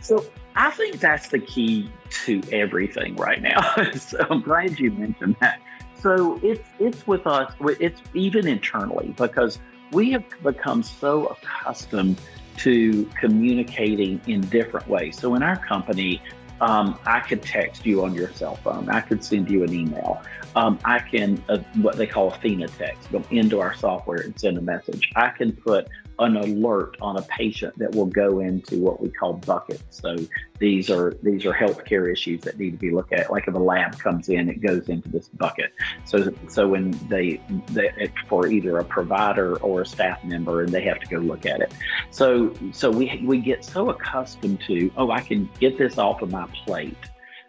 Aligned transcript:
So 0.00 0.24
I 0.56 0.70
think 0.70 1.00
that's 1.00 1.28
the 1.28 1.38
key 1.38 1.90
to 2.24 2.42
everything 2.52 3.16
right 3.16 3.40
now. 3.40 3.60
so 3.96 4.26
I'm 4.28 4.42
glad 4.42 4.78
you 4.78 4.90
mentioned 4.90 5.36
that. 5.40 5.60
So 6.00 6.40
it's 6.42 6.66
it's 6.78 7.06
with 7.06 7.26
us. 7.26 7.52
It's 7.78 8.00
even 8.14 8.48
internally 8.48 9.14
because 9.16 9.58
we 9.92 10.12
have 10.12 10.24
become 10.42 10.82
so 10.82 11.26
accustomed 11.26 12.20
to 12.58 13.04
communicating 13.18 14.20
in 14.26 14.40
different 14.42 14.88
ways. 14.88 15.18
So 15.18 15.34
in 15.34 15.42
our 15.42 15.56
company, 15.56 16.22
um, 16.60 16.98
I 17.06 17.20
could 17.20 17.42
text 17.42 17.86
you 17.86 18.04
on 18.04 18.14
your 18.14 18.32
cell 18.32 18.56
phone. 18.56 18.88
I 18.90 19.00
could 19.00 19.24
send 19.24 19.50
you 19.50 19.64
an 19.64 19.72
email. 19.72 20.22
Um, 20.54 20.78
I 20.84 20.98
can, 20.98 21.42
uh, 21.48 21.58
what 21.76 21.96
they 21.96 22.06
call 22.06 22.32
Athena 22.32 22.68
text, 22.68 23.10
go 23.10 23.22
into 23.30 23.60
our 23.60 23.74
software 23.74 24.18
and 24.18 24.38
send 24.38 24.58
a 24.58 24.60
message. 24.60 25.10
I 25.16 25.30
can 25.30 25.52
put 25.52 25.88
an 26.20 26.36
alert 26.36 26.98
on 27.00 27.16
a 27.16 27.22
patient 27.22 27.76
that 27.78 27.94
will 27.94 28.06
go 28.06 28.40
into 28.40 28.78
what 28.78 29.00
we 29.00 29.08
call 29.08 29.32
buckets. 29.32 29.82
So 29.88 30.16
these 30.58 30.90
are 30.90 31.14
these 31.22 31.46
are 31.46 31.52
healthcare 31.52 32.12
issues 32.12 32.42
that 32.42 32.58
need 32.58 32.72
to 32.72 32.76
be 32.76 32.90
looked 32.90 33.14
at. 33.14 33.32
Like 33.32 33.48
if 33.48 33.54
a 33.54 33.58
lab 33.58 33.98
comes 33.98 34.28
in, 34.28 34.50
it 34.50 34.60
goes 34.60 34.90
into 34.90 35.08
this 35.08 35.28
bucket. 35.28 35.72
So 36.04 36.30
so 36.48 36.68
when 36.68 36.90
they, 37.08 37.40
they 37.68 38.12
for 38.28 38.46
either 38.46 38.78
a 38.78 38.84
provider 38.84 39.56
or 39.56 39.80
a 39.80 39.86
staff 39.86 40.22
member, 40.22 40.62
and 40.62 40.70
they 40.70 40.82
have 40.82 41.00
to 41.00 41.06
go 41.06 41.16
look 41.16 41.46
at 41.46 41.62
it. 41.62 41.72
So 42.10 42.54
so 42.70 42.90
we 42.90 43.22
we 43.24 43.40
get 43.40 43.64
so 43.64 43.88
accustomed 43.88 44.60
to 44.66 44.90
oh 44.98 45.10
I 45.10 45.22
can 45.22 45.48
get 45.58 45.78
this 45.78 45.96
off 45.96 46.20
of 46.20 46.30
my 46.30 46.46
plate 46.64 46.96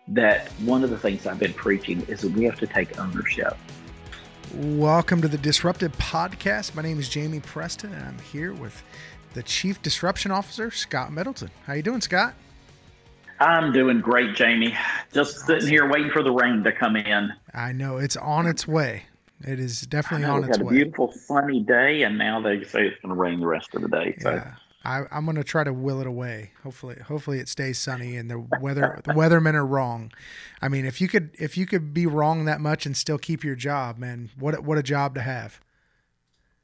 that 0.08 0.50
one 0.64 0.84
of 0.84 0.90
the 0.90 0.98
things 0.98 1.28
I've 1.28 1.40
been 1.40 1.54
preaching 1.54 2.02
is 2.08 2.22
that 2.22 2.32
we 2.32 2.46
have 2.46 2.60
to 2.60 2.68
take 2.68 3.00
ownership. 3.00 3.58
Welcome 4.54 5.22
to 5.22 5.30
the 5.30 5.38
Disrupted 5.38 5.94
Podcast. 5.94 6.76
My 6.76 6.82
name 6.82 7.00
is 7.00 7.08
Jamie 7.08 7.40
Preston, 7.40 7.94
and 7.94 8.04
I'm 8.04 8.20
here 8.20 8.52
with 8.52 8.84
the 9.34 9.44
Chief 9.44 9.82
Disruption 9.82 10.30
Officer, 10.30 10.70
Scott 10.72 11.14
Middleton. 11.14 11.50
How 11.66 11.72
you 11.72 11.82
doing, 11.82 12.02
Scott? 12.02 12.34
I'm 13.40 13.72
doing 13.72 14.02
great, 14.02 14.36
Jamie. 14.36 14.76
Just 15.14 15.46
sitting 15.46 15.70
here 15.70 15.90
waiting 15.90 16.12
for 16.12 16.22
the 16.22 16.32
rain 16.32 16.66
to 16.66 16.74
come 16.74 16.98
in. 16.98 17.32
I 17.54 17.72
know 17.72 17.96
it's 17.96 18.18
on 18.18 18.46
its 18.46 18.68
way. 18.68 19.04
It 19.48 19.58
is 19.58 19.82
definitely 19.82 20.26
on 20.28 20.44
its 20.44 20.58
way. 20.58 20.66
Had 20.66 20.68
a 20.68 20.70
beautiful 20.70 21.14
sunny 21.14 21.62
day, 21.62 22.04
and 22.04 22.18
now 22.18 22.42
they 22.42 22.62
say 22.66 22.88
it's 22.88 23.02
going 23.02 23.16
to 23.16 23.22
rain 23.22 23.40
the 23.40 23.48
rest 23.48 23.74
of 23.74 23.82
the 23.84 23.88
day. 23.88 24.18
So. 24.20 24.32
Yeah. 24.32 24.54
I, 24.84 25.04
am 25.12 25.26
going 25.26 25.38
to 25.38 25.44
try 25.44 25.64
to 25.64 25.74
will 25.74 26.02
it 26.02 26.08
away. 26.08 26.52
Hopefully, 26.64 26.98
hopefully 27.08 27.40
it 27.40 27.48
stays 27.48 27.78
sunny 27.78 28.16
and 28.16 28.30
the 28.30 28.40
weather 28.60 29.00
the 29.04 29.14
weathermen 29.14 29.54
are 29.54 29.66
wrong. 29.66 30.12
I 30.62 30.70
mean, 30.70 30.86
if 30.86 31.00
you 31.00 31.08
could 31.08 31.32
if 31.40 31.58
you 31.58 31.66
could 31.66 31.94
be 31.94 32.08
wrong 32.08 32.46
that 32.46 32.62
much 32.62 32.86
and 32.86 32.98
still 32.98 33.18
keep 33.18 33.44
your 33.44 33.56
job, 33.56 33.98
man, 33.98 34.32
what 34.38 34.64
what 34.64 34.78
a 34.78 34.84
job 34.84 35.14
to 35.16 35.22
have. 35.22 35.62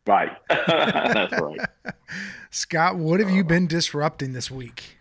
Right, 0.08 0.32
that's 0.50 1.40
right. 1.40 1.60
Scott, 2.50 2.96
what 2.96 3.20
have 3.20 3.30
you 3.30 3.44
been 3.44 3.68
disrupting 3.68 4.34
this 4.34 4.50
week? 4.50 4.98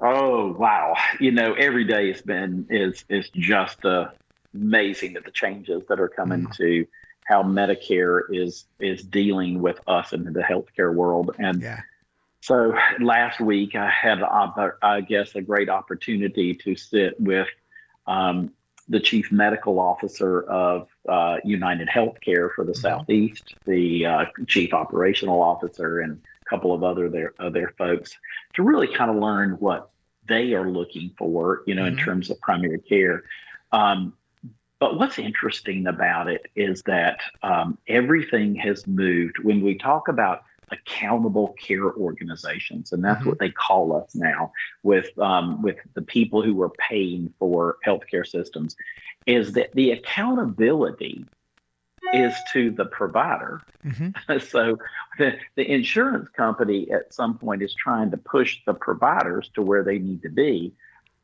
Oh 0.00 0.52
wow! 0.52 0.94
You 1.18 1.32
know, 1.32 1.54
every 1.54 1.84
day 1.84 2.12
has 2.12 2.22
been 2.22 2.66
is 2.70 3.04
is 3.08 3.28
just 3.30 3.84
uh, 3.84 4.08
amazing 4.54 5.16
at 5.16 5.24
the 5.24 5.30
changes 5.32 5.82
that 5.88 5.98
are 5.98 6.08
coming 6.08 6.46
mm. 6.46 6.56
to 6.58 6.86
how 7.24 7.42
Medicare 7.42 8.22
is 8.30 8.66
is 8.78 9.02
dealing 9.02 9.62
with 9.62 9.80
us 9.88 10.12
in 10.12 10.32
the 10.32 10.42
healthcare 10.42 10.94
world 10.94 11.34
and. 11.40 11.60
Yeah 11.60 11.80
so 12.46 12.72
last 13.00 13.40
week 13.40 13.74
I 13.74 13.90
had, 13.90 14.22
I 14.22 15.00
guess, 15.00 15.34
a 15.34 15.40
great 15.40 15.68
opportunity 15.68 16.54
to 16.54 16.76
sit 16.76 17.20
with 17.20 17.48
um, 18.06 18.52
the 18.88 19.00
chief 19.00 19.32
medical 19.32 19.80
officer 19.80 20.42
of 20.42 20.86
uh, 21.08 21.38
United 21.42 21.88
Healthcare 21.88 22.54
for 22.54 22.64
the 22.64 22.70
mm-hmm. 22.70 22.80
Southeast, 22.82 23.56
the 23.64 24.06
uh, 24.06 24.24
chief 24.46 24.72
operational 24.72 25.42
officer, 25.42 25.98
and 25.98 26.20
a 26.46 26.48
couple 26.48 26.72
of 26.72 26.84
other 26.84 27.08
their 27.08 27.34
other 27.40 27.74
folks 27.76 28.16
to 28.54 28.62
really 28.62 28.94
kind 28.94 29.10
of 29.10 29.16
learn 29.16 29.56
what 29.58 29.90
they 30.28 30.54
are 30.54 30.70
looking 30.70 31.10
for, 31.18 31.64
you 31.66 31.74
know, 31.74 31.82
mm-hmm. 31.82 31.98
in 31.98 32.04
terms 32.04 32.30
of 32.30 32.40
primary 32.42 32.78
care. 32.78 33.24
Um, 33.72 34.12
but 34.78 34.96
what's 34.96 35.18
interesting 35.18 35.88
about 35.88 36.28
it 36.28 36.46
is 36.54 36.82
that 36.82 37.18
um, 37.42 37.76
everything 37.88 38.54
has 38.54 38.86
moved. 38.86 39.40
When 39.40 39.62
we 39.62 39.78
talk 39.78 40.06
about 40.06 40.44
accountable 40.70 41.54
care 41.60 41.92
organizations, 41.92 42.92
and 42.92 43.04
that's 43.04 43.20
mm-hmm. 43.20 43.30
what 43.30 43.38
they 43.38 43.50
call 43.50 43.96
us 43.96 44.14
now 44.14 44.52
with 44.82 45.16
um, 45.18 45.62
with 45.62 45.76
the 45.94 46.02
people 46.02 46.42
who 46.42 46.60
are 46.62 46.70
paying 46.70 47.32
for 47.38 47.76
healthcare 47.86 48.26
systems. 48.26 48.76
Is 49.26 49.52
that 49.54 49.72
the 49.72 49.90
accountability 49.90 51.26
is 52.12 52.34
to 52.52 52.70
the 52.70 52.84
provider. 52.84 53.60
Mm-hmm. 53.84 54.38
so 54.50 54.78
the, 55.18 55.36
the 55.56 55.70
insurance 55.70 56.28
company 56.30 56.90
at 56.90 57.12
some 57.12 57.38
point 57.38 57.62
is 57.62 57.74
trying 57.74 58.10
to 58.10 58.16
push 58.16 58.60
the 58.66 58.74
providers 58.74 59.50
to 59.54 59.62
where 59.62 59.82
they 59.82 59.98
need 59.98 60.22
to 60.22 60.28
be. 60.28 60.72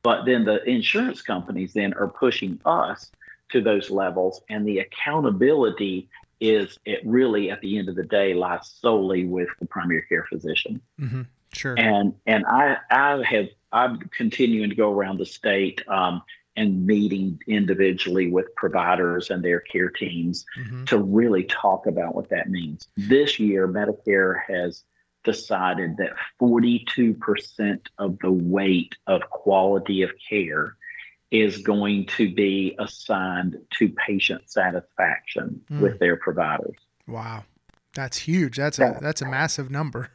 But 0.02 0.24
then 0.24 0.44
the 0.44 0.62
insurance 0.68 1.22
companies 1.22 1.72
then 1.74 1.94
are 1.94 2.08
pushing 2.08 2.58
us 2.64 3.10
to 3.50 3.60
those 3.60 3.90
levels, 3.90 4.40
and 4.48 4.66
the 4.66 4.78
accountability 4.78 6.08
is 6.42 6.76
it 6.84 7.00
really 7.04 7.52
at 7.52 7.60
the 7.60 7.78
end 7.78 7.88
of 7.88 7.94
the 7.94 8.02
day 8.02 8.34
lies 8.34 8.66
solely 8.80 9.24
with 9.24 9.48
the 9.60 9.66
primary 9.66 10.02
care 10.08 10.26
physician. 10.28 10.82
Mm-hmm. 11.00 11.22
Sure. 11.52 11.78
And 11.78 12.14
and 12.26 12.44
I 12.46 12.78
I 12.90 13.22
have 13.22 13.46
I'm 13.70 13.98
continuing 13.98 14.68
to 14.68 14.74
go 14.74 14.90
around 14.90 15.18
the 15.18 15.26
state 15.26 15.86
um, 15.88 16.20
and 16.56 16.84
meeting 16.84 17.38
individually 17.46 18.28
with 18.28 18.54
providers 18.56 19.30
and 19.30 19.42
their 19.42 19.60
care 19.60 19.88
teams 19.88 20.44
mm-hmm. 20.58 20.84
to 20.86 20.98
really 20.98 21.44
talk 21.44 21.86
about 21.86 22.16
what 22.16 22.28
that 22.30 22.50
means. 22.50 22.88
This 22.96 23.38
year, 23.38 23.68
Medicare 23.68 24.40
has 24.48 24.82
decided 25.22 25.96
that 25.98 26.14
42% 26.40 27.86
of 27.98 28.18
the 28.18 28.32
weight 28.32 28.96
of 29.06 29.22
quality 29.30 30.02
of 30.02 30.10
care 30.28 30.76
is 31.32 31.58
going 31.58 32.06
to 32.06 32.32
be 32.32 32.76
assigned 32.78 33.58
to 33.78 33.88
patient 33.88 34.42
satisfaction 34.48 35.60
mm. 35.70 35.80
with 35.80 35.98
their 35.98 36.16
providers. 36.16 36.76
Wow. 37.08 37.44
That's 37.94 38.16
huge. 38.16 38.56
That's 38.56 38.78
a 38.78 38.98
that's 39.00 39.22
a 39.22 39.26
massive 39.26 39.70
number. 39.70 40.08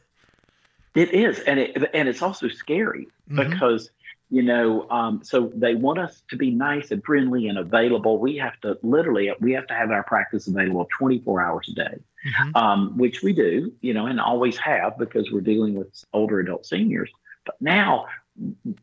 It 0.94 1.12
is, 1.12 1.38
and 1.40 1.60
it 1.60 1.76
and 1.94 2.08
it's 2.08 2.22
also 2.22 2.48
scary 2.48 3.06
mm-hmm. 3.30 3.50
because 3.50 3.90
you 4.30 4.42
know, 4.42 4.86
um, 4.90 5.20
so 5.24 5.50
they 5.54 5.74
want 5.74 5.98
us 5.98 6.22
to 6.28 6.36
be 6.36 6.50
nice 6.50 6.90
and 6.90 7.02
friendly 7.02 7.48
and 7.48 7.56
available. 7.56 8.18
We 8.18 8.36
have 8.38 8.60
to 8.60 8.78
literally 8.82 9.32
we 9.40 9.52
have 9.52 9.66
to 9.68 9.74
have 9.74 9.90
our 9.90 10.02
practice 10.02 10.48
available 10.48 10.88
24 10.98 11.40
hours 11.40 11.68
a 11.70 11.74
day, 11.74 11.98
mm-hmm. 12.26 12.56
um, 12.56 12.96
which 12.98 13.22
we 13.22 13.32
do, 13.32 13.72
you 13.80 13.94
know, 13.94 14.06
and 14.06 14.20
always 14.20 14.58
have 14.58 14.98
because 14.98 15.30
we're 15.30 15.40
dealing 15.40 15.74
with 15.74 16.04
older 16.12 16.40
adult 16.40 16.66
seniors. 16.66 17.10
But 17.46 17.56
now 17.60 18.06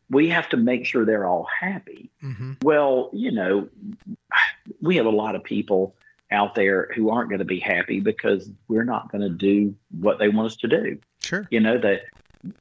we 0.09 0.29
have 0.29 0.49
to 0.49 0.57
make 0.57 0.85
sure 0.85 1.05
they're 1.05 1.25
all 1.25 1.47
happy. 1.59 2.09
Mm-hmm. 2.23 2.53
Well, 2.63 3.09
you 3.13 3.31
know, 3.31 3.69
we 4.81 4.97
have 4.97 5.05
a 5.05 5.11
lot 5.11 5.35
of 5.35 5.43
people 5.43 5.95
out 6.31 6.55
there 6.55 6.89
who 6.95 7.09
aren't 7.09 7.29
going 7.29 7.39
to 7.39 7.45
be 7.45 7.59
happy 7.59 7.99
because 7.99 8.49
we're 8.67 8.83
not 8.83 9.11
going 9.11 9.21
to 9.21 9.29
do 9.29 9.75
what 9.91 10.19
they 10.19 10.27
want 10.27 10.47
us 10.47 10.55
to 10.57 10.67
do. 10.67 10.97
Sure. 11.21 11.47
You 11.51 11.59
know, 11.59 11.77
that 11.77 12.01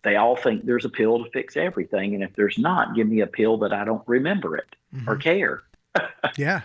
they 0.03 0.16
all 0.16 0.37
think 0.37 0.65
there's 0.65 0.84
a 0.84 0.91
pill 0.91 1.25
to 1.25 1.31
fix 1.31 1.56
everything. 1.56 2.15
And 2.15 2.22
if 2.22 2.34
there's 2.34 2.59
not, 2.59 2.94
give 2.94 3.09
me 3.09 3.21
a 3.21 3.26
pill 3.26 3.59
that 3.59 3.72
I 3.72 3.84
don't 3.84 4.06
remember 4.06 4.56
it 4.56 4.76
mm-hmm. 4.94 5.09
or 5.09 5.16
care. 5.16 5.62
yeah. 6.37 6.62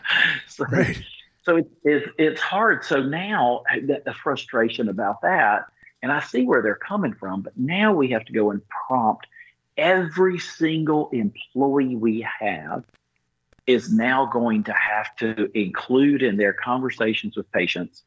so, 0.48 0.66
right. 0.66 1.02
So 1.44 1.58
it, 1.58 1.72
it, 1.84 2.10
it's 2.18 2.42
hard. 2.42 2.84
So 2.84 3.02
now 3.02 3.64
the, 3.72 4.02
the 4.06 4.14
frustration 4.14 4.90
about 4.90 5.22
that, 5.22 5.66
and 6.02 6.12
I 6.12 6.20
see 6.22 6.46
where 6.46 6.62
they're 6.62 6.76
coming 6.76 7.14
from, 7.14 7.42
but 7.42 7.58
now 7.58 7.94
we 7.94 8.10
have 8.10 8.26
to 8.26 8.34
go 8.34 8.52
and 8.52 8.62
prompt– 8.68 9.26
every 9.80 10.38
single 10.38 11.10
employee 11.12 11.96
we 11.96 12.28
have 12.40 12.84
is 13.66 13.92
now 13.92 14.26
going 14.26 14.64
to 14.64 14.74
have 14.74 15.16
to 15.16 15.50
include 15.58 16.22
in 16.22 16.38
their 16.38 16.54
conversations 16.54 17.38
with 17.38 17.52
patients 17.52 18.04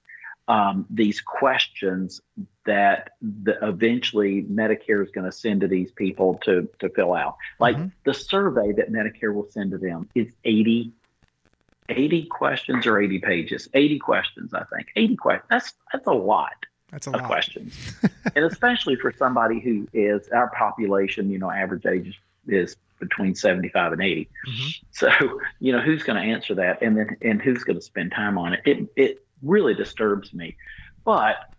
um, 0.48 0.86
these 0.90 1.20
questions 1.20 2.20
that 2.66 3.10
the, 3.20 3.56
eventually 3.62 4.42
Medicare 4.42 5.02
is 5.02 5.10
going 5.10 5.24
to 5.24 5.32
send 5.32 5.60
to 5.60 5.68
these 5.68 5.92
people 5.92 6.40
to, 6.44 6.68
to 6.80 6.88
fill 6.90 7.14
out. 7.14 7.36
Like 7.58 7.76
mm-hmm. 7.76 7.88
the 8.04 8.14
survey 8.14 8.72
that 8.72 8.92
Medicare 8.92 9.34
will 9.34 9.48
send 9.50 9.70
to 9.70 9.78
them 9.78 10.08
is 10.14 10.32
80, 10.44 10.92
80 11.88 12.24
questions 12.26 12.86
or 12.86 13.00
80 13.00 13.20
pages. 13.20 13.68
80 13.72 13.98
questions, 13.98 14.54
I 14.54 14.64
think. 14.64 14.88
80 14.96 15.16
questions. 15.16 15.46
That's 15.48 15.72
that's 15.92 16.06
a 16.06 16.12
lot. 16.12 16.54
That's 16.92 17.06
a 17.06 17.10
of 17.10 17.20
lot. 17.22 17.26
questions, 17.26 17.94
and 18.36 18.44
especially 18.44 18.96
for 18.96 19.12
somebody 19.16 19.60
who 19.60 19.88
is 19.92 20.28
our 20.28 20.50
population. 20.50 21.30
You 21.30 21.38
know, 21.38 21.50
average 21.50 21.86
age 21.86 22.20
is 22.46 22.76
between 23.00 23.34
75 23.34 23.92
and 23.92 24.02
80. 24.02 24.28
Mm-hmm. 24.48 24.68
So, 24.92 25.40
you 25.58 25.72
know, 25.72 25.80
who's 25.80 26.02
going 26.02 26.22
to 26.22 26.32
answer 26.32 26.54
that, 26.54 26.82
and 26.82 26.96
then 26.96 27.16
and 27.22 27.40
who's 27.40 27.64
going 27.64 27.76
to 27.76 27.82
spend 27.82 28.12
time 28.12 28.36
on 28.38 28.52
it? 28.52 28.60
It 28.64 28.88
it 28.94 29.24
really 29.42 29.74
disturbs 29.74 30.32
me, 30.34 30.56
but 31.04 31.52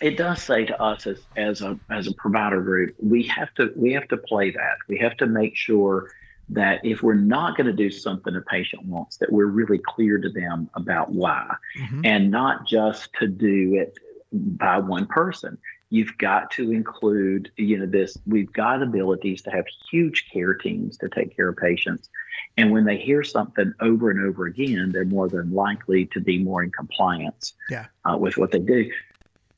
it 0.00 0.16
does 0.16 0.42
say 0.42 0.64
to 0.64 0.80
us 0.82 1.06
as 1.06 1.20
as 1.36 1.62
a 1.62 1.78
as 1.90 2.06
a 2.06 2.12
provider 2.14 2.60
group, 2.60 2.94
we 3.00 3.22
have 3.24 3.52
to 3.54 3.72
we 3.76 3.92
have 3.92 4.08
to 4.08 4.16
play 4.16 4.50
that. 4.50 4.76
We 4.88 4.98
have 4.98 5.16
to 5.18 5.26
make 5.26 5.56
sure 5.56 6.10
that 6.50 6.84
if 6.84 7.02
we're 7.02 7.14
not 7.14 7.56
going 7.56 7.66
to 7.66 7.72
do 7.72 7.90
something 7.90 8.34
a 8.34 8.40
patient 8.40 8.84
wants, 8.86 9.18
that 9.18 9.30
we're 9.30 9.46
really 9.46 9.78
clear 9.78 10.18
to 10.18 10.30
them 10.30 10.70
about 10.74 11.10
why, 11.10 11.54
mm-hmm. 11.78 12.00
and 12.04 12.30
not 12.30 12.66
just 12.66 13.12
to 13.20 13.26
do 13.26 13.74
it 13.74 13.98
by 14.32 14.78
one 14.78 15.06
person. 15.06 15.58
You've 15.90 16.18
got 16.18 16.50
to 16.52 16.70
include, 16.70 17.50
you 17.56 17.78
know, 17.78 17.86
this. 17.86 18.18
We've 18.26 18.52
got 18.52 18.82
abilities 18.82 19.40
to 19.42 19.50
have 19.50 19.64
huge 19.90 20.26
care 20.30 20.54
teams 20.54 20.98
to 20.98 21.08
take 21.08 21.34
care 21.34 21.48
of 21.48 21.56
patients. 21.56 22.10
And 22.56 22.72
when 22.72 22.84
they 22.84 22.98
hear 22.98 23.24
something 23.24 23.72
over 23.80 24.10
and 24.10 24.20
over 24.20 24.46
again, 24.46 24.90
they're 24.92 25.06
more 25.06 25.28
than 25.28 25.52
likely 25.52 26.06
to 26.06 26.20
be 26.20 26.38
more 26.38 26.62
in 26.62 26.70
compliance 26.70 27.54
yeah. 27.70 27.86
uh, 28.04 28.18
with 28.18 28.36
what 28.36 28.50
they 28.50 28.58
do. 28.58 28.90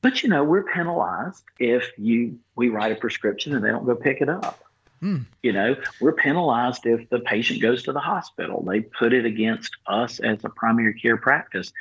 But 0.03 0.23
you 0.23 0.29
know, 0.29 0.45
we're 0.45 0.63
penalized 0.63 1.43
if 1.59 1.91
you 1.99 2.39
we 2.57 2.69
write 2.69 2.93
a 2.93 2.95
prescription 2.95 3.55
and 3.55 3.65
they 3.65 3.69
don't 3.69 3.85
go 3.85 3.95
pick 3.95 4.21
it 4.21 4.29
up. 4.29 4.63
Mm. 5.03 5.25
You 5.43 5.53
know, 5.53 5.77
we're 6.01 6.13
penalized 6.13 6.85
if 6.85 7.09
the 7.09 7.21
patient 7.21 7.63
goes 7.63 7.83
to 7.85 7.93
the 7.93 8.01
hospital. 8.01 8.63
They 8.63 8.81
put 8.81 9.13
it 9.13 9.25
against 9.25 9.75
us 9.87 10.21
as 10.21 10.45
a 10.45 10.51
primary 10.51 10.95
care 10.95 11.17
practice, 11.17 11.73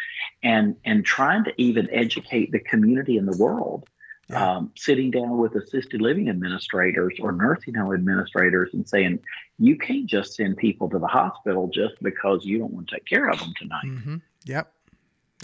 and 0.42 0.75
and 0.86 1.06
trying 1.06 1.44
to 1.44 1.54
even 1.62 1.89
educate 1.92 2.51
the 2.51 2.60
community 2.60 3.18
in 3.18 3.25
the 3.25 3.38
world. 3.38 3.88
Yeah. 4.30 4.57
Um, 4.57 4.71
sitting 4.75 5.10
down 5.10 5.39
with 5.39 5.56
assisted 5.56 6.01
living 6.01 6.30
administrators 6.30 7.16
or 7.19 7.31
nursing 7.31 7.74
home 7.74 7.95
administrators 7.95 8.69
and 8.74 8.88
saying, 8.88 9.22
you 9.57 9.75
can't 9.75 10.06
just 10.06 10.36
send 10.36 10.57
people 10.57 10.88
to 10.89 11.00
the 11.00 11.07
hospital 11.07 11.68
just 11.74 11.95
because 12.04 12.45
you 12.45 12.60
don't 12.60 12.72
want 12.72 12.89
to 12.89 12.95
take 12.95 13.07
care 13.07 13.27
of 13.27 13.39
them 13.39 13.54
tonight. 13.57 13.86
Mm-hmm. 13.86 14.15
Yep. 14.45 14.72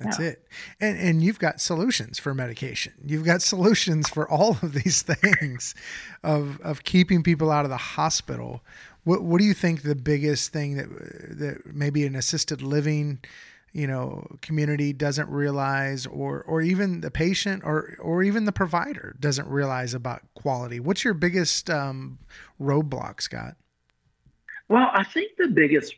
That's 0.01 0.19
yeah. 0.19 0.27
it. 0.27 0.47
And 0.81 0.97
and 0.97 1.23
you've 1.23 1.39
got 1.39 1.61
solutions 1.61 2.19
for 2.19 2.33
medication. 2.33 2.93
You've 3.05 3.23
got 3.23 3.41
solutions 3.53 4.09
for 4.09 4.29
all 4.29 4.57
of 4.61 4.73
these 4.73 5.01
things 5.01 5.73
of 6.23 6.59
of 6.61 6.83
keeping 6.83 7.23
people 7.23 7.49
out 7.51 7.65
of 7.65 7.71
the 7.71 7.77
hospital. 7.77 8.61
What 9.03 9.23
what 9.23 9.39
do 9.39 9.45
you 9.45 9.53
think 9.53 9.83
the 9.83 9.95
biggest 9.95 10.51
thing 10.51 10.75
that 10.75 10.89
that 11.39 11.73
maybe 11.73 12.05
an 12.05 12.15
assisted 12.15 12.61
living, 12.61 13.19
you 13.71 13.87
know, 13.87 14.27
community 14.41 14.91
doesn't 14.91 15.29
realize 15.29 16.05
or 16.05 16.43
or 16.43 16.61
even 16.61 16.99
the 16.99 17.11
patient 17.11 17.63
or 17.63 17.95
or 18.01 18.21
even 18.21 18.43
the 18.43 18.51
provider 18.51 19.15
doesn't 19.19 19.47
realize 19.47 19.93
about 19.93 20.21
quality? 20.33 20.81
What's 20.81 21.05
your 21.05 21.13
biggest 21.13 21.69
um, 21.69 22.19
roadblock, 22.59 23.21
Scott? 23.21 23.55
Well, 24.67 24.89
I 24.91 25.03
think 25.03 25.37
the 25.37 25.47
biggest 25.47 25.95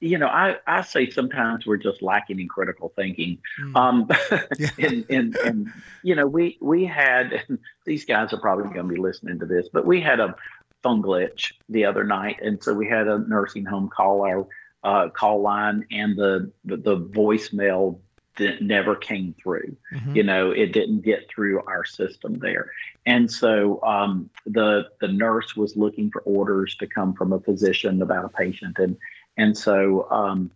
you 0.00 0.18
know, 0.18 0.26
I, 0.26 0.56
I 0.66 0.82
say 0.82 1.10
sometimes 1.10 1.66
we're 1.66 1.76
just 1.76 2.02
lacking 2.02 2.40
in 2.40 2.48
critical 2.48 2.92
thinking. 2.96 3.38
Mm. 3.60 3.76
Um, 3.76 4.08
yeah. 4.58 4.68
and, 4.78 5.06
and, 5.10 5.36
and, 5.36 5.72
you 6.02 6.14
know, 6.14 6.26
we, 6.26 6.58
we 6.60 6.84
had, 6.84 7.44
these 7.84 8.04
guys 8.04 8.32
are 8.32 8.40
probably 8.40 8.64
going 8.64 8.88
to 8.88 8.94
be 8.94 9.00
listening 9.00 9.38
to 9.40 9.46
this, 9.46 9.68
but 9.72 9.86
we 9.86 10.00
had 10.00 10.20
a 10.20 10.34
phone 10.82 11.02
glitch 11.02 11.52
the 11.68 11.84
other 11.84 12.04
night. 12.04 12.40
And 12.42 12.62
so 12.62 12.74
we 12.74 12.88
had 12.88 13.08
a 13.08 13.18
nursing 13.18 13.64
home 13.64 13.88
call 13.88 14.26
our 14.26 14.46
uh, 14.84 15.08
call 15.08 15.42
line 15.42 15.86
and 15.90 16.16
the, 16.16 16.52
the, 16.64 16.76
the 16.76 16.96
voicemail 16.96 17.98
that 18.36 18.62
never 18.62 18.94
came 18.94 19.34
through. 19.42 19.76
Mm-hmm. 19.92 20.16
You 20.16 20.22
know, 20.22 20.50
it 20.50 20.72
didn't 20.72 21.00
get 21.00 21.28
through 21.28 21.62
our 21.66 21.84
system 21.84 22.38
there. 22.38 22.70
And 23.04 23.30
so 23.30 23.82
um, 23.82 24.30
the 24.46 24.88
the 25.00 25.08
nurse 25.08 25.56
was 25.56 25.76
looking 25.76 26.10
for 26.10 26.22
orders 26.22 26.74
to 26.76 26.86
come 26.86 27.14
from 27.14 27.32
a 27.32 27.40
physician 27.40 28.02
about 28.02 28.24
a 28.24 28.28
patient, 28.28 28.78
and 28.78 28.96
and 29.36 29.56
so 29.56 30.10
um, 30.10 30.50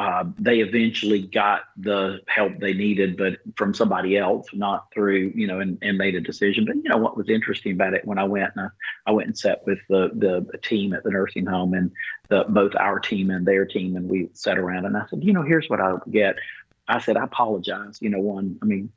uh, 0.00 0.24
they 0.38 0.60
eventually 0.60 1.20
got 1.20 1.60
the 1.76 2.20
help 2.26 2.58
they 2.58 2.72
needed, 2.72 3.18
but 3.18 3.38
from 3.54 3.74
somebody 3.74 4.16
else, 4.16 4.46
not 4.54 4.86
through, 4.94 5.30
you 5.34 5.46
know, 5.46 5.60
and, 5.60 5.76
and 5.82 5.98
made 5.98 6.14
a 6.14 6.20
decision. 6.22 6.64
But, 6.64 6.76
you 6.76 6.88
know, 6.88 6.96
what 6.96 7.18
was 7.18 7.28
interesting 7.28 7.72
about 7.72 7.92
it 7.92 8.06
when 8.06 8.18
I 8.18 8.24
went 8.24 8.52
and 8.56 8.66
I, 8.66 9.10
I 9.10 9.12
went 9.12 9.28
and 9.28 9.38
sat 9.38 9.60
with 9.66 9.78
the, 9.90 10.10
the 10.14 10.58
team 10.58 10.94
at 10.94 11.04
the 11.04 11.10
nursing 11.10 11.44
home 11.44 11.74
and 11.74 11.92
the, 12.30 12.46
both 12.48 12.74
our 12.76 12.98
team 12.98 13.30
and 13.30 13.46
their 13.46 13.66
team, 13.66 13.94
and 13.96 14.08
we 14.08 14.30
sat 14.32 14.56
around 14.56 14.86
and 14.86 14.96
I 14.96 15.04
said, 15.10 15.22
you 15.22 15.34
know, 15.34 15.42
here's 15.42 15.68
what 15.68 15.82
I 15.82 15.96
get. 16.10 16.36
I 16.88 16.98
said, 16.98 17.18
I 17.18 17.24
apologize. 17.24 17.98
You 18.00 18.08
know, 18.08 18.20
one, 18.20 18.58
I 18.62 18.64
mean, 18.64 18.90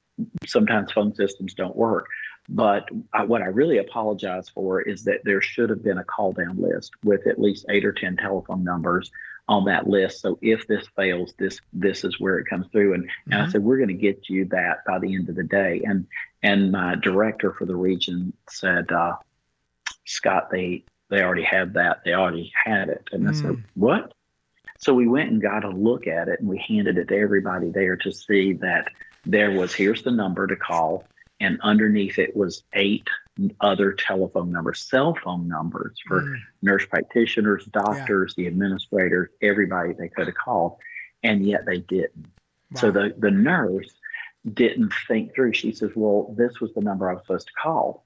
sometimes 0.46 0.94
phone 0.94 1.14
systems 1.16 1.54
don't 1.54 1.76
work. 1.76 2.08
But 2.50 2.90
I, 3.14 3.24
what 3.24 3.42
I 3.42 3.46
really 3.46 3.78
apologize 3.78 4.50
for 4.50 4.82
is 4.82 5.06
that 5.06 5.22
there 5.24 5.42
should 5.42 5.70
have 5.70 5.84
been 5.84 5.98
a 5.98 6.04
call 6.04 6.34
down 6.34 6.62
list 6.62 6.92
with 7.04 7.26
at 7.26 7.40
least 7.40 7.66
eight 7.70 7.86
or 7.86 7.94
10 7.94 8.18
telephone 8.18 8.64
numbers 8.64 9.12
on 9.48 9.66
that 9.66 9.88
list. 9.88 10.22
So 10.22 10.38
if 10.42 10.68
this 10.68 10.86
fails, 10.96 11.34
this 11.38 11.60
this 11.72 12.04
is 12.04 12.20
where 12.20 12.40
it 12.40 12.48
comes 12.50 12.68
through. 12.72 12.94
And, 12.94 13.04
mm-hmm. 13.04 13.32
and 13.32 13.36
I 13.36 13.44
mm-hmm. 13.44 13.52
said, 13.52 13.64
we're 13.64 13.78
going 13.78 13.88
to 13.90 13.94
get 13.94 14.30
you 14.30 14.46
that 14.46 14.86
by 14.86 15.00
the 15.00 15.14
end 15.16 15.30
of 15.30 15.36
the 15.36 15.44
day. 15.44 15.82
And 15.86 16.08
and 16.42 16.72
my 16.72 16.96
director 16.96 17.54
for 17.54 17.66
the 17.66 17.76
region 17.76 18.34
said, 18.50 18.92
uh, 18.92 19.16
Scott, 20.06 20.50
they 20.52 20.84
they 21.10 21.22
already 21.22 21.44
had 21.44 21.74
that. 21.76 22.02
They 22.04 22.14
already 22.14 22.52
had 22.66 22.90
it. 22.90 23.08
And 23.12 23.26
mm. 23.26 23.30
I 23.30 23.34
said, 23.34 23.52
mm. 23.52 23.64
what? 23.76 24.14
So 24.80 24.94
we 24.94 25.08
went 25.08 25.32
and 25.32 25.42
got 25.42 25.64
a 25.64 25.70
look 25.70 26.08
at 26.08 26.28
it 26.28 26.42
and 26.42 26.50
we 26.50 26.58
handed 26.58 26.98
it 26.98 27.08
to 27.08 27.18
everybody 27.18 27.70
there 27.70 27.96
to 27.98 28.12
see 28.12 28.54
that 28.54 28.88
there 29.26 29.52
was 29.52 29.74
here's 29.74 30.04
the 30.04 30.12
number 30.12 30.46
to 30.48 30.58
call 30.58 31.06
and 31.44 31.60
underneath 31.62 32.18
it 32.18 32.36
was 32.36 32.64
eight 32.74 33.08
other 33.60 33.92
telephone 33.92 34.52
numbers, 34.52 34.80
cell 34.80 35.18
phone 35.24 35.48
numbers 35.48 35.98
for 36.08 36.22
mm. 36.22 36.38
nurse 36.62 36.86
practitioners, 36.86 37.66
doctors, 37.66 38.34
yeah. 38.38 38.44
the 38.44 38.48
administrators, 38.48 39.30
everybody 39.42 39.92
they 39.92 40.08
could 40.08 40.28
have 40.28 40.36
called, 40.36 40.78
and 41.22 41.46
yet 41.46 41.66
they 41.66 41.80
didn't. 41.80 42.28
Wow. 42.72 42.82
So 42.82 42.92
the 42.92 43.14
the 43.18 43.32
nurse 43.32 43.94
didn't 44.54 44.94
think 45.08 45.36
through. 45.36 45.54
She 45.54 45.74
says, 45.74 45.92
"Well, 45.96 46.34
this 46.38 46.62
was 46.62 46.74
the 46.74 46.82
number 46.82 47.10
I 47.10 47.14
was 47.14 47.24
supposed 47.24 47.48
to 47.48 47.54
call." 47.62 48.06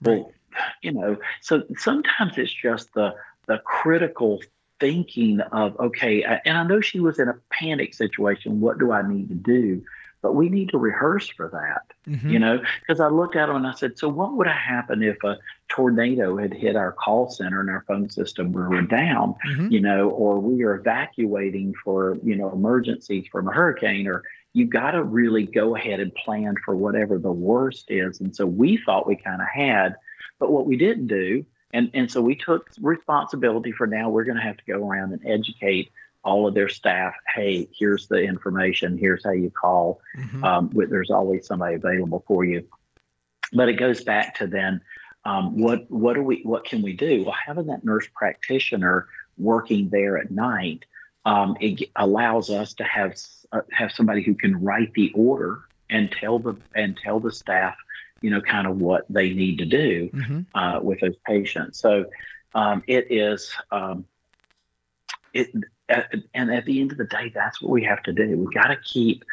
Right. 0.00 0.22
Well, 0.22 0.32
you 0.80 0.92
know, 0.92 1.18
so 1.42 1.64
sometimes 1.76 2.38
it's 2.38 2.52
just 2.52 2.94
the 2.94 3.14
the 3.46 3.58
critical 3.58 4.40
thinking 4.80 5.40
of 5.40 5.78
okay, 5.78 6.22
and 6.22 6.56
I 6.56 6.62
know 6.64 6.80
she 6.80 7.00
was 7.00 7.18
in 7.18 7.28
a 7.28 7.38
panic 7.50 7.92
situation. 7.92 8.60
What 8.60 8.78
do 8.78 8.92
I 8.92 9.06
need 9.06 9.28
to 9.28 9.34
do? 9.34 9.84
But 10.22 10.34
we 10.34 10.48
need 10.48 10.70
to 10.70 10.78
rehearse 10.78 11.28
for 11.28 11.48
that, 11.48 12.10
mm-hmm. 12.10 12.28
you 12.28 12.38
know, 12.38 12.60
because 12.80 13.00
I 13.00 13.08
looked 13.08 13.36
at 13.36 13.46
them 13.46 13.56
and 13.56 13.66
I 13.66 13.74
said, 13.74 13.98
so 13.98 14.08
what 14.08 14.32
would 14.32 14.46
have 14.46 14.56
happened 14.56 15.04
if 15.04 15.22
a 15.24 15.38
tornado 15.68 16.36
had 16.36 16.52
hit 16.52 16.76
our 16.76 16.92
call 16.92 17.30
center 17.30 17.60
and 17.60 17.70
our 17.70 17.84
phone 17.86 18.10
system 18.10 18.52
were 18.52 18.82
down, 18.82 19.34
mm-hmm. 19.46 19.70
you 19.70 19.80
know, 19.80 20.10
or 20.10 20.38
we 20.40 20.62
are 20.64 20.74
evacuating 20.74 21.74
for, 21.84 22.16
you 22.22 22.36
know, 22.36 22.50
emergencies 22.50 23.26
from 23.30 23.48
a 23.48 23.52
hurricane 23.52 24.06
or 24.06 24.22
you 24.52 24.64
got 24.66 24.92
to 24.92 25.04
really 25.04 25.44
go 25.44 25.76
ahead 25.76 26.00
and 26.00 26.14
plan 26.14 26.54
for 26.64 26.74
whatever 26.74 27.18
the 27.18 27.30
worst 27.30 27.84
is. 27.88 28.20
And 28.20 28.34
so 28.34 28.46
we 28.46 28.78
thought 28.86 29.06
we 29.06 29.16
kind 29.16 29.42
of 29.42 29.48
had, 29.48 29.96
but 30.38 30.50
what 30.50 30.66
we 30.66 30.78
didn't 30.78 31.08
do, 31.08 31.44
and, 31.74 31.90
and 31.92 32.10
so 32.10 32.22
we 32.22 32.36
took 32.36 32.70
responsibility 32.80 33.70
for 33.72 33.86
now 33.86 34.08
we're 34.08 34.24
going 34.24 34.38
to 34.38 34.42
have 34.42 34.56
to 34.56 34.64
go 34.66 34.88
around 34.88 35.12
and 35.12 35.26
educate 35.26 35.92
all 36.26 36.46
of 36.48 36.54
their 36.54 36.68
staff, 36.68 37.14
hey, 37.34 37.68
here's 37.72 38.08
the 38.08 38.16
information, 38.16 38.98
here's 38.98 39.24
how 39.24 39.30
you 39.30 39.50
call. 39.50 40.00
Mm-hmm. 40.18 40.44
Um, 40.44 40.70
there's 40.74 41.10
always 41.10 41.46
somebody 41.46 41.76
available 41.76 42.24
for 42.26 42.44
you. 42.44 42.66
But 43.52 43.68
it 43.68 43.74
goes 43.74 44.02
back 44.02 44.34
to 44.38 44.48
then, 44.48 44.80
um, 45.24 45.56
what 45.58 45.90
what 45.90 46.14
do 46.14 46.22
we 46.22 46.42
what 46.42 46.64
can 46.64 46.82
we 46.82 46.92
do? 46.92 47.24
Well, 47.24 47.34
having 47.46 47.66
that 47.66 47.84
nurse 47.84 48.06
practitioner 48.14 49.06
working 49.38 49.88
there 49.88 50.18
at 50.18 50.30
night, 50.30 50.84
um, 51.24 51.56
it 51.60 51.90
allows 51.94 52.50
us 52.50 52.74
to 52.74 52.84
have 52.84 53.14
uh, 53.52 53.60
have 53.72 53.92
somebody 53.92 54.22
who 54.22 54.34
can 54.34 54.62
write 54.62 54.92
the 54.94 55.12
order 55.14 55.62
and 55.90 56.10
tell 56.10 56.38
the 56.38 56.56
and 56.74 56.96
tell 56.96 57.20
the 57.20 57.32
staff, 57.32 57.76
you 58.20 58.30
know, 58.30 58.40
kind 58.40 58.66
of 58.66 58.78
what 58.78 59.04
they 59.08 59.32
need 59.32 59.58
to 59.58 59.64
do 59.64 60.10
mm-hmm. 60.12 60.58
uh, 60.58 60.80
with 60.80 61.00
those 61.00 61.16
patients. 61.24 61.78
So 61.80 62.06
um, 62.54 62.82
it 62.86 63.06
is 63.10 63.52
um, 63.70 64.04
it 65.88 66.24
and 66.34 66.52
at 66.52 66.64
the 66.64 66.80
end 66.80 66.92
of 66.92 66.98
the 66.98 67.04
day, 67.04 67.30
that's 67.34 67.60
what 67.60 67.70
we 67.70 67.84
have 67.84 68.02
to 68.04 68.12
do. 68.12 68.36
We've 68.36 68.54
got 68.54 68.68
to 68.68 68.76
keep 68.76 69.24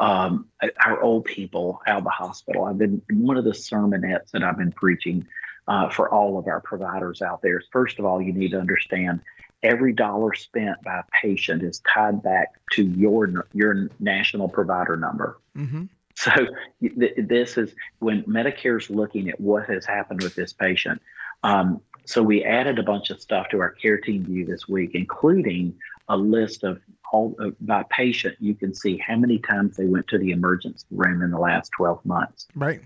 um, 0.00 0.46
our 0.84 1.00
old 1.02 1.24
people 1.24 1.80
out 1.86 1.98
of 1.98 2.04
the 2.04 2.10
hospital. 2.10 2.64
I've 2.64 2.78
been 2.78 3.02
one 3.10 3.36
of 3.36 3.44
the 3.44 3.50
sermonettes 3.50 4.30
that 4.32 4.42
I've 4.42 4.58
been 4.58 4.72
preaching 4.72 5.26
uh, 5.66 5.90
for 5.90 6.08
all 6.08 6.38
of 6.38 6.46
our 6.46 6.60
providers 6.60 7.20
out 7.20 7.42
there 7.42 7.58
is 7.58 7.66
first 7.72 7.98
of 7.98 8.04
all, 8.04 8.22
you 8.22 8.32
need 8.32 8.52
to 8.52 8.60
understand 8.60 9.20
every 9.62 9.92
dollar 9.92 10.34
spent 10.34 10.80
by 10.82 10.98
a 10.98 11.02
patient 11.20 11.62
is 11.62 11.80
tied 11.80 12.22
back 12.22 12.54
to 12.72 12.84
your 12.84 13.46
your 13.52 13.90
national 13.98 14.48
provider 14.48 14.96
number. 14.96 15.38
Mm-hmm. 15.56 15.84
So 16.14 16.32
th- 16.80 17.14
this 17.16 17.56
is 17.56 17.74
when 18.00 18.24
Medicare 18.24 18.80
is 18.80 18.90
looking 18.90 19.28
at 19.28 19.40
what 19.40 19.66
has 19.66 19.86
happened 19.86 20.22
with 20.22 20.34
this 20.34 20.52
patient. 20.52 21.00
Um, 21.44 21.80
so 22.06 22.22
we 22.22 22.42
added 22.42 22.78
a 22.78 22.82
bunch 22.82 23.10
of 23.10 23.20
stuff 23.20 23.48
to 23.50 23.60
our 23.60 23.70
care 23.70 23.98
team 23.98 24.24
view 24.24 24.44
this 24.44 24.66
week, 24.66 24.92
including 24.94 25.74
a 26.08 26.16
list 26.16 26.64
of 26.64 26.80
all 27.12 27.36
uh, 27.40 27.50
by 27.60 27.84
patient. 27.90 28.36
You 28.40 28.54
can 28.54 28.74
see 28.74 28.98
how 28.98 29.16
many 29.16 29.38
times 29.38 29.76
they 29.76 29.86
went 29.86 30.08
to 30.08 30.18
the 30.18 30.30
emergency 30.30 30.86
room 30.90 31.22
in 31.22 31.30
the 31.30 31.38
last 31.38 31.70
12 31.76 32.04
months. 32.04 32.46
Right. 32.54 32.82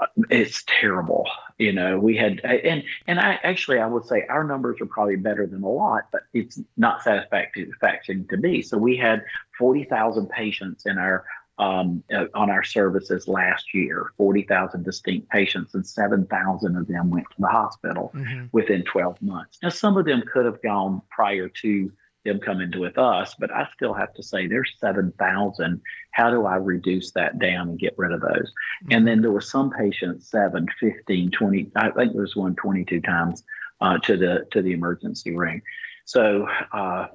Uh, 0.00 0.06
it's 0.30 0.64
terrible. 0.66 1.28
You 1.58 1.72
know, 1.72 1.98
we 1.98 2.16
had, 2.16 2.40
and, 2.40 2.82
and 3.06 3.20
I 3.20 3.38
actually, 3.42 3.78
I 3.78 3.86
would 3.86 4.06
say 4.06 4.26
our 4.28 4.42
numbers 4.42 4.80
are 4.80 4.86
probably 4.86 5.16
better 5.16 5.46
than 5.46 5.62
a 5.62 5.68
lot, 5.68 6.08
but 6.10 6.22
it's 6.32 6.60
not 6.76 7.02
satisfactory 7.02 8.24
to 8.30 8.36
me. 8.36 8.62
So 8.62 8.76
we 8.76 8.96
had 8.96 9.22
40,000 9.58 10.28
patients 10.30 10.86
in 10.86 10.98
our 10.98 11.24
um, 11.58 12.02
uh, 12.12 12.24
on 12.34 12.50
our 12.50 12.64
services 12.64 13.28
last 13.28 13.74
year 13.74 14.12
40,000 14.16 14.84
distinct 14.84 15.28
patients, 15.28 15.74
and 15.74 15.86
7,000 15.86 16.76
of 16.76 16.86
them 16.88 17.10
went 17.10 17.26
to 17.30 17.36
the 17.40 17.48
hospital 17.48 18.12
mm-hmm. 18.14 18.46
within 18.52 18.82
12 18.84 19.20
months. 19.22 19.58
Now, 19.62 19.68
some 19.68 19.96
of 19.96 20.04
them 20.04 20.22
could 20.32 20.46
have 20.46 20.60
gone 20.62 21.00
prior 21.10 21.48
to 21.48 21.92
them 22.24 22.40
coming 22.40 22.72
to 22.72 22.80
with 22.80 22.96
us, 22.96 23.34
but 23.38 23.52
I 23.52 23.68
still 23.74 23.92
have 23.92 24.14
to 24.14 24.22
say 24.22 24.46
there's 24.46 24.72
7,000. 24.78 25.80
How 26.12 26.30
do 26.30 26.46
I 26.46 26.56
reduce 26.56 27.10
that 27.12 27.38
down 27.38 27.68
and 27.68 27.78
get 27.78 27.94
rid 27.98 28.12
of 28.12 28.20
those? 28.20 28.30
Mm-hmm. 28.30 28.92
And 28.92 29.06
then 29.06 29.20
there 29.20 29.30
were 29.30 29.40
some 29.40 29.70
patients, 29.70 30.30
7, 30.30 30.66
15, 30.80 31.30
20, 31.30 31.70
I 31.76 31.90
think 31.90 32.12
there 32.12 32.22
was 32.22 32.34
one 32.34 32.56
22 32.56 33.00
times 33.02 33.44
uh, 33.80 33.98
to 33.98 34.16
the 34.16 34.46
to 34.52 34.62
the 34.62 34.72
emergency 34.72 35.36
room. 35.36 35.60
So 36.06 36.46
uh, 36.72 37.08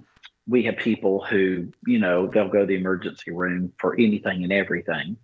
we 0.50 0.64
have 0.64 0.78
people 0.78 1.24
who, 1.24 1.72
you 1.86 2.00
know, 2.00 2.28
they'll 2.28 2.50
go 2.50 2.62
to 2.62 2.66
the 2.66 2.76
emergency 2.76 3.32
room 3.32 3.72
for 3.78 3.94
anything 3.94 4.44
and 4.44 4.52
everything, 4.52 5.16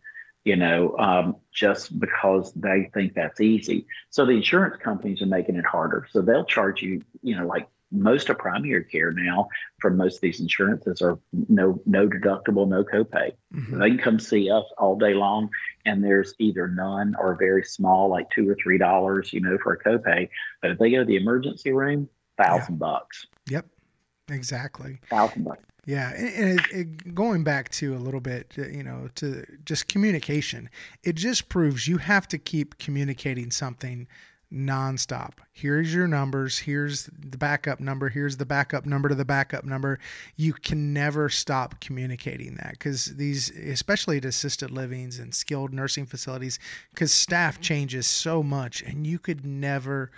you 0.44 0.56
know, 0.56 0.96
um, 0.98 1.38
just 1.52 2.00
because 2.00 2.54
they 2.54 2.92
think 2.94 3.16
that's 3.16 3.42
easy. 3.42 3.88
So 4.12 4.26
the 4.26 4.34
insurance 4.34 4.78
companies 4.82 5.24
are 5.24 5.28
making 5.28 5.56
it 5.56 5.66
harder. 5.66 6.08
So 6.12 6.22
they'll 6.22 6.46
charge 6.46 6.84
you, 6.84 7.02
you 7.24 7.36
know, 7.36 7.48
like 7.48 7.68
most 7.92 8.30
of 8.30 8.38
primary 8.38 8.84
care 8.84 9.12
now 9.12 9.48
from 9.80 9.98
most 9.98 10.16
of 10.16 10.22
these 10.22 10.40
insurances 10.40 11.02
are 11.02 11.18
no 11.34 11.82
no 11.86 12.08
deductible, 12.08 12.68
no 12.68 12.84
copay. 12.84 13.32
Mm-hmm. 13.54 13.80
They 13.80 13.90
can 13.90 13.98
come 13.98 14.20
see 14.20 14.52
us 14.52 14.66
all 14.78 14.96
day 14.98 15.14
long, 15.14 15.50
and 15.86 16.04
there's 16.04 16.34
either 16.40 16.68
none 16.68 17.16
or 17.18 17.36
very 17.36 17.64
small, 17.64 18.10
like 18.10 18.30
two 18.30 18.50
or 18.50 18.56
three 18.62 18.78
dollars, 18.78 19.34
you 19.34 19.42
know, 19.42 19.58
for 19.62 19.74
a 19.74 19.84
copay. 19.84 20.30
But 20.62 20.72
if 20.72 20.80
they 20.80 20.92
go 20.92 21.00
to 21.00 21.06
the 21.06 21.16
emergency 21.16 21.72
room, 21.72 22.10
thousand 22.38 22.76
yeah. 22.76 22.80
bucks. 22.80 23.28
Yep, 23.50 23.66
exactly. 24.30 25.00
Thousand 25.10 25.44
bucks. 25.44 25.64
Yeah, 25.86 26.14
and 26.16 26.60
it, 26.60 26.66
it, 26.72 27.14
going 27.14 27.44
back 27.44 27.70
to 27.74 27.96
a 27.96 28.00
little 28.00 28.20
bit, 28.20 28.56
uh, 28.58 28.68
you 28.68 28.82
know, 28.82 29.08
to 29.16 29.46
just 29.66 29.88
communication, 29.88 30.70
it 31.04 31.14
just 31.14 31.48
proves 31.48 31.88
you 31.88 31.98
have 31.98 32.28
to 32.30 32.40
keep 32.40 32.80
communicating 32.80 33.52
something 33.52 34.08
nonstop. 34.52 35.34
Here's 35.52 35.94
your 35.94 36.08
numbers. 36.08 36.58
Here's 36.60 37.10
the 37.18 37.38
backup 37.38 37.80
number. 37.80 38.10
Here's 38.10 38.38
the 38.38 38.46
backup 38.46 38.86
number 38.86 39.10
to 39.10 39.16
the 39.16 39.26
backup 39.26 39.64
number. 39.64 40.00
You 40.36 40.54
can 40.54 40.94
never 40.94 41.30
stop 41.30 41.80
communicating 41.82 42.56
that 42.56 42.72
because 42.72 43.06
these, 43.06 43.50
especially 43.52 44.18
at 44.18 44.26
assisted 44.26 44.72
livings 44.72 45.20
and 45.20 45.36
skilled 45.36 45.74
nursing 45.74 46.06
facilities, 46.06 46.58
because 46.92 47.14
staff 47.14 47.60
changes 47.60 48.08
so 48.08 48.42
much 48.42 48.82
and 48.82 49.06
you 49.06 49.20
could 49.20 49.46
never 49.46 50.12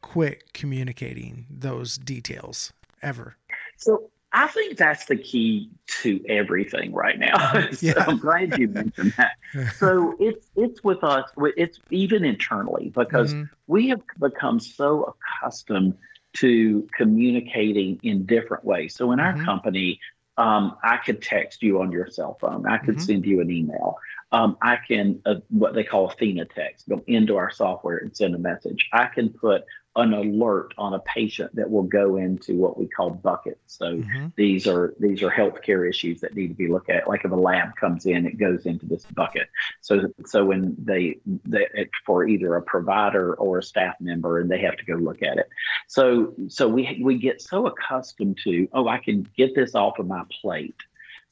quit 0.00 0.52
communicating 0.52 1.46
those 1.48 1.96
details 1.96 2.72
ever. 3.02 3.36
So 3.82 4.10
I 4.32 4.46
think 4.46 4.78
that's 4.78 5.04
the 5.06 5.16
key 5.16 5.70
to 6.02 6.24
everything 6.28 6.92
right 6.92 7.18
now. 7.18 7.68
so 7.72 7.86
yeah. 7.86 8.04
I'm 8.06 8.18
glad 8.18 8.58
you 8.58 8.68
mentioned 8.68 9.14
that. 9.16 9.32
So 9.76 10.16
it's 10.18 10.46
it's 10.56 10.82
with 10.82 11.04
us. 11.04 11.28
It's 11.58 11.78
even 11.90 12.24
internally 12.24 12.88
because 12.88 13.34
mm-hmm. 13.34 13.52
we 13.66 13.90
have 13.90 14.00
become 14.18 14.60
so 14.60 15.14
accustomed 15.14 15.98
to 16.38 16.88
communicating 16.96 18.00
in 18.02 18.24
different 18.24 18.64
ways. 18.64 18.94
So 18.94 19.12
in 19.12 19.20
our 19.20 19.34
mm-hmm. 19.34 19.44
company, 19.44 20.00
um, 20.38 20.78
I 20.82 20.96
could 20.96 21.20
text 21.20 21.62
you 21.62 21.82
on 21.82 21.92
your 21.92 22.08
cell 22.08 22.38
phone. 22.40 22.66
I 22.66 22.78
could 22.78 22.96
mm-hmm. 22.96 23.04
send 23.04 23.26
you 23.26 23.42
an 23.42 23.50
email. 23.50 23.98
Um, 24.30 24.56
I 24.62 24.78
can 24.88 25.20
uh, 25.26 25.34
what 25.50 25.74
they 25.74 25.84
call 25.84 26.08
Athena 26.08 26.46
text 26.46 26.88
go 26.88 27.02
into 27.06 27.36
our 27.36 27.50
software 27.50 27.98
and 27.98 28.16
send 28.16 28.34
a 28.34 28.38
message. 28.38 28.88
I 28.90 29.06
can 29.06 29.28
put 29.28 29.64
an 29.94 30.14
alert 30.14 30.72
on 30.78 30.94
a 30.94 30.98
patient 31.00 31.54
that 31.54 31.70
will 31.70 31.82
go 31.82 32.16
into 32.16 32.56
what 32.56 32.78
we 32.78 32.86
call 32.86 33.10
buckets. 33.10 33.60
So 33.66 33.96
mm-hmm. 33.96 34.28
these 34.36 34.66
are 34.66 34.94
these 34.98 35.22
are 35.22 35.30
healthcare 35.30 35.88
issues 35.88 36.22
that 36.22 36.34
need 36.34 36.48
to 36.48 36.54
be 36.54 36.68
looked 36.68 36.88
at. 36.88 37.06
Like 37.06 37.24
if 37.24 37.30
a 37.30 37.36
lab 37.36 37.76
comes 37.76 38.06
in, 38.06 38.26
it 38.26 38.38
goes 38.38 38.64
into 38.64 38.86
this 38.86 39.04
bucket. 39.04 39.48
So 39.82 40.08
so 40.24 40.46
when 40.46 40.74
they, 40.78 41.18
they 41.44 41.66
for 42.06 42.26
either 42.26 42.56
a 42.56 42.62
provider 42.62 43.34
or 43.34 43.58
a 43.58 43.62
staff 43.62 43.96
member, 44.00 44.38
and 44.38 44.50
they 44.50 44.60
have 44.60 44.76
to 44.78 44.84
go 44.84 44.94
look 44.94 45.22
at 45.22 45.36
it. 45.36 45.48
So 45.88 46.34
so 46.48 46.68
we 46.68 47.00
we 47.02 47.18
get 47.18 47.42
so 47.42 47.66
accustomed 47.66 48.38
to 48.44 48.68
oh 48.72 48.88
I 48.88 48.98
can 48.98 49.28
get 49.36 49.54
this 49.54 49.74
off 49.74 49.98
of 49.98 50.06
my 50.06 50.24
plate 50.40 50.76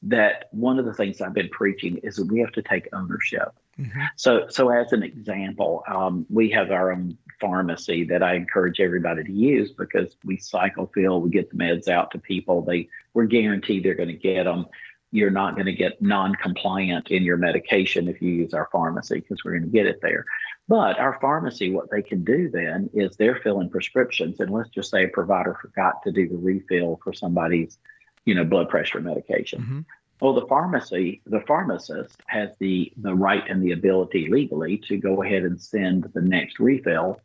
that 0.03 0.49
one 0.51 0.79
of 0.79 0.85
the 0.85 0.93
things 0.93 1.21
I've 1.21 1.33
been 1.33 1.49
preaching 1.49 1.97
is 1.97 2.15
that 2.15 2.25
we 2.25 2.39
have 2.39 2.51
to 2.53 2.61
take 2.61 2.87
ownership. 2.93 3.53
Mm-hmm. 3.79 4.01
So, 4.15 4.47
so 4.49 4.69
as 4.69 4.93
an 4.93 5.03
example, 5.03 5.83
um, 5.87 6.25
we 6.29 6.49
have 6.51 6.71
our 6.71 6.91
own 6.91 7.17
pharmacy 7.41 8.05
that 8.05 8.23
I 8.23 8.35
encourage 8.35 8.79
everybody 8.79 9.23
to 9.23 9.31
use 9.31 9.71
because 9.71 10.15
we 10.23 10.37
cycle 10.37 10.89
fill, 10.93 11.19
we 11.19 11.29
get 11.29 11.49
the 11.49 11.57
meds 11.57 11.87
out 11.89 12.11
to 12.11 12.19
people. 12.19 12.61
They 12.61 12.87
we're 13.13 13.25
guaranteed 13.25 13.83
they're 13.83 13.95
going 13.95 14.07
to 14.07 14.13
get 14.13 14.45
them. 14.45 14.67
You're 15.11 15.29
not 15.31 15.55
going 15.55 15.65
to 15.65 15.73
get 15.73 16.01
non-compliant 16.01 17.11
in 17.11 17.23
your 17.23 17.35
medication 17.35 18.07
if 18.07 18.21
you 18.21 18.29
use 18.29 18.53
our 18.53 18.69
pharmacy 18.71 19.19
because 19.19 19.43
we're 19.43 19.51
going 19.51 19.69
to 19.69 19.77
get 19.77 19.85
it 19.85 19.99
there. 20.01 20.23
But 20.69 20.99
our 20.99 21.19
pharmacy, 21.19 21.69
what 21.69 21.91
they 21.91 22.01
can 22.01 22.23
do 22.23 22.49
then 22.49 22.89
is 22.93 23.17
they're 23.17 23.41
filling 23.43 23.69
prescriptions, 23.69 24.39
and 24.39 24.49
let's 24.49 24.69
just 24.69 24.89
say 24.89 25.03
a 25.03 25.09
provider 25.09 25.57
forgot 25.61 26.01
to 26.03 26.13
do 26.13 26.29
the 26.29 26.37
refill 26.37 26.97
for 27.03 27.11
somebody's, 27.11 27.77
you 28.23 28.35
know, 28.35 28.45
blood 28.45 28.69
pressure 28.69 29.01
medication. 29.01 29.61
Mm-hmm. 29.61 29.79
Well, 30.21 30.33
the 30.33 30.45
pharmacy, 30.45 31.21
the 31.25 31.41
pharmacist 31.41 32.15
has 32.27 32.51
the 32.59 32.93
the 32.97 33.13
right 33.13 33.43
and 33.49 33.61
the 33.61 33.71
ability 33.71 34.29
legally 34.29 34.77
to 34.87 34.97
go 34.97 35.23
ahead 35.23 35.43
and 35.43 35.59
send 35.59 36.09
the 36.13 36.21
next 36.21 36.59
refill 36.59 37.19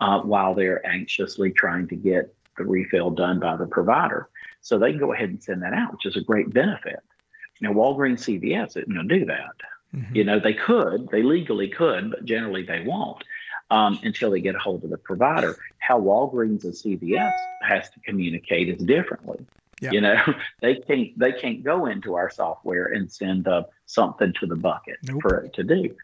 uh, 0.00 0.20
while 0.20 0.54
they're 0.54 0.84
anxiously 0.86 1.50
trying 1.50 1.88
to 1.88 1.96
get 1.96 2.34
the 2.56 2.64
refill 2.64 3.10
done 3.10 3.40
by 3.40 3.56
the 3.56 3.66
provider. 3.66 4.28
So 4.60 4.78
they 4.78 4.90
can 4.90 4.98
go 4.98 5.12
ahead 5.12 5.28
and 5.28 5.42
send 5.42 5.62
that 5.62 5.72
out, 5.72 5.92
which 5.92 6.06
is 6.06 6.16
a 6.16 6.20
great 6.20 6.52
benefit. 6.52 7.00
Now, 7.60 7.72
Walgreens, 7.72 8.20
CVS 8.20 8.74
didn't 8.74 8.94
you 8.94 9.02
know, 9.02 9.08
do 9.08 9.24
that. 9.26 9.56
Mm-hmm. 9.94 10.16
You 10.16 10.24
know, 10.24 10.40
they 10.40 10.54
could, 10.54 11.08
they 11.10 11.22
legally 11.22 11.68
could, 11.68 12.10
but 12.10 12.24
generally 12.24 12.62
they 12.62 12.80
won't 12.80 13.22
um, 13.70 13.98
until 14.02 14.30
they 14.30 14.40
get 14.40 14.54
a 14.54 14.58
hold 14.58 14.84
of 14.84 14.90
the 14.90 14.98
provider. 14.98 15.56
How 15.78 16.00
Walgreens 16.00 16.64
and 16.64 16.72
CVS 16.72 17.32
has 17.62 17.88
to 17.90 18.00
communicate 18.00 18.68
is 18.68 18.82
differently. 18.82 19.44
Yeah. 19.80 19.90
You 19.92 20.00
know, 20.00 20.22
they 20.60 20.76
can't 20.76 21.18
they 21.18 21.32
can't 21.32 21.62
go 21.62 21.86
into 21.86 22.14
our 22.14 22.30
software 22.30 22.86
and 22.86 23.10
send 23.10 23.48
up 23.48 23.70
something 23.86 24.32
to 24.40 24.46
the 24.46 24.56
bucket 24.56 24.96
nope. 25.04 25.22
for 25.22 25.36
it 25.38 25.54
to 25.54 25.64
do. 25.64 25.94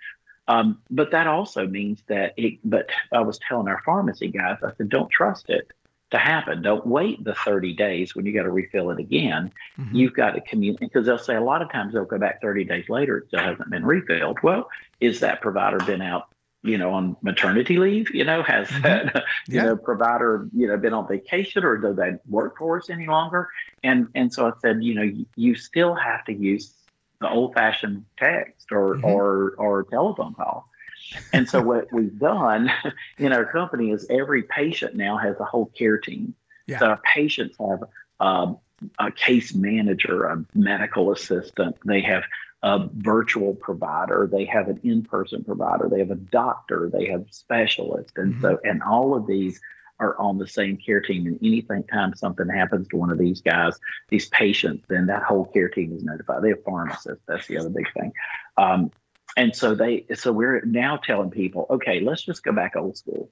Um, 0.48 0.80
but 0.90 1.12
that 1.12 1.26
also 1.26 1.66
means 1.66 2.02
that 2.08 2.34
it. 2.36 2.58
But 2.64 2.90
I 3.12 3.20
was 3.20 3.38
telling 3.48 3.68
our 3.68 3.82
pharmacy 3.84 4.28
guys, 4.28 4.58
I 4.62 4.72
said, 4.76 4.88
don't 4.88 5.10
trust 5.10 5.50
it 5.50 5.72
to 6.10 6.18
happen. 6.18 6.62
Don't 6.62 6.86
wait 6.86 7.24
the 7.24 7.34
30 7.34 7.74
days 7.74 8.14
when 8.14 8.26
you 8.26 8.32
got 8.34 8.42
to 8.42 8.50
refill 8.50 8.90
it 8.90 8.98
again. 8.98 9.50
Mm-hmm. 9.78 9.96
You've 9.96 10.14
got 10.14 10.32
to 10.32 10.40
communicate 10.42 10.90
because 10.92 11.06
they'll 11.06 11.18
say 11.18 11.36
a 11.36 11.40
lot 11.40 11.62
of 11.62 11.72
times 11.72 11.94
they'll 11.94 12.04
go 12.04 12.18
back 12.18 12.40
30 12.42 12.64
days 12.64 12.88
later, 12.88 13.18
it 13.18 13.28
still 13.28 13.40
hasn't 13.40 13.70
been 13.70 13.84
refilled. 13.84 14.38
Well, 14.42 14.68
is 15.00 15.20
that 15.20 15.40
provider 15.40 15.78
been 15.78 16.02
out 16.02 16.28
you 16.62 16.78
know, 16.78 16.92
on 16.92 17.16
maternity 17.22 17.76
leave? 17.76 18.14
You 18.14 18.24
know, 18.24 18.42
has 18.42 18.68
mm-hmm. 18.68 18.82
that 18.82 19.24
you 19.48 19.56
yeah. 19.56 19.62
know 19.64 19.76
provider 19.76 20.48
you 20.54 20.68
know 20.68 20.76
been 20.76 20.92
on 20.92 21.08
vacation 21.08 21.64
or 21.64 21.76
do 21.76 21.92
they 21.92 22.12
work 22.28 22.58
for 22.58 22.78
us 22.78 22.88
any 22.88 23.06
longer? 23.06 23.48
And 23.82 24.08
and 24.14 24.32
so 24.32 24.46
I 24.46 24.52
said, 24.60 24.82
you 24.82 24.94
know, 24.94 25.02
you, 25.02 25.26
you 25.36 25.54
still 25.54 25.94
have 25.94 26.24
to 26.26 26.32
use 26.32 26.72
the 27.22 27.30
old 27.30 27.54
fashioned 27.54 28.04
text 28.18 28.70
or 28.70 28.96
mm-hmm. 28.96 29.04
or 29.04 29.54
or 29.56 29.84
telephone 29.84 30.34
call. 30.34 30.68
And 31.32 31.48
so 31.48 31.60
what 31.62 31.92
we've 31.92 32.18
done 32.18 32.70
in 33.18 33.32
our 33.32 33.44
company 33.44 33.90
is 33.90 34.06
every 34.10 34.42
patient 34.42 34.94
now 34.94 35.16
has 35.16 35.38
a 35.40 35.44
whole 35.44 35.66
care 35.66 35.98
team. 35.98 36.34
Yeah. 36.66 36.78
So 36.78 36.86
our 36.86 37.00
patients 37.14 37.56
have 37.58 37.84
um, 38.20 38.58
a 38.98 39.10
case 39.10 39.54
manager, 39.54 40.26
a 40.26 40.44
medical 40.54 41.12
assistant. 41.12 41.76
They 41.84 42.00
have 42.02 42.24
a 42.62 42.88
virtual 42.92 43.54
provider, 43.54 44.28
they 44.30 44.44
have 44.44 44.68
an 44.68 44.78
in-person 44.84 45.42
provider, 45.42 45.88
they 45.88 45.98
have 45.98 46.12
a 46.12 46.16
doctor, 46.16 46.88
they 46.92 47.06
have 47.06 47.26
specialists, 47.30 48.12
and 48.16 48.34
mm-hmm. 48.34 48.42
so 48.42 48.60
and 48.62 48.82
all 48.82 49.16
of 49.16 49.26
these 49.26 49.60
are 50.02 50.18
on 50.18 50.38
the 50.38 50.46
same 50.46 50.76
care 50.76 51.00
team. 51.00 51.26
And 51.26 51.38
anything 51.42 51.84
time 51.84 52.14
something 52.14 52.48
happens 52.48 52.88
to 52.88 52.96
one 52.96 53.10
of 53.10 53.18
these 53.18 53.40
guys, 53.40 53.78
these 54.08 54.28
patients, 54.28 54.84
then 54.88 55.06
that 55.06 55.22
whole 55.22 55.46
care 55.46 55.68
team 55.68 55.94
is 55.96 56.02
notified. 56.02 56.42
They 56.42 56.50
have 56.50 56.64
pharmacists. 56.64 57.24
That's 57.28 57.46
the 57.46 57.58
other 57.58 57.70
big 57.70 57.92
thing. 57.92 58.12
Um, 58.56 58.90
and 59.36 59.54
so 59.54 59.74
they, 59.74 60.06
so 60.14 60.32
we're 60.32 60.62
now 60.64 60.96
telling 60.96 61.30
people, 61.30 61.66
okay, 61.70 62.00
let's 62.00 62.22
just 62.22 62.42
go 62.42 62.52
back 62.52 62.76
old 62.76 62.96
school. 62.96 63.30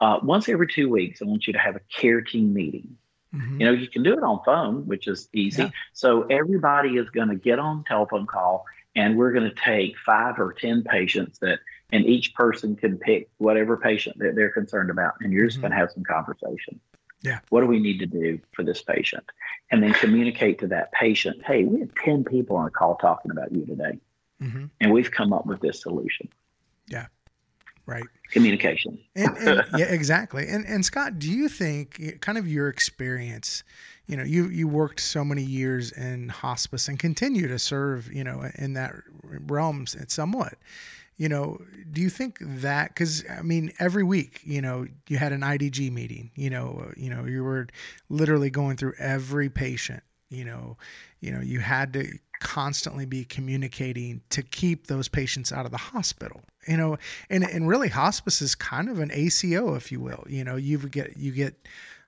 Uh, 0.00 0.18
once 0.22 0.48
every 0.48 0.66
two 0.66 0.88
weeks, 0.88 1.22
I 1.22 1.24
want 1.24 1.46
you 1.46 1.52
to 1.54 1.58
have 1.58 1.76
a 1.76 1.80
care 2.00 2.20
team 2.20 2.52
meeting. 2.52 2.96
Mm-hmm. 3.34 3.60
You 3.60 3.66
know, 3.66 3.72
you 3.72 3.88
can 3.88 4.02
do 4.02 4.14
it 4.14 4.22
on 4.22 4.40
phone, 4.44 4.86
which 4.86 5.06
is 5.06 5.28
easy. 5.32 5.62
Yeah. 5.62 5.70
So 5.92 6.22
everybody 6.24 6.96
is 6.96 7.10
going 7.10 7.28
to 7.28 7.34
get 7.36 7.58
on 7.58 7.84
telephone 7.84 8.26
call, 8.26 8.64
and 8.94 9.16
we're 9.16 9.32
going 9.32 9.48
to 9.48 9.54
take 9.54 9.98
five 9.98 10.38
or 10.38 10.52
ten 10.52 10.82
patients 10.82 11.38
that, 11.40 11.58
and 11.90 12.04
each 12.04 12.34
person 12.34 12.76
can 12.76 12.98
pick 12.98 13.28
whatever 13.38 13.76
patient 13.76 14.18
that 14.18 14.34
they're 14.34 14.50
concerned 14.50 14.90
about, 14.90 15.14
and 15.20 15.32
you're 15.32 15.46
just 15.46 15.56
mm-hmm. 15.56 15.62
going 15.62 15.72
to 15.72 15.78
have 15.78 15.90
some 15.92 16.04
conversation. 16.04 16.80
Yeah. 17.22 17.40
What 17.48 17.62
do 17.62 17.66
we 17.66 17.80
need 17.80 17.98
to 17.98 18.06
do 18.06 18.38
for 18.52 18.62
this 18.62 18.82
patient? 18.82 19.24
And 19.70 19.82
then 19.82 19.92
communicate 19.92 20.58
to 20.60 20.68
that 20.68 20.92
patient, 20.92 21.42
hey, 21.44 21.64
we 21.64 21.80
had 21.80 21.90
10 21.96 22.24
people 22.24 22.56
on 22.56 22.66
a 22.66 22.70
call 22.70 22.94
talking 22.96 23.30
about 23.32 23.50
you 23.50 23.66
today. 23.66 23.98
Mm-hmm. 24.40 24.66
And 24.80 24.92
we've 24.92 25.10
come 25.10 25.32
up 25.32 25.44
with 25.46 25.60
this 25.60 25.82
solution. 25.82 26.28
Yeah 26.86 27.06
right 27.88 28.04
communication 28.30 28.98
and, 29.16 29.36
and, 29.38 29.64
yeah 29.78 29.86
exactly 29.86 30.46
and 30.46 30.64
and 30.66 30.84
scott 30.84 31.18
do 31.18 31.28
you 31.28 31.48
think 31.48 32.20
kind 32.20 32.36
of 32.36 32.46
your 32.46 32.68
experience 32.68 33.64
you 34.06 34.16
know 34.16 34.22
you 34.22 34.48
you 34.48 34.68
worked 34.68 35.00
so 35.00 35.24
many 35.24 35.42
years 35.42 35.90
in 35.92 36.28
hospice 36.28 36.86
and 36.86 36.98
continue 36.98 37.48
to 37.48 37.58
serve 37.58 38.12
you 38.12 38.22
know 38.22 38.44
in 38.56 38.74
that 38.74 38.92
realms 39.46 39.96
somewhat 40.06 40.54
you 41.18 41.28
know 41.28 41.58
do 41.92 42.00
you 42.00 42.08
think 42.08 42.38
that 42.40 42.88
because 42.88 43.24
i 43.38 43.42
mean 43.42 43.70
every 43.78 44.02
week 44.02 44.40
you 44.44 44.62
know 44.62 44.86
you 45.08 45.18
had 45.18 45.32
an 45.32 45.42
idg 45.42 45.92
meeting 45.92 46.30
you 46.34 46.48
know 46.48 46.84
uh, 46.86 46.92
you 46.96 47.10
know 47.10 47.26
you 47.26 47.44
were 47.44 47.66
literally 48.08 48.50
going 48.50 48.76
through 48.76 48.94
every 48.98 49.50
patient 49.50 50.02
you 50.30 50.44
know, 50.44 50.76
you 51.20 51.32
know, 51.32 51.40
you 51.40 51.60
had 51.60 51.92
to 51.94 52.06
constantly 52.40 53.06
be 53.06 53.24
communicating 53.24 54.20
to 54.30 54.42
keep 54.42 54.86
those 54.86 55.08
patients 55.08 55.52
out 55.52 55.64
of 55.64 55.72
the 55.72 55.78
hospital. 55.78 56.42
You 56.66 56.76
know, 56.76 56.98
and 57.30 57.44
and 57.44 57.66
really 57.66 57.88
hospice 57.88 58.42
is 58.42 58.54
kind 58.54 58.88
of 58.90 58.98
an 58.98 59.10
ACO, 59.12 59.74
if 59.74 59.90
you 59.90 60.00
will. 60.00 60.24
You 60.28 60.44
know, 60.44 60.56
you 60.56 60.78
get 60.78 61.16
you 61.16 61.32
get 61.32 61.54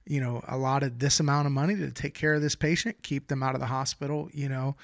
you 0.06 0.20
know 0.20 0.42
allotted 0.48 1.00
this 1.00 1.20
amount 1.20 1.46
of 1.46 1.52
money 1.52 1.76
to 1.76 1.90
take 1.90 2.14
care 2.14 2.34
of 2.34 2.42
this 2.42 2.54
patient, 2.54 3.02
keep 3.02 3.28
them 3.28 3.42
out 3.42 3.54
of 3.54 3.60
the 3.60 3.66
hospital. 3.66 4.28
You 4.32 4.48
know. 4.48 4.76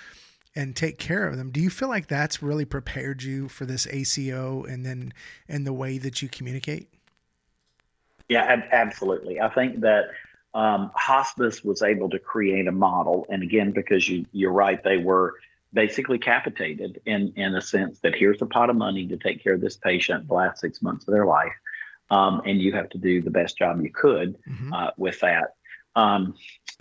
And 0.56 0.74
take 0.74 0.98
care 0.98 1.28
of 1.28 1.36
them. 1.36 1.50
Do 1.50 1.60
you 1.60 1.68
feel 1.68 1.88
like 1.90 2.06
that's 2.06 2.42
really 2.42 2.64
prepared 2.64 3.22
you 3.22 3.46
for 3.46 3.66
this 3.66 3.86
ACO, 3.86 4.64
and 4.64 4.86
then 4.86 5.12
and 5.48 5.66
the 5.66 5.72
way 5.74 5.98
that 5.98 6.22
you 6.22 6.30
communicate? 6.30 6.88
Yeah, 8.28 8.62
absolutely. 8.72 9.38
I 9.38 9.50
think 9.50 9.80
that 9.80 10.06
um, 10.54 10.90
hospice 10.94 11.62
was 11.62 11.82
able 11.82 12.08
to 12.08 12.18
create 12.18 12.66
a 12.66 12.72
model, 12.72 13.26
and 13.28 13.42
again, 13.42 13.72
because 13.72 14.08
you 14.08 14.24
you're 14.32 14.50
right, 14.50 14.82
they 14.82 14.96
were 14.96 15.34
basically 15.74 16.18
capitated 16.18 17.02
in 17.04 17.34
in 17.36 17.54
a 17.54 17.60
sense 17.60 18.00
that 18.00 18.14
here's 18.14 18.40
a 18.40 18.46
pot 18.46 18.70
of 18.70 18.76
money 18.76 19.06
to 19.08 19.18
take 19.18 19.44
care 19.44 19.52
of 19.52 19.60
this 19.60 19.76
patient 19.76 20.26
the 20.26 20.34
last 20.34 20.60
six 20.60 20.80
months 20.80 21.06
of 21.06 21.12
their 21.12 21.26
life, 21.26 21.52
um, 22.10 22.40
and 22.46 22.62
you 22.62 22.72
have 22.72 22.88
to 22.88 22.98
do 22.98 23.20
the 23.20 23.30
best 23.30 23.58
job 23.58 23.80
you 23.82 23.92
could 23.92 24.38
mm-hmm. 24.48 24.72
uh, 24.72 24.90
with 24.96 25.20
that. 25.20 25.54
Um, 25.94 26.34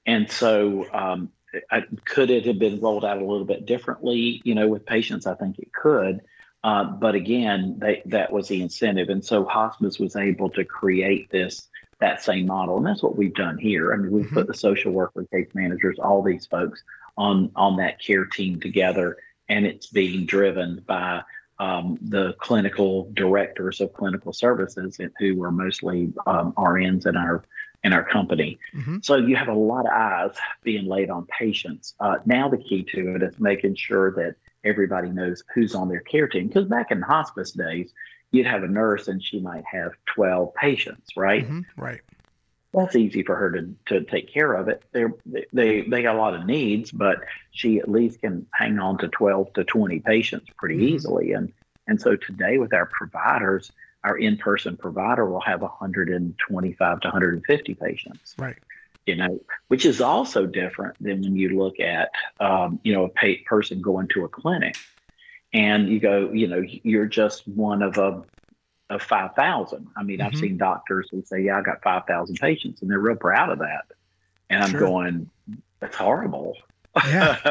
and 0.05 0.31
so, 0.31 0.85
um, 0.93 1.29
I, 1.71 1.83
could 2.05 2.29
it 2.29 2.45
have 2.45 2.59
been 2.59 2.79
rolled 2.79 3.05
out 3.05 3.17
a 3.17 3.25
little 3.25 3.45
bit 3.45 3.65
differently? 3.65 4.41
You 4.43 4.55
know, 4.55 4.67
with 4.67 4.85
patients, 4.85 5.27
I 5.27 5.35
think 5.35 5.59
it 5.59 5.73
could. 5.73 6.21
Uh, 6.63 6.83
but 6.83 7.13
again, 7.13 7.77
they, 7.79 8.01
that 8.07 8.31
was 8.33 8.47
the 8.47 8.61
incentive, 8.61 9.09
and 9.09 9.23
so 9.23 9.45
hospice 9.45 9.99
was 9.99 10.15
able 10.15 10.49
to 10.49 10.65
create 10.65 11.29
this 11.29 11.67
that 11.99 12.21
same 12.23 12.47
model, 12.47 12.77
and 12.77 12.85
that's 12.85 13.03
what 13.03 13.15
we've 13.15 13.35
done 13.35 13.57
here. 13.57 13.93
I 13.93 13.97
mean, 13.97 14.11
we've 14.11 14.25
mm-hmm. 14.25 14.35
put 14.35 14.47
the 14.47 14.53
social 14.53 14.91
worker, 14.91 15.25
case 15.31 15.49
managers, 15.53 15.99
all 15.99 16.23
these 16.23 16.45
folks 16.47 16.83
on 17.17 17.51
on 17.55 17.77
that 17.77 18.01
care 18.01 18.25
team 18.25 18.59
together, 18.59 19.17
and 19.47 19.65
it's 19.65 19.87
being 19.87 20.25
driven 20.25 20.83
by 20.87 21.21
um, 21.59 21.97
the 22.01 22.33
clinical 22.39 23.09
directors 23.13 23.79
of 23.79 23.93
clinical 23.93 24.33
services 24.33 24.99
who 25.19 25.43
are 25.43 25.51
mostly 25.51 26.11
um, 26.27 26.51
RNs 26.53 27.05
in 27.05 27.15
our 27.15 27.43
in 27.85 27.93
our 27.93 28.03
company. 28.03 28.57
Mm-hmm. 28.73 28.97
So 29.03 29.15
you 29.15 29.35
have 29.35 29.47
a 29.47 29.53
lot 29.53 29.85
of 29.85 29.91
eyes 29.93 30.35
being 30.63 30.87
laid 30.87 31.11
on 31.11 31.27
patients. 31.27 31.93
Uh, 31.99 32.15
now 32.25 32.49
the 32.49 32.57
key 32.57 32.83
to 32.95 33.15
it 33.15 33.21
is 33.21 33.39
making 33.39 33.75
sure 33.75 34.11
that 34.15 34.35
everybody 34.63 35.09
knows 35.09 35.43
who's 35.53 35.75
on 35.75 35.87
their 35.87 35.99
care 35.99 36.27
team. 36.27 36.47
Because 36.47 36.65
back 36.65 36.89
in 36.89 37.03
hospice 37.03 37.51
days, 37.51 37.93
you'd 38.31 38.47
have 38.47 38.63
a 38.63 38.67
nurse 38.67 39.07
and 39.07 39.23
she 39.23 39.39
might 39.39 39.65
have 39.71 39.91
12 40.15 40.55
patients, 40.55 41.15
right? 41.15 41.45
Mm-hmm. 41.45 41.81
Right. 41.81 42.01
That's 42.73 42.95
easy 42.95 43.21
for 43.21 43.35
her 43.35 43.51
to, 43.51 43.75
to 43.85 44.03
take 44.03 44.33
care 44.33 44.53
of 44.53 44.67
it. 44.67 44.83
They're, 44.91 45.13
they 45.53 45.81
they 45.83 46.01
got 46.01 46.15
a 46.15 46.17
lot 46.17 46.33
of 46.33 46.45
needs, 46.45 46.91
but 46.91 47.19
she 47.51 47.77
at 47.77 47.89
least 47.89 48.19
can 48.19 48.47
hang 48.51 48.79
on 48.79 48.97
to 48.97 49.07
12 49.07 49.53
to 49.53 49.63
20 49.63 49.99
patients 49.99 50.49
pretty 50.57 50.75
mm-hmm. 50.75 50.95
easily. 50.95 51.31
And 51.33 51.53
and 51.87 52.01
so 52.01 52.17
today 52.17 52.57
with 52.57 52.73
our 52.73 52.87
providers, 52.87 53.71
our 54.05 54.17
in-person 54.17 54.77
provider 54.77 55.25
will 55.25 55.41
have 55.41 55.61
125 55.61 56.99
to 57.01 57.07
150 57.07 57.73
patients. 57.73 58.35
Right 58.37 58.57
you 59.05 59.15
know, 59.15 59.39
which 59.67 59.85
is 59.85 60.01
also 60.01 60.45
different 60.45 60.95
than 60.99 61.21
when 61.21 61.35
you 61.35 61.49
look 61.49 61.79
at, 61.79 62.09
um, 62.39 62.79
you 62.83 62.93
know, 62.93 63.11
a 63.21 63.37
person 63.45 63.81
going 63.81 64.07
to 64.07 64.25
a 64.25 64.27
clinic 64.27 64.75
and 65.53 65.87
you 65.87 65.99
go, 65.99 66.31
you 66.31 66.47
know, 66.47 66.63
you're 66.83 67.05
just 67.05 67.47
one 67.47 67.81
of 67.81 67.97
a 67.97 68.23
of 68.89 69.01
5,000. 69.01 69.87
I 69.95 70.03
mean, 70.03 70.19
mm-hmm. 70.19 70.27
I've 70.27 70.35
seen 70.35 70.57
doctors 70.57 71.07
who 71.11 71.23
say, 71.23 71.41
yeah, 71.41 71.57
I 71.57 71.61
got 71.61 71.81
5,000 71.81 72.35
patients 72.35 72.81
and 72.81 72.91
they're 72.91 72.99
real 72.99 73.15
proud 73.15 73.49
of 73.49 73.59
that. 73.59 73.85
And 74.49 74.63
I'm 74.63 74.71
sure. 74.71 74.79
going, 74.79 75.29
that's 75.79 75.95
horrible. 75.95 76.55
Yeah. 76.95 77.35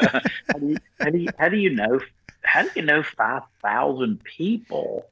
how, 0.53 0.59
do 0.59 0.69
you, 0.69 0.77
how, 1.01 1.11
do 1.11 1.19
you, 1.19 1.29
how 1.37 1.49
do 1.49 1.57
you 1.57 1.71
know, 1.71 2.01
how 2.45 2.63
do 2.63 2.71
you 2.77 2.83
know 2.83 3.03
5,000 3.03 4.23
people 4.23 5.07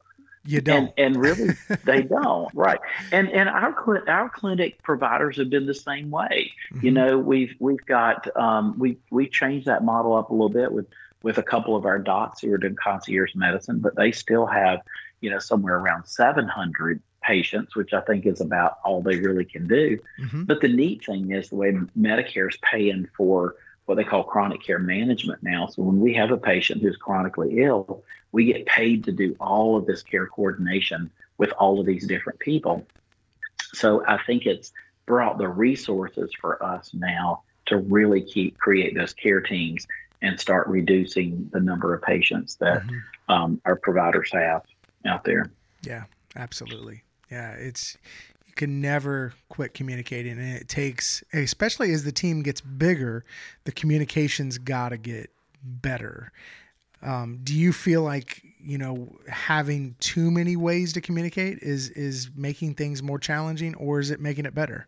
you 0.44 0.60
don't, 0.60 0.92
and, 0.96 1.14
and 1.14 1.16
really 1.16 1.54
they 1.84 2.02
don't, 2.02 2.52
right? 2.54 2.80
And 3.12 3.30
and 3.30 3.48
our 3.48 4.08
our 4.08 4.28
clinic 4.28 4.82
providers 4.82 5.36
have 5.36 5.50
been 5.50 5.66
the 5.66 5.74
same 5.74 6.10
way. 6.10 6.52
Mm-hmm. 6.72 6.86
You 6.86 6.92
know, 6.92 7.18
we've 7.18 7.54
we've 7.58 7.84
got 7.86 8.34
um, 8.36 8.78
we 8.78 8.98
we 9.10 9.28
changed 9.28 9.66
that 9.66 9.84
model 9.84 10.14
up 10.14 10.30
a 10.30 10.32
little 10.32 10.48
bit 10.48 10.72
with 10.72 10.86
with 11.22 11.38
a 11.38 11.42
couple 11.42 11.76
of 11.76 11.86
our 11.86 11.98
docs 11.98 12.40
who 12.40 12.52
are 12.52 12.58
doing 12.58 12.76
concierge 12.82 13.34
medicine, 13.34 13.78
but 13.78 13.94
they 13.96 14.10
still 14.12 14.46
have 14.46 14.80
you 15.20 15.30
know 15.30 15.38
somewhere 15.38 15.76
around 15.76 16.06
700 16.06 17.00
patients, 17.22 17.76
which 17.76 17.92
I 17.92 18.00
think 18.00 18.26
is 18.26 18.40
about 18.40 18.78
all 18.84 19.00
they 19.00 19.16
really 19.16 19.44
can 19.44 19.68
do. 19.68 19.98
Mm-hmm. 20.20 20.44
But 20.44 20.60
the 20.60 20.68
neat 20.68 21.04
thing 21.04 21.30
is 21.30 21.48
the 21.50 21.56
way 21.56 21.72
Medicare 21.98 22.48
is 22.48 22.58
paying 22.62 23.08
for 23.16 23.54
what 23.86 23.96
they 23.96 24.04
call 24.04 24.24
chronic 24.24 24.62
care 24.62 24.78
management 24.78 25.42
now. 25.42 25.66
So 25.66 25.82
when 25.82 26.00
we 26.00 26.14
have 26.14 26.30
a 26.30 26.36
patient 26.36 26.82
who's 26.82 26.96
chronically 26.96 27.58
ill, 27.62 28.04
we 28.30 28.46
get 28.46 28.66
paid 28.66 29.04
to 29.04 29.12
do 29.12 29.36
all 29.40 29.76
of 29.76 29.86
this 29.86 30.02
care 30.02 30.26
coordination 30.26 31.10
with 31.38 31.50
all 31.52 31.80
of 31.80 31.86
these 31.86 32.06
different 32.06 32.38
people. 32.38 32.86
So 33.74 34.04
I 34.06 34.18
think 34.26 34.46
it's 34.46 34.72
brought 35.06 35.38
the 35.38 35.48
resources 35.48 36.30
for 36.40 36.62
us 36.62 36.90
now 36.94 37.42
to 37.66 37.78
really 37.78 38.22
keep 38.22 38.58
create 38.58 38.94
those 38.94 39.12
care 39.12 39.40
teams 39.40 39.86
and 40.20 40.38
start 40.38 40.68
reducing 40.68 41.50
the 41.52 41.60
number 41.60 41.94
of 41.94 42.02
patients 42.02 42.54
that 42.56 42.82
mm-hmm. 42.82 43.32
um, 43.32 43.60
our 43.64 43.76
providers 43.76 44.30
have 44.32 44.62
out 45.04 45.24
there. 45.24 45.50
Yeah, 45.82 46.04
absolutely. 46.36 47.02
Yeah, 47.30 47.52
it's 47.52 47.98
you 48.52 48.66
can 48.66 48.80
never 48.82 49.32
quit 49.48 49.72
communicating, 49.72 50.32
and 50.32 50.56
it 50.56 50.68
takes, 50.68 51.24
especially 51.32 51.92
as 51.92 52.04
the 52.04 52.12
team 52.12 52.42
gets 52.42 52.60
bigger, 52.60 53.24
the 53.64 53.72
communications 53.72 54.58
got 54.58 54.90
to 54.90 54.98
get 54.98 55.30
better. 55.62 56.32
Um, 57.02 57.40
do 57.42 57.54
you 57.54 57.72
feel 57.72 58.02
like 58.02 58.42
you 58.62 58.76
know 58.76 59.08
having 59.28 59.96
too 60.00 60.30
many 60.30 60.56
ways 60.56 60.92
to 60.92 61.00
communicate 61.00 61.58
is 61.60 61.88
is 61.90 62.30
making 62.36 62.74
things 62.74 63.02
more 63.02 63.18
challenging, 63.18 63.74
or 63.76 64.00
is 64.00 64.10
it 64.10 64.20
making 64.20 64.44
it 64.44 64.54
better? 64.54 64.86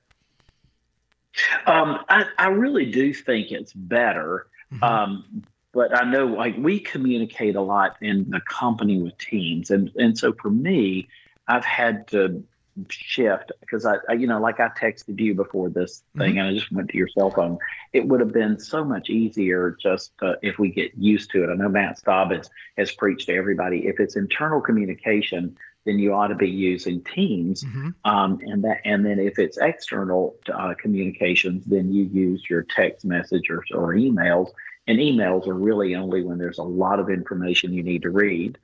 Um, 1.66 2.04
I, 2.08 2.26
I, 2.38 2.46
really 2.48 2.92
do 2.92 3.12
think 3.12 3.50
it's 3.50 3.72
better. 3.72 4.46
Mm-hmm. 4.72 4.84
Um, 4.84 5.42
but 5.72 5.98
I 5.98 6.08
know 6.08 6.26
like 6.26 6.54
we 6.56 6.78
communicate 6.78 7.56
a 7.56 7.60
lot 7.60 7.96
in 8.00 8.30
the 8.30 8.40
company 8.42 9.02
with 9.02 9.18
teams. 9.18 9.70
And, 9.70 9.90
and 9.96 10.16
so 10.16 10.32
for 10.34 10.50
me, 10.50 11.08
I've 11.48 11.64
had 11.64 12.06
to 12.08 12.44
shift 12.88 13.52
because 13.60 13.86
I, 13.86 13.96
I, 14.08 14.14
you 14.14 14.26
know, 14.26 14.40
like 14.40 14.60
I 14.60 14.68
texted 14.68 15.18
you 15.20 15.34
before 15.34 15.68
this 15.68 16.02
thing 16.16 16.30
mm-hmm. 16.30 16.38
and 16.38 16.48
I 16.48 16.52
just 16.54 16.72
went 16.72 16.90
to 16.90 16.96
your 16.96 17.08
cell 17.08 17.30
phone. 17.30 17.58
It 17.92 18.06
would 18.06 18.20
have 18.20 18.32
been 18.32 18.58
so 18.58 18.84
much 18.84 19.10
easier 19.10 19.76
just 19.80 20.12
uh, 20.22 20.34
if 20.42 20.58
we 20.58 20.70
get 20.70 20.92
used 20.96 21.30
to 21.30 21.44
it. 21.44 21.50
I 21.50 21.54
know 21.54 21.68
Matt 21.68 21.98
Staub 21.98 22.32
has, 22.32 22.50
has 22.76 22.90
preached 22.92 23.26
to 23.26 23.34
everybody. 23.34 23.86
If 23.86 24.00
it's 24.00 24.16
internal 24.16 24.60
communication, 24.60 25.56
then 25.84 25.98
you 25.98 26.14
ought 26.14 26.28
to 26.28 26.34
be 26.34 26.50
using 26.50 27.02
Teams. 27.02 27.62
Mm-hmm. 27.62 27.90
Um, 28.04 28.40
and 28.42 28.64
that, 28.64 28.80
and 28.84 29.04
then 29.04 29.18
if 29.18 29.38
it's 29.38 29.58
external 29.58 30.36
uh, 30.52 30.74
communications, 30.80 31.64
then 31.66 31.92
you 31.92 32.04
use 32.04 32.44
your 32.48 32.62
text 32.62 33.04
message 33.04 33.50
or, 33.50 33.62
or 33.74 33.94
emails 33.94 34.50
and 34.86 34.98
emails 34.98 35.46
are 35.46 35.54
really 35.54 35.94
only 35.94 36.22
when 36.22 36.38
there's 36.38 36.58
a 36.58 36.62
lot 36.62 37.00
of 37.00 37.08
information 37.08 37.72
you 37.72 37.82
need 37.82 38.02
to 38.02 38.10
read 38.10 38.58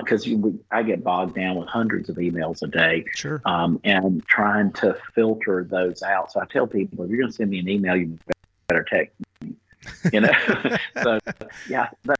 because 0.00 0.26
mm-hmm. 0.26 0.44
uh, 0.44 0.76
I 0.76 0.82
get 0.82 1.02
bogged 1.02 1.34
down 1.34 1.56
with 1.56 1.68
hundreds 1.68 2.08
of 2.08 2.16
emails 2.16 2.62
a 2.62 2.66
day 2.66 3.04
sure. 3.14 3.40
um, 3.46 3.80
and 3.82 4.24
trying 4.26 4.72
to 4.74 4.96
filter 5.14 5.66
those 5.68 6.02
out. 6.02 6.32
So 6.32 6.40
I 6.40 6.44
tell 6.46 6.66
people 6.66 7.04
if 7.04 7.10
you're 7.10 7.18
going 7.18 7.30
to 7.30 7.36
send 7.36 7.50
me 7.50 7.60
an 7.60 7.68
email, 7.68 7.96
you 7.96 8.18
better 8.68 8.84
text 8.84 9.14
me. 9.42 9.54
You 10.12 10.20
know, 10.20 10.32
so 11.02 11.18
yeah, 11.68 11.88
but, 12.04 12.18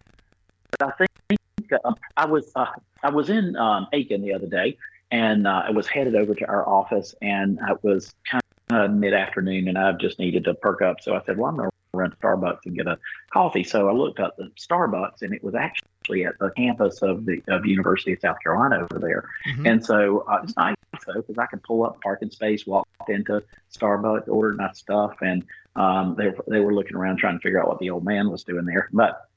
but 0.79 0.95
I 1.01 1.07
think 1.29 1.41
um, 1.85 1.97
I 2.17 2.27
was 2.27 2.51
uh, 2.57 2.67
I 3.03 3.11
was 3.11 3.29
in 3.29 3.57
um, 3.57 3.87
Aiken 3.93 4.23
the 4.23 4.33
other 4.33 4.47
day 4.47 4.77
and 5.11 5.47
uh, 5.47 5.63
I 5.67 5.71
was 5.71 5.87
headed 5.87 6.15
over 6.15 6.35
to 6.35 6.47
our 6.47 6.69
office 6.69 7.15
and 7.23 7.61
I 7.61 7.75
was 7.83 8.15
kind 8.31 8.43
of 8.71 8.91
mid 8.91 9.15
afternoon 9.15 9.69
and 9.69 9.79
I 9.79 9.93
just 9.93 10.19
needed 10.19 10.45
to 10.45 10.55
perk 10.55 10.83
up. 10.83 11.01
So 11.01 11.15
I 11.15 11.23
said, 11.25 11.37
well, 11.39 11.51
I'm 11.51 11.57
going 11.57 11.71
to 11.71 11.74
run 11.95 12.11
to 12.11 12.17
Starbucks 12.17 12.67
and 12.67 12.77
get 12.77 12.87
a 12.87 12.99
coffee. 13.33 13.65
So 13.65 13.89
I 13.89 13.93
looked 13.93 14.21
up 14.21 14.37
the 14.37 14.51
Starbucks, 14.59 15.23
and 15.23 15.35
it 15.35 15.43
was 15.43 15.55
actually 15.55 16.25
at 16.25 16.39
the 16.39 16.51
campus 16.51 17.03
of 17.03 17.25
the 17.25 17.43
of 17.49 17.67
University 17.67 18.13
of 18.13 18.21
South 18.21 18.37
Carolina 18.43 18.77
over 18.83 18.99
there. 18.99 19.29
Mm-hmm. 19.49 19.67
And 19.67 19.85
so 19.85 20.25
uh, 20.29 20.41
it's 20.43 20.57
nice 20.57 20.77
though 21.07 21.15
because 21.15 21.39
I 21.39 21.47
can 21.47 21.61
pull 21.61 21.85
up 21.85 22.01
parking 22.03 22.31
space, 22.31 22.67
walk 22.67 22.87
into 23.09 23.43
Starbucks, 23.77 24.29
order 24.29 24.55
my 24.55 24.73
stuff, 24.73 25.17
and 25.21 25.45
um, 25.77 26.15
they 26.17 26.33
they 26.49 26.61
were 26.61 26.75
looking 26.75 26.97
around 26.97 27.19
trying 27.19 27.39
to 27.39 27.43
figure 27.43 27.61
out 27.61 27.69
what 27.69 27.79
the 27.79 27.91
old 27.91 28.05
man 28.05 28.31
was 28.31 28.45
doing 28.45 28.65
there, 28.65 28.89
but. 28.93 29.29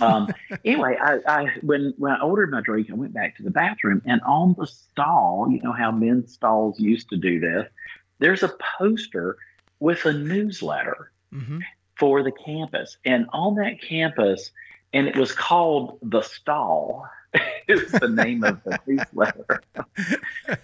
um, 0.00 0.32
anyway, 0.64 0.96
I, 1.00 1.18
I 1.26 1.46
when 1.62 1.92
when 1.98 2.12
I 2.12 2.20
ordered 2.20 2.52
my 2.52 2.60
drink, 2.60 2.88
I 2.88 2.94
went 2.94 3.12
back 3.12 3.36
to 3.38 3.42
the 3.42 3.50
bathroom, 3.50 4.00
and 4.04 4.20
on 4.22 4.54
the 4.56 4.66
stall, 4.66 5.48
you 5.50 5.60
know 5.60 5.72
how 5.72 5.90
men's 5.90 6.32
stalls 6.32 6.78
used 6.78 7.08
to 7.08 7.16
do 7.16 7.40
this. 7.40 7.68
There's 8.20 8.44
a 8.44 8.54
poster 8.78 9.38
with 9.80 10.04
a 10.06 10.12
newsletter, 10.12 11.10
mm-hmm 11.34 11.58
for 12.02 12.24
the 12.24 12.32
campus. 12.32 12.96
And 13.04 13.26
on 13.32 13.54
that 13.54 13.80
campus, 13.80 14.50
and 14.92 15.06
it 15.06 15.16
was 15.16 15.30
called 15.30 16.00
The 16.02 16.22
Stall. 16.22 17.06
is 17.68 17.92
the 17.92 18.08
name 18.08 18.42
of 18.42 18.62
the 18.64 18.78
newsletter. 18.86 19.62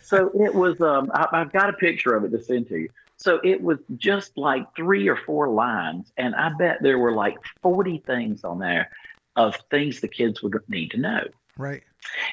so 0.03 0.33
it 0.35 0.53
was, 0.53 0.81
um, 0.81 1.11
I, 1.15 1.39
have 1.39 1.53
got 1.53 1.71
a 1.71 1.73
picture 1.75 2.15
of 2.15 2.25
it 2.25 2.31
to 2.33 2.43
send 2.43 2.69
to 2.69 2.77
you. 2.77 2.89
So 3.17 3.41
it 3.45 3.63
was 3.63 3.79
just 3.97 4.37
like 4.37 4.67
three 4.75 5.09
or 5.09 5.17
four 5.17 5.49
lines. 5.49 6.13
And 6.17 6.35
I 6.35 6.51
bet 6.59 6.79
there 6.83 6.99
were 6.99 7.13
like 7.13 7.37
40 7.63 8.03
things 8.05 8.43
on 8.43 8.59
there 8.59 8.91
of 9.37 9.57
things 9.71 10.01
the 10.01 10.09
kids 10.09 10.43
would 10.43 10.61
need 10.69 10.91
to 10.91 10.99
know. 10.99 11.23
Right. 11.57 11.85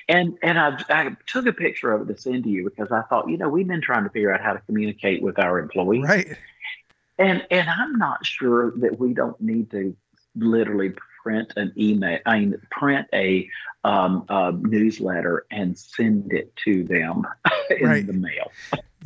And 0.09 0.37
and 0.41 0.59
I, 0.59 0.77
I 0.89 1.15
took 1.27 1.45
a 1.45 1.53
picture 1.53 1.91
of 1.91 2.09
it 2.09 2.13
to 2.13 2.19
send 2.19 2.43
to 2.43 2.49
you 2.49 2.63
because 2.63 2.91
I 2.91 3.03
thought, 3.03 3.29
you 3.29 3.37
know, 3.37 3.49
we've 3.49 3.67
been 3.67 3.81
trying 3.81 4.03
to 4.03 4.09
figure 4.09 4.33
out 4.33 4.41
how 4.41 4.53
to 4.53 4.61
communicate 4.61 5.21
with 5.21 5.39
our 5.39 5.59
employees. 5.59 6.03
Right. 6.03 6.37
And 7.17 7.45
and 7.49 7.69
I'm 7.69 7.93
not 7.97 8.25
sure 8.25 8.73
that 8.77 8.99
we 8.99 9.13
don't 9.13 9.39
need 9.39 9.71
to 9.71 9.95
literally 10.35 10.93
print 11.23 11.53
an 11.55 11.73
email, 11.77 12.19
I 12.25 12.39
mean, 12.39 12.55
print 12.69 13.07
a, 13.13 13.49
um, 13.83 14.25
a 14.29 14.51
newsletter 14.51 15.45
and 15.49 15.75
send 15.77 16.31
it 16.31 16.55
to 16.65 16.83
them 16.83 17.23
in 17.79 17.87
Right. 17.87 18.05
the 18.05 18.13
mail. 18.13 18.51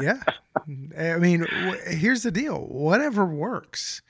Yeah. 0.02 0.20
I 0.98 1.18
mean, 1.18 1.46
here's 1.88 2.24
the 2.24 2.32
deal. 2.32 2.66
Whatever 2.68 3.26
works. 3.26 4.02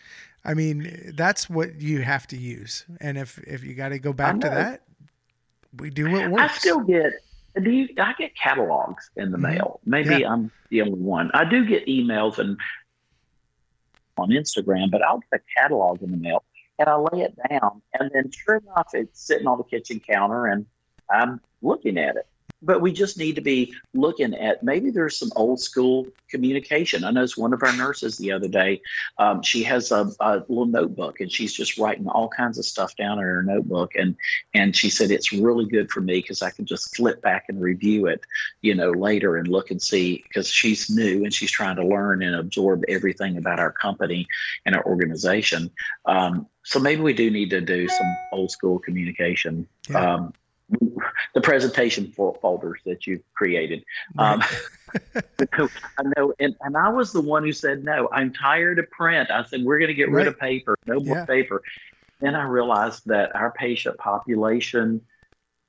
I 0.46 0.54
mean, 0.54 1.12
that's 1.16 1.50
what 1.50 1.82
you 1.82 2.02
have 2.02 2.26
to 2.28 2.38
use. 2.38 2.86
And 3.02 3.18
if 3.18 3.38
if 3.40 3.64
you 3.64 3.76
got 3.76 3.90
to 3.90 4.00
go 4.00 4.14
back 4.14 4.40
to 4.40 4.50
that, 4.50 4.84
we 5.78 5.90
do 5.90 6.10
what 6.10 6.30
works. 6.32 6.54
I 6.56 6.58
still 6.58 6.80
get. 6.80 7.14
Do 7.62 7.70
you, 7.70 7.90
I 8.00 8.14
get 8.14 8.36
catalogs 8.36 9.10
in 9.18 9.32
the 9.32 9.38
Mhm. 9.38 9.42
mail? 9.42 9.80
Maybe 9.86 10.26
I'm 10.26 10.50
the 10.70 10.82
only 10.84 11.00
one. 11.00 11.30
I 11.34 11.44
do 11.46 11.66
get 11.66 11.86
emails 11.88 12.38
and 12.40 12.58
on 14.20 14.30
Instagram, 14.30 14.92
but 14.92 15.02
I'll 15.02 15.20
get 15.20 15.42
a 15.42 15.60
catalog 15.60 16.02
in 16.02 16.12
the 16.12 16.18
mail 16.18 16.44
and 16.80 16.88
I 16.88 16.96
lay 16.96 17.24
it 17.24 17.38
down, 17.50 17.82
and 18.00 18.10
then 18.14 18.32
sure 18.32 18.56
enough, 18.56 18.88
it's 18.94 19.22
sitting 19.22 19.48
on 19.48 19.58
the 19.58 19.66
kitchen 19.66 20.00
counter, 20.00 20.46
and 20.46 20.66
I'm 21.12 21.42
looking 21.62 21.98
at 21.98 22.16
it. 22.16 22.26
But 22.62 22.82
we 22.82 22.92
just 22.92 23.18
need 23.18 23.36
to 23.36 23.42
be 23.42 23.74
looking 23.94 24.34
at 24.34 24.64
maybe 24.64 24.90
there's 24.90 25.18
some 25.18 25.32
old 25.36 25.62
school 25.62 26.08
communication. 26.30 27.04
I 27.04 27.12
noticed 27.12 27.38
one 27.38 27.54
of 27.54 27.64
our 27.64 27.76
nurses 27.76 28.18
the 28.18 28.34
other 28.34 28.48
day. 28.48 28.82
Um, 29.18 29.42
she 29.42 29.64
has 29.64 29.92
a, 29.92 30.12
a 30.20 30.44
little 30.48 30.66
notebook, 30.66 31.22
and 31.22 31.32
she's 31.32 31.54
just 31.54 31.78
writing 31.78 32.08
all 32.08 32.28
kinds 32.28 32.58
of 32.58 32.66
stuff 32.66 32.96
down 32.96 33.18
in 33.20 33.24
her 33.24 33.44
notebook, 33.44 33.96
and 33.96 34.16
and 34.54 34.76
she 34.76 34.90
said 34.90 35.12
it's 35.12 35.32
really 35.32 35.66
good 35.66 35.90
for 35.90 36.02
me 36.02 36.20
because 36.20 36.42
I 36.42 36.52
can 36.52 36.66
just 36.66 36.96
flip 36.96 37.22
back 37.22 37.46
and 37.48 37.62
review 37.62 38.08
it, 38.08 38.22
you 38.62 38.76
know, 38.76 38.92
later 38.92 39.38
and 39.38 39.48
look 39.48 39.72
and 39.72 39.82
see 39.82 40.24
because 40.28 40.50
she's 40.50 40.90
new 40.90 41.24
and 41.24 41.34
she's 41.34 41.52
trying 41.52 41.78
to 41.78 41.86
learn 41.86 42.22
and 42.22 42.36
absorb 42.36 42.84
everything 42.88 43.38
about 43.38 43.60
our 43.60 43.72
company 43.72 44.28
and 44.66 44.76
our 44.76 44.86
organization. 44.86 45.72
Um, 46.06 46.48
so 46.64 46.80
maybe 46.80 47.02
we 47.02 47.14
do 47.14 47.32
need 47.32 47.50
to 47.52 47.62
do 47.62 47.88
some 47.88 48.18
old 48.32 48.52
school 48.52 48.80
communication. 48.80 49.68
Yeah. 49.90 50.14
Um, 50.14 50.34
the 51.34 51.42
presentation 51.42 52.12
fo- 52.12 52.38
folders 52.42 52.80
that 52.86 53.08
you've 53.08 53.22
created. 53.34 53.84
Right. 54.18 54.44
Um, 55.60 55.70
I 56.00 56.04
know, 56.18 56.34
and, 56.40 56.56
and 56.62 56.76
I 56.76 56.90
was 56.90 57.12
the 57.12 57.22
one 57.22 57.44
who 57.44 57.52
said 57.52 57.84
no. 57.84 58.10
I'm 58.12 58.34
tired 58.34 58.80
of 58.80 58.90
print. 58.90 59.30
I 59.30 59.44
said 59.46 59.64
we're 59.64 59.78
going 59.78 59.90
to 59.90 59.94
get 59.94 60.10
rid 60.10 60.26
of 60.26 60.40
paper, 60.40 60.76
no 60.88 61.00
more 61.00 61.18
Yeah. 61.18 61.26
paper. 61.26 61.62
Then 62.22 62.34
I 62.34 62.44
realized 62.44 63.04
that 63.06 63.36
our 63.36 63.52
patient 63.52 64.00
population 64.00 65.02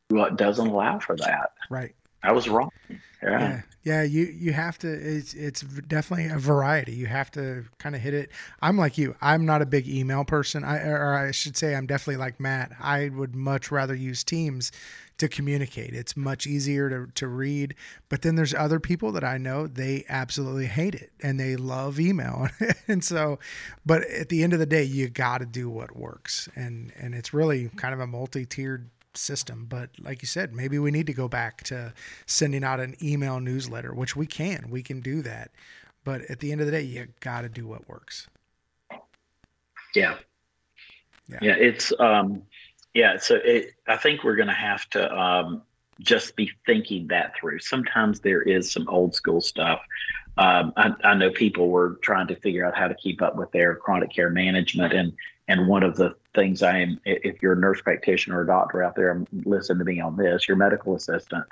what 0.08 0.36
doesn't 0.36 0.66
allow 0.66 0.98
for 1.00 1.16
that. 1.16 1.52
right. 1.68 1.94
I 2.22 2.32
was 2.32 2.48
wrong. 2.48 2.70
Yeah. 2.88 2.98
Yeah. 3.22 3.60
Yeah, 3.82 4.02
you 4.02 4.24
you 4.24 4.52
have 4.52 4.76
to 4.80 4.88
it's 4.88 5.32
it's 5.32 5.62
definitely 5.62 6.26
a 6.26 6.38
variety. 6.38 6.92
You 6.92 7.06
have 7.06 7.30
to 7.30 7.64
kind 7.78 7.94
of 7.94 8.02
hit 8.02 8.12
it. 8.12 8.30
I'm 8.60 8.76
like 8.76 8.98
you. 8.98 9.16
I'm 9.22 9.46
not 9.46 9.62
a 9.62 9.66
big 9.66 9.88
email 9.88 10.22
person. 10.22 10.64
I 10.64 10.86
or 10.86 11.14
I 11.14 11.30
should 11.30 11.56
say 11.56 11.74
I'm 11.74 11.86
definitely 11.86 12.18
like 12.18 12.38
Matt. 12.38 12.72
I 12.78 13.08
would 13.08 13.34
much 13.34 13.70
rather 13.70 13.94
use 13.94 14.22
Teams 14.22 14.70
to 15.16 15.28
communicate. 15.28 15.94
It's 15.94 16.14
much 16.14 16.46
easier 16.46 16.90
to 16.90 17.10
to 17.14 17.26
read. 17.26 17.74
But 18.10 18.20
then 18.20 18.34
there's 18.34 18.52
other 18.52 18.80
people 18.80 19.12
that 19.12 19.24
I 19.24 19.38
know 19.38 19.66
they 19.66 20.04
absolutely 20.10 20.66
hate 20.66 20.94
it 20.94 21.10
and 21.22 21.40
they 21.40 21.56
love 21.56 21.98
email. 21.98 22.48
and 22.86 23.02
so 23.02 23.38
but 23.86 24.02
at 24.10 24.28
the 24.28 24.42
end 24.42 24.52
of 24.52 24.58
the 24.58 24.66
day, 24.66 24.82
you 24.84 25.08
got 25.08 25.38
to 25.38 25.46
do 25.46 25.70
what 25.70 25.96
works. 25.96 26.50
And 26.54 26.92
and 26.98 27.14
it's 27.14 27.32
really 27.32 27.70
kind 27.76 27.94
of 27.94 28.00
a 28.00 28.06
multi-tiered 28.06 28.90
system 29.14 29.66
but 29.68 29.90
like 30.00 30.22
you 30.22 30.28
said 30.28 30.52
maybe 30.54 30.78
we 30.78 30.90
need 30.90 31.06
to 31.06 31.12
go 31.12 31.28
back 31.28 31.62
to 31.64 31.92
sending 32.26 32.64
out 32.64 32.80
an 32.80 32.94
email 33.02 33.40
newsletter 33.40 33.92
which 33.94 34.14
we 34.16 34.26
can 34.26 34.66
we 34.70 34.82
can 34.82 35.00
do 35.00 35.22
that 35.22 35.50
but 36.04 36.22
at 36.30 36.40
the 36.40 36.52
end 36.52 36.60
of 36.60 36.66
the 36.66 36.72
day 36.72 36.82
you 36.82 37.06
got 37.20 37.42
to 37.42 37.48
do 37.48 37.66
what 37.66 37.88
works 37.88 38.28
Yeah. 39.94 40.16
Yeah. 41.28 41.38
Yeah. 41.42 41.54
It's, 41.58 41.92
um, 41.98 42.42
yeah. 42.94 43.18
So 43.18 43.36
it, 43.36 43.74
I 43.86 43.96
think 43.96 44.24
we're 44.24 44.36
going 44.36 44.48
to 44.48 44.54
have 44.54 44.88
to, 44.90 45.12
um, 45.12 45.62
just 46.00 46.34
be 46.34 46.50
thinking 46.66 47.08
that 47.08 47.36
through. 47.36 47.58
Sometimes 47.58 48.20
there 48.20 48.42
is 48.42 48.72
some 48.72 48.88
old 48.88 49.14
school 49.14 49.40
stuff. 49.40 49.80
Um, 50.38 50.72
I, 50.76 50.92
I 51.04 51.14
know 51.14 51.30
people 51.30 51.68
were 51.68 51.98
trying 52.02 52.26
to 52.28 52.36
figure 52.36 52.64
out 52.64 52.76
how 52.76 52.88
to 52.88 52.94
keep 52.94 53.20
up 53.20 53.36
with 53.36 53.52
their 53.52 53.76
chronic 53.76 54.10
care 54.10 54.30
management, 54.30 54.94
and 54.94 55.12
and 55.48 55.68
one 55.68 55.82
of 55.82 55.96
the 55.96 56.14
things 56.34 56.62
I 56.62 56.78
am, 56.78 57.00
if 57.04 57.42
you're 57.42 57.54
a 57.54 57.58
nurse 57.58 57.80
practitioner 57.80 58.38
or 58.38 58.42
a 58.42 58.46
doctor 58.46 58.82
out 58.82 58.94
there, 58.94 59.24
listen 59.44 59.78
to 59.78 59.84
me 59.84 60.00
on 60.00 60.16
this. 60.16 60.46
Your 60.46 60.56
medical 60.56 60.94
assistant 60.94 61.44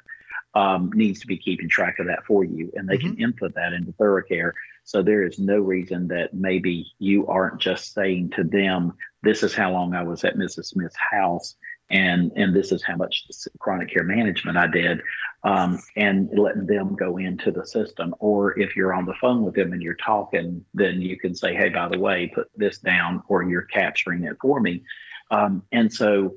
um, 0.54 0.90
needs 0.94 1.20
to 1.20 1.26
be 1.26 1.36
keeping 1.36 1.68
track 1.68 1.98
of 1.98 2.06
that 2.06 2.24
for 2.24 2.44
you, 2.44 2.72
and 2.74 2.88
they 2.88 2.98
can 2.98 3.16
input 3.18 3.54
that 3.54 3.72
into 3.72 3.92
ThoroughCare. 3.92 4.52
So 4.84 5.02
there 5.02 5.24
is 5.24 5.38
no 5.38 5.58
reason 5.58 6.08
that 6.08 6.32
maybe 6.32 6.86
you 6.98 7.26
aren't 7.26 7.60
just 7.60 7.92
saying 7.92 8.30
to 8.36 8.44
them, 8.44 8.94
"This 9.22 9.42
is 9.42 9.54
how 9.54 9.72
long 9.72 9.94
I 9.94 10.02
was 10.02 10.24
at 10.24 10.36
Mrs. 10.36 10.66
Smith's 10.66 10.96
house." 10.96 11.56
And, 11.90 12.32
and 12.36 12.54
this 12.54 12.70
is 12.70 12.82
how 12.82 12.96
much 12.96 13.24
chronic 13.58 13.90
care 13.90 14.04
management 14.04 14.58
I 14.58 14.66
did 14.66 15.00
um, 15.42 15.80
and 15.96 16.28
letting 16.36 16.66
them 16.66 16.94
go 16.96 17.16
into 17.16 17.50
the 17.50 17.64
system. 17.66 18.14
Or 18.18 18.58
if 18.58 18.76
you're 18.76 18.92
on 18.92 19.06
the 19.06 19.14
phone 19.20 19.42
with 19.42 19.54
them 19.54 19.72
and 19.72 19.80
you're 19.80 19.94
talking, 19.94 20.64
then 20.74 21.00
you 21.00 21.18
can 21.18 21.34
say, 21.34 21.54
hey, 21.54 21.70
by 21.70 21.88
the 21.88 21.98
way, 21.98 22.30
put 22.34 22.50
this 22.56 22.78
down, 22.78 23.22
or 23.28 23.42
you're 23.42 23.62
capturing 23.62 24.24
it 24.24 24.36
for 24.40 24.60
me. 24.60 24.82
Um, 25.30 25.62
and 25.72 25.92
so 25.92 26.34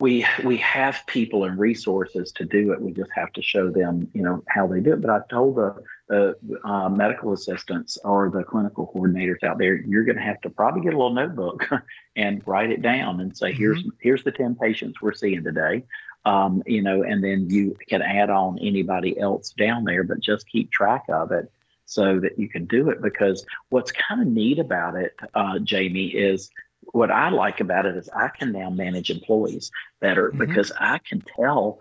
we 0.00 0.26
we 0.44 0.56
have 0.58 1.02
people 1.06 1.44
and 1.44 1.58
resources 1.58 2.32
to 2.32 2.44
do 2.44 2.72
it. 2.72 2.80
We 2.80 2.92
just 2.92 3.10
have 3.14 3.32
to 3.34 3.42
show 3.42 3.70
them, 3.70 4.10
you 4.12 4.22
know, 4.22 4.42
how 4.48 4.66
they 4.66 4.80
do 4.80 4.92
it. 4.94 5.00
But 5.00 5.10
I 5.10 5.20
told 5.30 5.56
the, 5.56 5.82
the 6.08 6.36
uh, 6.64 6.88
medical 6.88 7.32
assistants 7.32 7.96
or 8.04 8.28
the 8.28 8.42
clinical 8.42 8.90
coordinators 8.94 9.42
out 9.44 9.58
there, 9.58 9.76
you're 9.76 10.04
going 10.04 10.16
to 10.16 10.22
have 10.22 10.40
to 10.42 10.50
probably 10.50 10.82
get 10.82 10.94
a 10.94 10.96
little 10.96 11.14
notebook 11.14 11.68
and 12.16 12.42
write 12.46 12.70
it 12.70 12.82
down 12.82 13.20
and 13.20 13.36
say, 13.36 13.52
here's 13.52 13.82
here's 14.00 14.24
the 14.24 14.32
ten 14.32 14.56
patients 14.56 15.00
we're 15.00 15.14
seeing 15.14 15.44
today 15.44 15.84
um, 16.24 16.62
you 16.66 16.82
know, 16.82 17.02
and 17.02 17.22
then 17.22 17.50
you 17.50 17.76
can 17.88 18.02
add 18.02 18.30
on 18.30 18.58
anybody 18.58 19.18
else 19.18 19.50
down 19.50 19.84
there, 19.84 20.04
but 20.04 20.20
just 20.20 20.48
keep 20.48 20.70
track 20.70 21.04
of 21.08 21.32
it 21.32 21.50
so 21.84 22.18
that 22.20 22.38
you 22.38 22.48
can 22.48 22.64
do 22.64 22.88
it. 22.90 23.02
Because 23.02 23.44
what's 23.68 23.92
kind 23.92 24.22
of 24.22 24.28
neat 24.28 24.58
about 24.58 24.96
it, 24.96 25.14
uh, 25.34 25.58
Jamie, 25.58 26.06
is 26.06 26.50
what 26.92 27.10
I 27.10 27.30
like 27.30 27.60
about 27.60 27.86
it 27.86 27.96
is 27.96 28.08
I 28.08 28.28
can 28.28 28.52
now 28.52 28.70
manage 28.70 29.10
employees 29.10 29.70
better 30.00 30.30
Mhm. 30.30 30.38
because 30.38 30.72
I 30.78 30.98
can 30.98 31.22
tell 31.36 31.78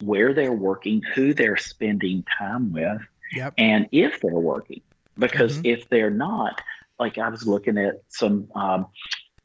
where 0.00 0.34
they're 0.34 0.52
working, 0.52 1.02
who 1.14 1.34
they're 1.34 1.56
spending 1.56 2.24
time 2.38 2.72
with, 2.72 3.00
yep 3.32 3.54
and 3.58 3.88
if 3.92 4.20
they're 4.20 4.32
working. 4.32 4.82
Because 5.16 5.58
Mhm. 5.58 5.66
if 5.66 5.88
they're 5.88 6.10
not, 6.10 6.60
like 6.98 7.18
I 7.18 7.28
was 7.28 7.46
looking 7.46 7.78
at 7.78 8.02
some 8.08 8.50
um, 8.54 8.86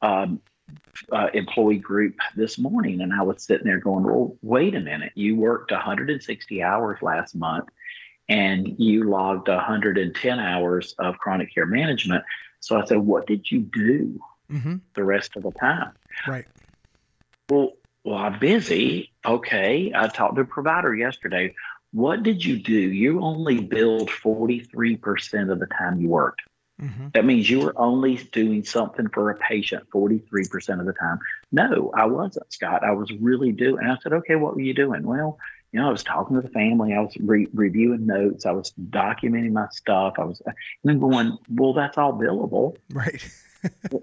um, 0.02 0.42
uh, 1.12 1.30
employee 1.34 1.78
group 1.78 2.16
this 2.36 2.58
morning, 2.58 3.02
and 3.02 3.14
I 3.14 3.22
was 3.22 3.44
sitting 3.44 3.66
there 3.66 3.80
going, 3.80 4.04
"Well, 4.04 4.38
wait 4.42 4.76
a 4.76 4.80
minute! 4.80 5.12
You 5.16 5.36
worked 5.36 5.72
160 5.72 6.64
hours 6.64 7.02
last 7.02 7.36
month, 7.36 7.70
and 8.28 8.80
you 8.80 9.04
logged 9.04 9.48
110 9.48 10.40
hours 10.40 10.94
of 10.98 11.18
chronic 11.20 11.54
care 11.54 11.66
management." 11.68 12.24
So 12.60 12.80
I 12.80 12.86
said, 12.86 12.98
"What 12.98 13.28
did 13.28 13.50
you 13.52 13.60
do 13.62 14.20
hmm 14.50 14.76
the 14.96 15.04
rest 15.04 15.36
of 15.36 15.44
the 15.44 15.52
time?" 15.52 15.92
right 16.28 16.46
Well, 17.50 17.74
well, 18.04 18.18
I'm 18.18 18.40
busy. 18.40 19.12
Okay. 19.26 19.92
I 19.96 20.08
talked 20.08 20.36
to 20.36 20.42
a 20.42 20.46
provider 20.46 20.96
yesterday. 20.96 21.54
What 21.92 22.24
did 22.24 22.44
you 22.44 22.58
do? 22.60 22.74
You 22.74 23.22
only 23.22 23.60
billed 23.60 24.10
43% 24.10 25.52
of 25.52 25.60
the 25.60 25.66
time 25.66 26.00
you 26.00 26.10
worked. 26.10 26.42
Mm-hmm. 26.82 27.08
That 27.14 27.26
means 27.26 27.50
you 27.50 27.60
were 27.60 27.74
only 27.78 28.16
doing 28.32 28.64
something 28.64 29.10
for 29.10 29.30
a 29.32 29.36
patient 29.36 29.90
43% 29.94 30.80
of 30.80 30.86
the 30.86 30.94
time. 30.94 31.20
No, 31.52 31.92
I 31.94 32.06
wasn't, 32.06 32.52
Scott. 32.54 32.84
I 32.84 32.92
was 32.92 33.12
really 33.12 33.52
doing. 33.52 33.80
And 33.84 33.92
I 33.92 33.98
said, 34.02 34.14
okay, 34.14 34.36
what 34.36 34.56
were 34.56 34.62
you 34.62 34.74
doing? 34.74 35.04
Well, 35.04 35.38
you 35.72 35.82
know, 35.82 35.88
I 35.88 35.92
was 35.92 36.04
talking 36.04 36.36
to 36.36 36.42
the 36.42 36.50
family. 36.50 36.94
I 36.94 37.02
was 37.02 37.16
re- 37.20 37.50
reviewing 37.54 38.06
notes. 38.06 38.46
I 38.46 38.52
was 38.52 38.72
documenting 38.72 39.52
my 39.52 39.68
stuff. 39.72 40.14
I 40.18 40.24
was, 40.24 40.42
and 40.46 40.56
then 40.84 41.00
going, 41.00 41.38
well, 41.50 41.74
that's 41.74 41.98
all 41.98 42.14
billable. 42.14 42.78
right 42.92 43.22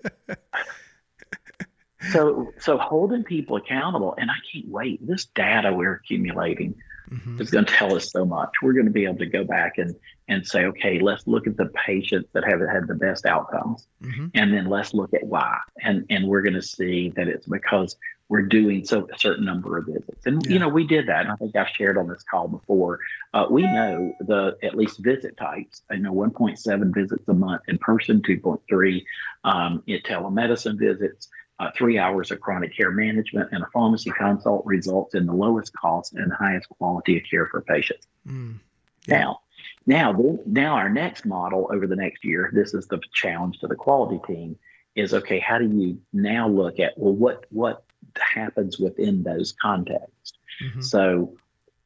So, 2.10 2.52
so 2.60 2.78
holding 2.78 3.24
people 3.24 3.56
accountable, 3.56 4.14
and 4.18 4.30
I 4.30 4.34
can't 4.52 4.68
wait. 4.68 5.04
This 5.06 5.26
data 5.26 5.72
we're 5.72 5.94
accumulating 5.94 6.74
hmm 7.08 7.40
is 7.40 7.50
going 7.50 7.64
to 7.64 7.72
tell 7.72 7.94
us 7.94 8.10
so 8.10 8.24
much. 8.24 8.50
We're 8.62 8.72
going 8.72 8.86
to 8.86 8.92
be 8.92 9.04
able 9.04 9.18
to 9.18 9.26
go 9.26 9.44
back 9.44 9.78
and 9.78 9.94
and 10.28 10.44
say, 10.46 10.64
okay, 10.64 10.98
let's 10.98 11.24
look 11.26 11.46
at 11.46 11.56
the 11.56 11.70
patients 11.86 12.28
that 12.32 12.44
have 12.44 12.60
had 12.60 12.88
the 12.88 12.94
best 12.94 13.26
outcomes, 13.26 13.86
hmm 14.02 14.26
and 14.34 14.52
then 14.52 14.66
let's 14.66 14.92
look 14.94 15.14
at 15.14 15.24
why. 15.24 15.58
And 15.82 16.04
and 16.10 16.26
we're 16.26 16.42
going 16.42 16.54
to 16.54 16.62
see 16.62 17.12
that 17.16 17.28
it's 17.28 17.46
because 17.46 17.96
we're 18.28 18.42
doing 18.42 18.84
so 18.84 19.08
a 19.12 19.18
certain 19.18 19.44
number 19.44 19.78
of 19.78 19.86
visits. 19.86 20.26
And, 20.26 20.44
yeah. 20.44 20.52
you 20.52 20.58
know, 20.58 20.68
we 20.68 20.86
did 20.86 21.06
that. 21.08 21.22
And 21.22 21.30
I 21.32 21.36
think 21.36 21.54
I've 21.54 21.68
shared 21.68 21.96
on 21.96 22.08
this 22.08 22.24
call 22.24 22.48
before. 22.48 23.00
Uh, 23.32 23.46
we 23.48 23.62
know 23.62 24.12
the 24.20 24.56
at 24.62 24.74
least 24.74 24.98
visit 24.98 25.36
types. 25.36 25.82
I 25.90 25.96
know 25.96 26.12
1.7 26.12 26.94
visits 26.94 27.28
a 27.28 27.34
month 27.34 27.62
in 27.68 27.78
person, 27.78 28.22
2.3 28.22 29.04
um, 29.44 29.82
in 29.86 30.00
telemedicine 30.00 30.78
visits. 30.78 31.28
Uh, 31.58 31.70
three 31.74 31.98
hours 31.98 32.30
of 32.30 32.38
chronic 32.38 32.76
care 32.76 32.90
management 32.90 33.48
and 33.50 33.62
a 33.62 33.66
pharmacy 33.72 34.10
consult 34.10 34.62
results 34.66 35.14
in 35.14 35.24
the 35.24 35.32
lowest 35.32 35.72
cost 35.72 36.12
and 36.12 36.30
highest 36.30 36.68
quality 36.68 37.16
of 37.16 37.22
care 37.30 37.46
for 37.46 37.62
patients. 37.62 38.06
Mm. 38.28 38.58
Yeah. 39.06 39.18
Now, 39.20 39.40
now, 39.86 40.38
now 40.44 40.74
our 40.74 40.90
next 40.90 41.24
model 41.24 41.70
over 41.72 41.86
the 41.86 41.96
next 41.96 42.26
year, 42.26 42.50
this 42.52 42.74
is 42.74 42.88
the 42.88 43.00
challenge 43.14 43.60
to 43.60 43.68
the 43.68 43.74
quality 43.74 44.20
team, 44.26 44.58
is 44.96 45.14
okay. 45.14 45.38
How 45.38 45.58
do 45.58 45.66
you 45.66 45.98
now 46.12 46.46
look 46.48 46.78
at 46.80 46.98
well, 46.98 47.14
what 47.14 47.46
what 47.50 47.85
happens 48.18 48.78
within 48.78 49.22
those 49.22 49.52
contexts. 49.52 50.32
Mm-hmm. 50.62 50.80
So, 50.80 51.36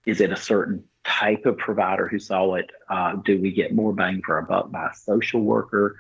is 0.07 0.21
it 0.21 0.33
a 0.33 0.37
certain 0.37 0.85
type 1.05 1.47
of 1.47 1.59
provider 1.59 2.09
who 2.09 2.19
saw 2.19 2.55
it? 2.55 2.71
Uh, 2.89 3.17
do 3.17 3.41
we 3.41 3.53
get 3.53 3.75
more 3.75 3.93
bang 3.93 4.23
for 4.25 4.37
our 4.37 4.43
buck 4.43 4.71
by 4.71 4.89
a 4.89 4.95
social 4.95 5.41
worker 5.41 5.97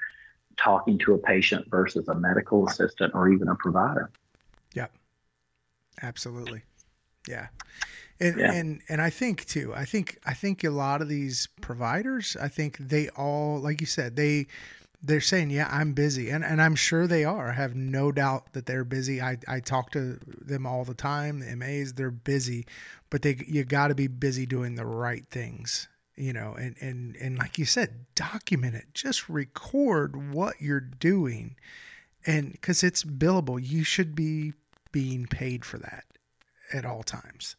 talking 0.56 0.98
to 0.98 1.14
a 1.14 1.18
patient 1.18 1.66
versus 1.70 2.08
a 2.08 2.14
medical 2.14 2.68
assistant 2.68 3.14
or 3.14 3.28
even 3.28 3.48
a 3.48 3.54
provider? 3.54 4.10
Yep, 4.74 4.92
absolutely. 6.02 6.62
Yeah. 7.28 7.48
And, 8.20 8.38
yeah. 8.38 8.52
and 8.52 8.80
and 8.90 9.00
I 9.00 9.08
think 9.08 9.46
too. 9.46 9.72
I 9.74 9.86
think 9.86 10.18
I 10.26 10.34
think 10.34 10.62
a 10.64 10.70
lot 10.70 11.00
of 11.00 11.08
these 11.08 11.48
providers. 11.62 12.36
I 12.40 12.48
think 12.48 12.76
they 12.76 13.08
all, 13.10 13.58
like 13.60 13.80
you 13.80 13.86
said, 13.86 14.14
they 14.14 14.46
they're 15.02 15.20
saying, 15.20 15.50
yeah, 15.50 15.68
I'm 15.70 15.92
busy. 15.92 16.30
And, 16.30 16.44
and 16.44 16.60
I'm 16.60 16.74
sure 16.74 17.06
they 17.06 17.24
are. 17.24 17.50
I 17.50 17.54
have 17.54 17.74
no 17.74 18.12
doubt 18.12 18.52
that 18.52 18.66
they're 18.66 18.84
busy. 18.84 19.22
I, 19.22 19.38
I 19.48 19.60
talk 19.60 19.92
to 19.92 20.18
them 20.26 20.66
all 20.66 20.84
the 20.84 20.94
time, 20.94 21.40
the 21.40 21.56
MAs, 21.56 21.94
they're 21.94 22.10
busy, 22.10 22.66
but 23.08 23.22
they, 23.22 23.36
you 23.46 23.64
got 23.64 23.88
to 23.88 23.94
be 23.94 24.08
busy 24.08 24.44
doing 24.44 24.74
the 24.74 24.84
right 24.84 25.24
things, 25.30 25.88
you 26.16 26.32
know, 26.32 26.54
and, 26.58 26.76
and, 26.80 27.16
and 27.16 27.38
like 27.38 27.58
you 27.58 27.64
said, 27.64 28.04
document 28.14 28.74
it, 28.74 28.86
just 28.92 29.28
record 29.28 30.34
what 30.34 30.60
you're 30.60 30.80
doing. 30.80 31.56
And 32.26 32.60
cause 32.60 32.82
it's 32.82 33.02
billable, 33.02 33.58
you 33.62 33.84
should 33.84 34.14
be 34.14 34.52
being 34.92 35.26
paid 35.26 35.64
for 35.64 35.78
that 35.78 36.04
at 36.74 36.84
all 36.84 37.02
times. 37.02 37.56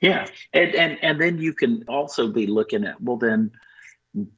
Yeah. 0.00 0.28
And, 0.54 0.74
and, 0.74 0.98
and 1.02 1.20
then 1.20 1.38
you 1.38 1.52
can 1.52 1.84
also 1.88 2.28
be 2.28 2.46
looking 2.46 2.84
at, 2.84 3.02
well, 3.02 3.18
then, 3.18 3.50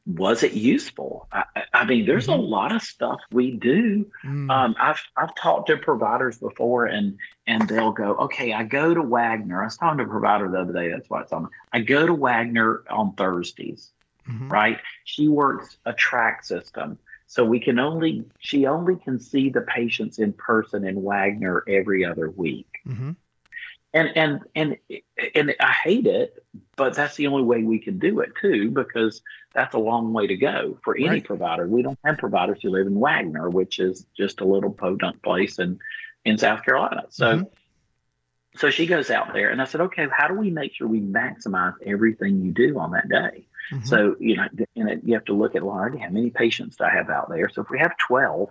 was 0.06 0.42
it 0.42 0.52
useful? 0.52 1.28
I, 1.30 1.44
I 1.72 1.84
mean, 1.84 2.06
there's 2.06 2.26
mm-hmm. 2.26 2.40
a 2.40 2.44
lot 2.44 2.74
of 2.74 2.82
stuff 2.82 3.20
we 3.30 3.52
do. 3.52 4.10
Mm. 4.24 4.50
Um, 4.50 4.76
I've 4.78 5.00
I've 5.16 5.34
talked 5.34 5.68
to 5.68 5.76
providers 5.76 6.38
before, 6.38 6.86
and 6.86 7.18
and 7.46 7.68
they'll 7.68 7.92
go, 7.92 8.14
okay, 8.14 8.52
I 8.52 8.64
go 8.64 8.92
to 8.92 9.02
Wagener. 9.02 9.60
I 9.60 9.64
was 9.64 9.76
talking 9.76 9.98
to 9.98 10.04
a 10.04 10.08
provider 10.08 10.48
the 10.48 10.60
other 10.60 10.72
day. 10.72 10.90
That's 10.90 11.08
why 11.08 11.22
it's 11.22 11.32
on. 11.32 11.48
I 11.72 11.80
go 11.80 12.06
to 12.06 12.14
Wagener 12.14 12.82
on 12.90 13.14
Thursdays, 13.14 13.90
mm-hmm. 14.28 14.48
right? 14.48 14.78
She 15.04 15.28
works 15.28 15.76
a 15.84 15.92
track 15.92 16.44
system, 16.44 16.98
so 17.26 17.44
we 17.44 17.60
can 17.60 17.78
only 17.78 18.24
she 18.40 18.66
only 18.66 18.96
can 18.96 19.20
see 19.20 19.50
the 19.50 19.60
patients 19.60 20.18
in 20.18 20.32
person 20.32 20.84
in 20.84 20.96
Wagener 20.96 21.60
every 21.68 22.04
other 22.04 22.30
week. 22.30 22.68
Mm-hmm 22.86 23.12
and 23.94 24.16
and 24.16 24.40
and 24.55 24.77
and 25.35 25.55
I 25.61 25.72
hate 25.72 26.07
it, 26.07 26.42
but 26.77 26.94
that's 26.94 27.16
the 27.16 27.27
only 27.27 27.42
way 27.42 27.62
we 27.62 27.79
can 27.79 27.98
do 27.98 28.20
it 28.20 28.33
too, 28.40 28.70
because 28.70 29.22
that's 29.55 29.74
a 29.74 29.79
long 29.79 30.12
way 30.12 30.27
to 30.27 30.37
go 30.37 30.79
for 30.85 30.96
any 30.96 31.09
right. 31.09 31.24
provider. 31.24 31.66
We 31.66 31.83
don't 31.83 31.98
have 32.05 32.18
providers 32.18 32.59
who 32.62 32.70
live 32.70 32.87
in 32.87 32.94
Wagener, 32.94 33.51
which 33.51 33.79
is 33.79 34.07
just 34.16 34.40
a 34.40 34.44
little 34.44 34.70
podunk 34.70 35.22
place 35.22 35.59
in 35.59 35.79
in 36.24 36.38
South 36.38 36.64
Carolina. 36.64 37.05
So. 37.11 37.27
Mm-hmm. 37.27 37.44
So 38.57 38.70
she 38.70 38.87
goes 38.87 39.09
out 39.09 39.35
there, 39.35 39.51
and 39.51 39.62
I 39.62 39.66
said, 39.66 39.83
"Okay, 39.83 40.09
how 40.11 40.27
do 40.27 40.35
we 40.35 40.51
make 40.51 40.74
sure 40.74 40.88
we 40.88 41.01
maximize 41.01 41.74
everything 41.87 42.42
you 42.42 42.51
do 42.51 42.79
on 42.81 42.90
that 42.90 43.09
day?" 43.09 43.46
Mm-hmm. 43.70 43.85
So 43.85 44.16
you 44.18 44.37
know, 44.37 44.48
and 44.74 45.01
you 45.05 45.14
have 45.14 45.27
to 45.27 45.35
look 45.35 45.55
at, 45.55 45.62
well, 45.62 45.77
how 45.77 46.09
many 46.09 46.31
patients 46.31 46.77
do 46.77 46.85
I 46.85 46.90
have 46.90 47.09
out 47.09 47.29
there? 47.29 47.48
So 47.51 47.62
if 47.62 47.70
we 47.70 47.79
have 47.79 47.96
twelve, 47.98 48.48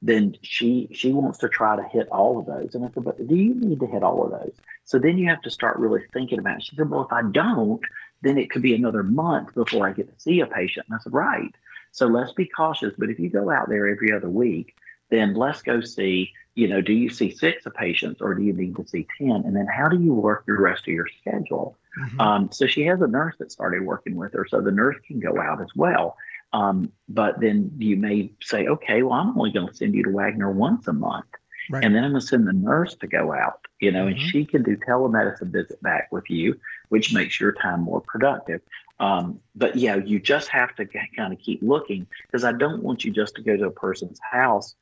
then 0.00 0.36
she 0.42 0.88
she 0.92 1.12
wants 1.12 1.38
to 1.38 1.48
try 1.48 1.76
to 1.76 1.82
hit 1.82 2.08
all 2.08 2.38
of 2.38 2.46
those. 2.46 2.74
And 2.74 2.84
I 2.84 2.90
said, 2.94 3.04
but 3.04 3.26
do 3.26 3.36
you 3.36 3.54
need 3.54 3.80
to 3.80 3.86
hit 3.86 4.02
all 4.02 4.24
of 4.24 4.30
those? 4.30 4.54
So 4.92 4.98
then 4.98 5.16
you 5.16 5.26
have 5.30 5.40
to 5.40 5.50
start 5.50 5.78
really 5.78 6.02
thinking 6.12 6.38
about 6.38 6.58
it. 6.58 6.64
She 6.64 6.76
said, 6.76 6.90
well, 6.90 7.00
if 7.00 7.12
I 7.14 7.22
don't, 7.22 7.80
then 8.20 8.36
it 8.36 8.50
could 8.50 8.60
be 8.60 8.74
another 8.74 9.02
month 9.02 9.54
before 9.54 9.88
I 9.88 9.92
get 9.92 10.14
to 10.14 10.20
see 10.20 10.40
a 10.40 10.46
patient. 10.46 10.84
And 10.86 10.94
I 10.94 10.98
said, 11.02 11.14
right. 11.14 11.50
So 11.92 12.08
let's 12.08 12.32
be 12.32 12.44
cautious. 12.44 12.92
But 12.98 13.08
if 13.08 13.18
you 13.18 13.30
go 13.30 13.50
out 13.50 13.70
there 13.70 13.88
every 13.88 14.12
other 14.12 14.28
week, 14.28 14.74
then 15.08 15.32
let's 15.32 15.62
go 15.62 15.80
see, 15.80 16.32
you 16.56 16.68
know, 16.68 16.82
do 16.82 16.92
you 16.92 17.08
see 17.08 17.30
six 17.30 17.64
of 17.64 17.72
patients 17.72 18.20
or 18.20 18.34
do 18.34 18.42
you 18.42 18.52
need 18.52 18.76
to 18.76 18.86
see 18.86 19.06
10? 19.16 19.30
And 19.30 19.56
then 19.56 19.66
how 19.66 19.88
do 19.88 19.98
you 19.98 20.12
work 20.12 20.44
the 20.44 20.52
rest 20.52 20.82
of 20.82 20.92
your 20.92 21.08
schedule? 21.22 21.78
Mm-hmm. 21.98 22.20
Um, 22.20 22.52
so 22.52 22.66
she 22.66 22.82
has 22.82 23.00
a 23.00 23.06
nurse 23.06 23.36
that 23.38 23.50
started 23.50 23.86
working 23.86 24.14
with 24.14 24.34
her. 24.34 24.46
So 24.46 24.60
the 24.60 24.72
nurse 24.72 24.96
can 25.06 25.20
go 25.20 25.40
out 25.40 25.62
as 25.62 25.70
well. 25.74 26.18
Um, 26.52 26.92
but 27.08 27.40
then 27.40 27.70
you 27.78 27.96
may 27.96 28.32
say, 28.42 28.66
okay, 28.66 29.02
well, 29.02 29.14
I'm 29.14 29.38
only 29.38 29.52
going 29.52 29.68
to 29.68 29.74
send 29.74 29.94
you 29.94 30.02
to 30.02 30.10
Wagener 30.10 30.52
once 30.52 30.86
a 30.86 30.92
month. 30.92 31.28
Right. 31.70 31.84
And 31.84 31.94
then 31.94 32.04
I'm 32.04 32.10
going 32.10 32.20
to 32.20 32.26
send 32.26 32.46
the 32.46 32.52
nurse 32.52 32.94
to 32.96 33.06
go 33.06 33.32
out, 33.32 33.60
you 33.80 33.92
know, 33.92 34.06
mm-hmm. 34.06 34.18
and 34.18 34.30
she 34.30 34.44
can 34.44 34.62
do 34.62 34.76
telemedicine 34.76 35.52
visit 35.52 35.80
back 35.82 36.10
with 36.10 36.28
you, 36.28 36.58
which 36.88 37.12
makes 37.12 37.40
your 37.40 37.52
time 37.52 37.80
more 37.82 38.00
productive. 38.00 38.60
Um, 39.00 39.40
but 39.54 39.76
yeah, 39.76 39.96
you 39.96 40.20
just 40.20 40.48
have 40.48 40.74
to 40.76 40.86
kind 40.86 41.32
of 41.32 41.38
keep 41.38 41.62
looking 41.62 42.06
because 42.26 42.44
I 42.44 42.52
don't 42.52 42.82
want 42.82 43.04
you 43.04 43.10
just 43.10 43.34
to 43.36 43.42
go 43.42 43.56
to 43.56 43.66
a 43.66 43.70
person's 43.70 44.20
house 44.30 44.74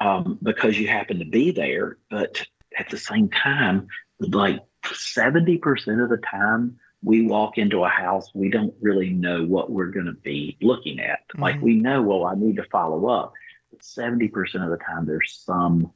um, 0.00 0.38
because 0.42 0.78
you 0.78 0.88
happen 0.88 1.18
to 1.18 1.24
be 1.24 1.50
there. 1.50 1.98
But 2.10 2.46
at 2.78 2.88
the 2.88 2.98
same 2.98 3.28
time, 3.28 3.88
like 4.20 4.60
70% 4.84 6.02
of 6.02 6.08
the 6.08 6.18
time, 6.18 6.78
we 7.02 7.26
walk 7.26 7.58
into 7.58 7.84
a 7.84 7.88
house, 7.88 8.30
we 8.34 8.48
don't 8.48 8.74
really 8.80 9.10
know 9.10 9.44
what 9.44 9.70
we're 9.70 9.86
going 9.90 10.06
to 10.06 10.12
be 10.12 10.56
looking 10.60 10.98
at. 10.98 11.20
Mm-hmm. 11.28 11.42
Like 11.42 11.62
we 11.62 11.76
know, 11.76 12.02
well, 12.02 12.24
I 12.24 12.34
need 12.34 12.56
to 12.56 12.64
follow 12.64 13.06
up. 13.08 13.32
But 13.70 13.80
70% 13.80 14.32
of 14.64 14.70
the 14.70 14.78
time, 14.78 15.06
there's 15.06 15.42
some 15.44 15.92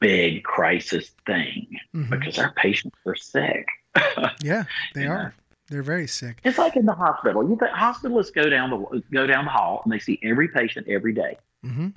big 0.00 0.42
crisis 0.42 1.10
thing 1.26 1.66
mm-hmm. 1.94 2.10
because 2.10 2.38
our 2.38 2.52
patients 2.52 2.96
are 3.06 3.16
sick. 3.16 3.66
yeah, 4.42 4.64
they 4.94 5.06
are. 5.06 5.24
Know? 5.24 5.30
They're 5.68 5.82
very 5.82 6.06
sick. 6.06 6.40
It's 6.44 6.58
like 6.58 6.76
in 6.76 6.86
the 6.86 6.94
hospital. 6.94 7.42
You 7.42 7.56
think 7.56 7.72
hospitalists 7.72 8.32
go 8.32 8.48
down 8.48 8.70
the 8.70 9.02
go 9.12 9.26
down 9.26 9.46
the 9.46 9.50
hall 9.50 9.82
and 9.84 9.92
they 9.92 9.98
see 9.98 10.20
every 10.22 10.48
patient 10.48 10.86
every 10.88 11.12
day. 11.12 11.38
Mm-hmm. 11.64 11.88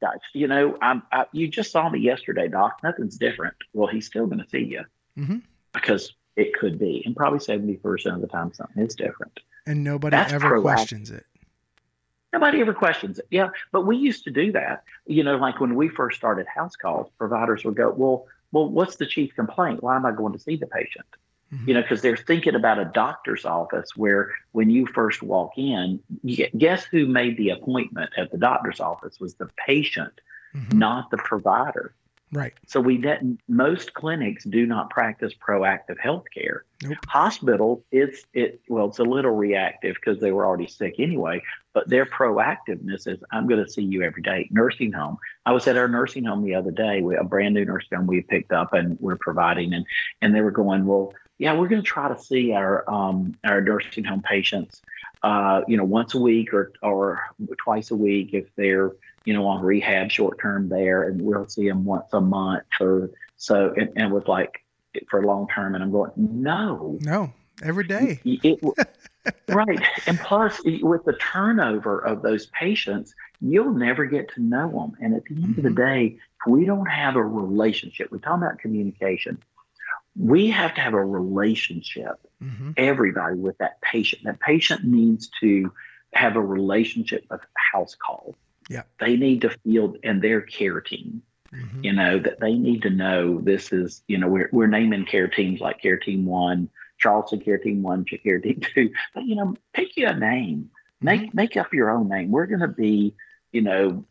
Guys, 0.00 0.18
you 0.32 0.46
know, 0.46 0.78
I'm, 0.80 1.02
I, 1.12 1.26
you 1.32 1.48
just 1.48 1.72
saw 1.72 1.88
me 1.90 1.98
yesterday, 1.98 2.48
doc. 2.48 2.78
Nothing's 2.82 3.18
different. 3.18 3.54
Well, 3.74 3.88
he's 3.88 4.06
still 4.06 4.26
going 4.26 4.38
to 4.38 4.48
see 4.48 4.64
you 4.64 4.84
mm-hmm. 5.18 5.38
because 5.72 6.14
it 6.36 6.54
could 6.54 6.78
be, 6.78 7.02
and 7.04 7.16
probably 7.16 7.40
seventy 7.40 7.76
percent 7.76 8.14
of 8.14 8.20
the 8.20 8.28
time 8.28 8.52
something 8.54 8.82
is 8.82 8.94
different. 8.94 9.40
And 9.66 9.82
nobody 9.82 10.16
That's 10.16 10.32
ever 10.32 10.58
proactive. 10.58 10.62
questions 10.62 11.10
it. 11.10 11.26
Nobody 12.32 12.60
ever 12.60 12.74
questions 12.74 13.18
it. 13.18 13.26
Yeah, 13.30 13.50
but 13.72 13.86
we 13.86 13.96
used 13.96 14.24
to 14.24 14.30
do 14.30 14.52
that. 14.52 14.84
You 15.06 15.24
know, 15.24 15.36
like 15.36 15.60
when 15.60 15.74
we 15.74 15.88
first 15.88 16.18
started 16.18 16.46
house 16.46 16.76
calls, 16.76 17.10
providers 17.18 17.64
would 17.64 17.76
go, 17.76 17.90
"Well, 17.90 18.26
well, 18.52 18.68
what's 18.68 18.96
the 18.96 19.06
chief 19.06 19.34
complaint? 19.34 19.82
Why 19.82 19.96
am 19.96 20.06
I 20.06 20.12
going 20.12 20.32
to 20.32 20.38
see 20.38 20.56
the 20.56 20.66
patient?" 20.66 21.06
Mm-hmm. 21.52 21.68
You 21.68 21.74
know, 21.74 21.82
because 21.82 22.02
they're 22.02 22.16
thinking 22.16 22.54
about 22.54 22.78
a 22.78 22.84
doctor's 22.84 23.44
office 23.44 23.96
where 23.96 24.30
when 24.52 24.70
you 24.70 24.86
first 24.86 25.22
walk 25.22 25.52
in, 25.56 26.00
guess 26.56 26.84
who 26.84 27.06
made 27.06 27.36
the 27.36 27.50
appointment 27.50 28.10
at 28.16 28.30
the 28.30 28.38
doctor's 28.38 28.78
office 28.78 29.18
was 29.18 29.34
the 29.34 29.50
patient, 29.66 30.20
mm-hmm. 30.54 30.78
not 30.78 31.10
the 31.10 31.16
provider. 31.16 31.92
Right. 32.32 32.52
So 32.66 32.80
we 32.80 32.96
didn't, 32.96 33.40
most 33.48 33.92
clinics 33.92 34.44
do 34.44 34.64
not 34.64 34.90
practice 34.90 35.32
proactive 35.34 35.98
health 35.98 36.24
care. 36.32 36.64
Nope. 36.82 36.98
Hospitals, 37.08 37.82
it's 37.90 38.24
it 38.32 38.60
well, 38.68 38.86
it's 38.86 39.00
a 39.00 39.04
little 39.04 39.32
reactive 39.32 39.96
because 39.96 40.20
they 40.20 40.30
were 40.30 40.46
already 40.46 40.68
sick 40.68 40.94
anyway. 40.98 41.42
But 41.72 41.88
their 41.88 42.06
proactiveness 42.06 43.06
is, 43.06 43.18
I'm 43.32 43.48
going 43.48 43.62
to 43.62 43.70
see 43.70 43.82
you 43.82 44.02
every 44.02 44.22
day. 44.22 44.48
Nursing 44.50 44.92
home. 44.92 45.18
I 45.44 45.52
was 45.52 45.66
at 45.66 45.76
our 45.76 45.88
nursing 45.88 46.24
home 46.24 46.44
the 46.44 46.54
other 46.54 46.70
day. 46.70 47.02
We, 47.02 47.16
a 47.16 47.24
brand 47.24 47.54
new 47.54 47.64
nursing 47.64 47.98
home 47.98 48.06
we 48.06 48.22
picked 48.22 48.52
up 48.52 48.72
and 48.72 48.96
we're 49.00 49.18
providing, 49.18 49.74
and 49.74 49.84
and 50.22 50.34
they 50.34 50.40
were 50.40 50.52
going, 50.52 50.86
well, 50.86 51.12
yeah, 51.38 51.54
we're 51.54 51.68
going 51.68 51.82
to 51.82 51.86
try 51.86 52.08
to 52.08 52.18
see 52.18 52.52
our 52.52 52.88
um 52.88 53.36
our 53.44 53.60
nursing 53.60 54.04
home 54.04 54.22
patients, 54.22 54.82
uh, 55.24 55.62
you 55.66 55.76
know, 55.76 55.84
once 55.84 56.14
a 56.14 56.20
week 56.20 56.54
or 56.54 56.72
or 56.82 57.20
twice 57.58 57.90
a 57.90 57.96
week 57.96 58.34
if 58.34 58.46
they're 58.56 58.92
you 59.24 59.34
know, 59.34 59.46
on 59.46 59.62
rehab 59.62 60.10
short 60.10 60.38
term 60.40 60.68
there, 60.68 61.04
and 61.04 61.20
we'll 61.20 61.48
see 61.48 61.68
them 61.68 61.84
once 61.84 62.12
a 62.12 62.20
month 62.20 62.64
or 62.80 63.10
so. 63.36 63.72
And, 63.76 63.90
and 63.96 64.12
with 64.12 64.28
like 64.28 64.64
for 65.08 65.24
long 65.24 65.46
term, 65.48 65.74
and 65.74 65.84
I'm 65.84 65.92
going, 65.92 66.12
no, 66.16 66.98
no, 67.00 67.32
every 67.62 67.84
day. 67.84 68.20
It, 68.24 68.60
it, 68.62 68.88
right. 69.48 69.82
And 70.06 70.18
plus, 70.18 70.60
with 70.64 71.04
the 71.04 71.12
turnover 71.20 71.98
of 71.98 72.22
those 72.22 72.46
patients, 72.46 73.14
you'll 73.40 73.74
never 73.74 74.06
get 74.06 74.32
to 74.34 74.42
know 74.42 74.70
them. 74.70 74.96
And 75.00 75.14
at 75.14 75.24
the 75.24 75.34
end 75.34 75.44
mm-hmm. 75.44 75.58
of 75.58 75.62
the 75.62 75.68
mm-hmm. 75.68 75.76
day, 75.76 76.18
if 76.40 76.50
we 76.50 76.64
don't 76.64 76.86
have 76.86 77.16
a 77.16 77.22
relationship, 77.22 78.10
we're 78.10 78.18
talking 78.18 78.42
about 78.44 78.58
communication. 78.58 79.42
We 80.18 80.50
have 80.50 80.74
to 80.74 80.80
have 80.80 80.94
a 80.94 81.04
relationship, 81.04 82.16
mm-hmm. 82.42 82.72
everybody, 82.76 83.36
with 83.36 83.58
that 83.58 83.80
patient. 83.80 84.24
That 84.24 84.40
patient 84.40 84.84
needs 84.84 85.30
to 85.40 85.72
have 86.12 86.36
a 86.36 86.42
relationship 86.42 87.24
of 87.30 87.40
house 87.54 87.94
call. 87.94 88.34
Yeah. 88.70 88.82
They 89.00 89.16
need 89.16 89.42
to 89.42 89.50
feel 89.50 89.96
and 90.04 90.22
their 90.22 90.40
care 90.40 90.80
team. 90.80 91.22
Mm-hmm. 91.52 91.84
You 91.84 91.92
know 91.92 92.18
that 92.20 92.38
they 92.38 92.54
need 92.54 92.82
to 92.82 92.90
know 92.90 93.40
this 93.40 93.72
is. 93.72 94.02
You 94.06 94.18
know 94.18 94.28
we're 94.28 94.48
we're 94.52 94.68
naming 94.68 95.04
care 95.04 95.26
teams 95.26 95.60
like 95.60 95.82
Care 95.82 95.96
Team 95.96 96.24
One, 96.24 96.70
Charleston 96.96 97.40
Care 97.40 97.58
Team 97.58 97.82
One, 97.82 98.04
Care 98.04 98.38
Team 98.38 98.60
Two. 98.74 98.92
But 99.12 99.24
you 99.24 99.34
know, 99.34 99.56
pick 99.74 99.96
you 99.96 100.06
a 100.06 100.14
name. 100.14 100.70
Make 101.00 101.22
mm-hmm. 101.22 101.36
make 101.36 101.56
up 101.56 101.74
your 101.74 101.90
own 101.90 102.08
name. 102.08 102.30
We're 102.30 102.46
going 102.46 102.60
to 102.60 102.68
be, 102.68 103.16
you 103.50 103.62
know, 103.62 104.04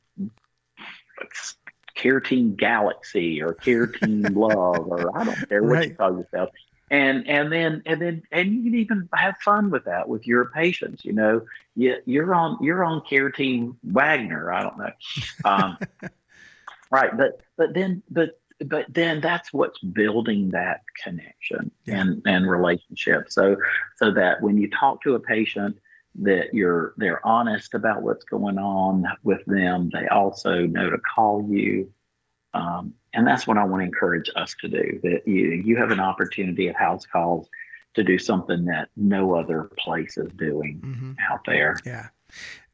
Care 1.96 2.20
Team 2.20 2.56
Galaxy 2.56 3.42
or 3.42 3.54
Care 3.54 3.88
Team 3.88 4.24
Love 4.24 4.88
or 4.88 5.18
I 5.18 5.24
don't 5.24 5.50
care 5.50 5.64
what 5.64 5.72
right. 5.72 5.90
you 5.90 5.96
call 5.96 6.18
yourself 6.18 6.50
and 6.90 7.28
and 7.28 7.52
then 7.52 7.82
and 7.86 8.02
then 8.02 8.24
and 8.32 8.54
you 8.54 8.64
can 8.64 8.76
even 8.76 9.10
have 9.14 9.38
fun 9.38 9.70
with 9.70 9.86
that 9.86 10.08
with 10.08 10.26
your 10.28 10.46
patients 10.46 11.06
you 11.06 11.14
know. 11.14 11.42
You, 11.76 11.96
you're 12.06 12.34
on 12.36 12.58
you're 12.62 12.84
on 12.84 13.02
care 13.02 13.30
team 13.32 13.78
wagener 13.88 14.54
i 14.54 14.64
don't 14.64 14.78
know. 14.78 14.92
Um, 15.46 15.78
right 16.92 17.16
but 17.16 17.42
but 17.58 17.74
then 17.74 18.04
but 18.10 18.40
but 18.66 18.86
then 18.90 19.22
that's 19.22 19.54
what's 19.54 19.80
building 19.80 20.50
that 20.50 20.82
connection 21.02 21.72
yeah. 21.86 22.02
and 22.02 22.22
and 22.26 22.50
relationship. 22.50 23.32
So 23.32 23.56
so 23.96 24.12
that 24.12 24.42
when 24.42 24.58
you 24.58 24.70
talk 24.70 25.02
to 25.04 25.16
a 25.16 25.20
patient 25.20 25.78
that 26.16 26.54
you're 26.54 26.94
they're 26.98 27.26
honest 27.26 27.74
about 27.74 28.02
what's 28.02 28.26
going 28.26 28.58
on 28.58 29.06
with 29.24 29.44
them. 29.46 29.90
They 29.94 30.08
also 30.08 30.66
know 30.66 30.90
to 30.90 30.98
call 30.98 31.48
you. 31.50 31.92
Um, 32.54 32.96
and 33.14 33.26
that's 33.26 33.48
what 33.48 33.58
I 33.58 33.64
want 33.64 33.82
to 33.82 33.86
encourage 33.86 34.30
us 34.36 34.56
to 34.62 34.68
do. 34.68 35.00
That 35.04 35.22
you 35.26 35.62
you 35.66 35.78
have 35.78 35.92
an 35.92 36.00
opportunity 36.00 36.70
at 36.70 36.76
House 36.76 37.06
Calls 37.06 37.48
to 37.96 38.04
do 38.04 38.18
something 38.18 38.66
that 38.66 38.90
no 38.96 39.36
other 39.36 39.72
place 39.78 40.18
is 40.18 40.32
doing 40.34 40.82
mm-hmm. 40.84 41.14
out 41.32 41.42
there. 41.46 41.78
Yeah. 41.86 42.08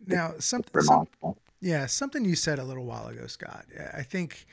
Now 0.06 0.34
something. 0.40 0.82
Some, 0.82 1.08
yeah, 1.62 1.86
something 1.86 2.26
you 2.26 2.36
said 2.36 2.60
a 2.60 2.64
little 2.64 2.86
while 2.86 3.08
ago, 3.08 3.28
Scott. 3.28 3.66
I 3.94 4.04
think 4.04 4.46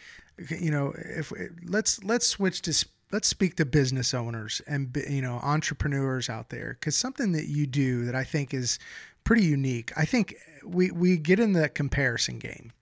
you 0.49 0.71
know 0.71 0.95
if 0.97 1.33
let's 1.65 2.03
let's 2.05 2.27
switch 2.27 2.63
to 2.63 2.87
let's 3.11 3.29
speak 3.29 3.57
to 3.57 3.67
business 3.67 4.15
owners 4.15 4.63
and 4.67 4.97
you 5.09 5.21
know 5.21 5.35
entrepreneurs 5.43 6.31
out 6.31 6.49
there 6.49 6.77
because 6.81 6.97
something 6.97 7.33
that 7.33 7.47
you 7.47 7.67
do 7.67 8.05
that 8.07 8.15
I 8.15 8.25
think 8.25 8.55
is 8.55 8.79
pretty 9.25 9.45
unique. 9.45 9.93
I 9.97 10.05
think 10.05 10.37
we 10.65 10.91
we 10.91 11.17
get 11.17 11.39
in 11.41 11.53
the 11.53 11.69
comparison 11.69 12.39
game 12.39 12.73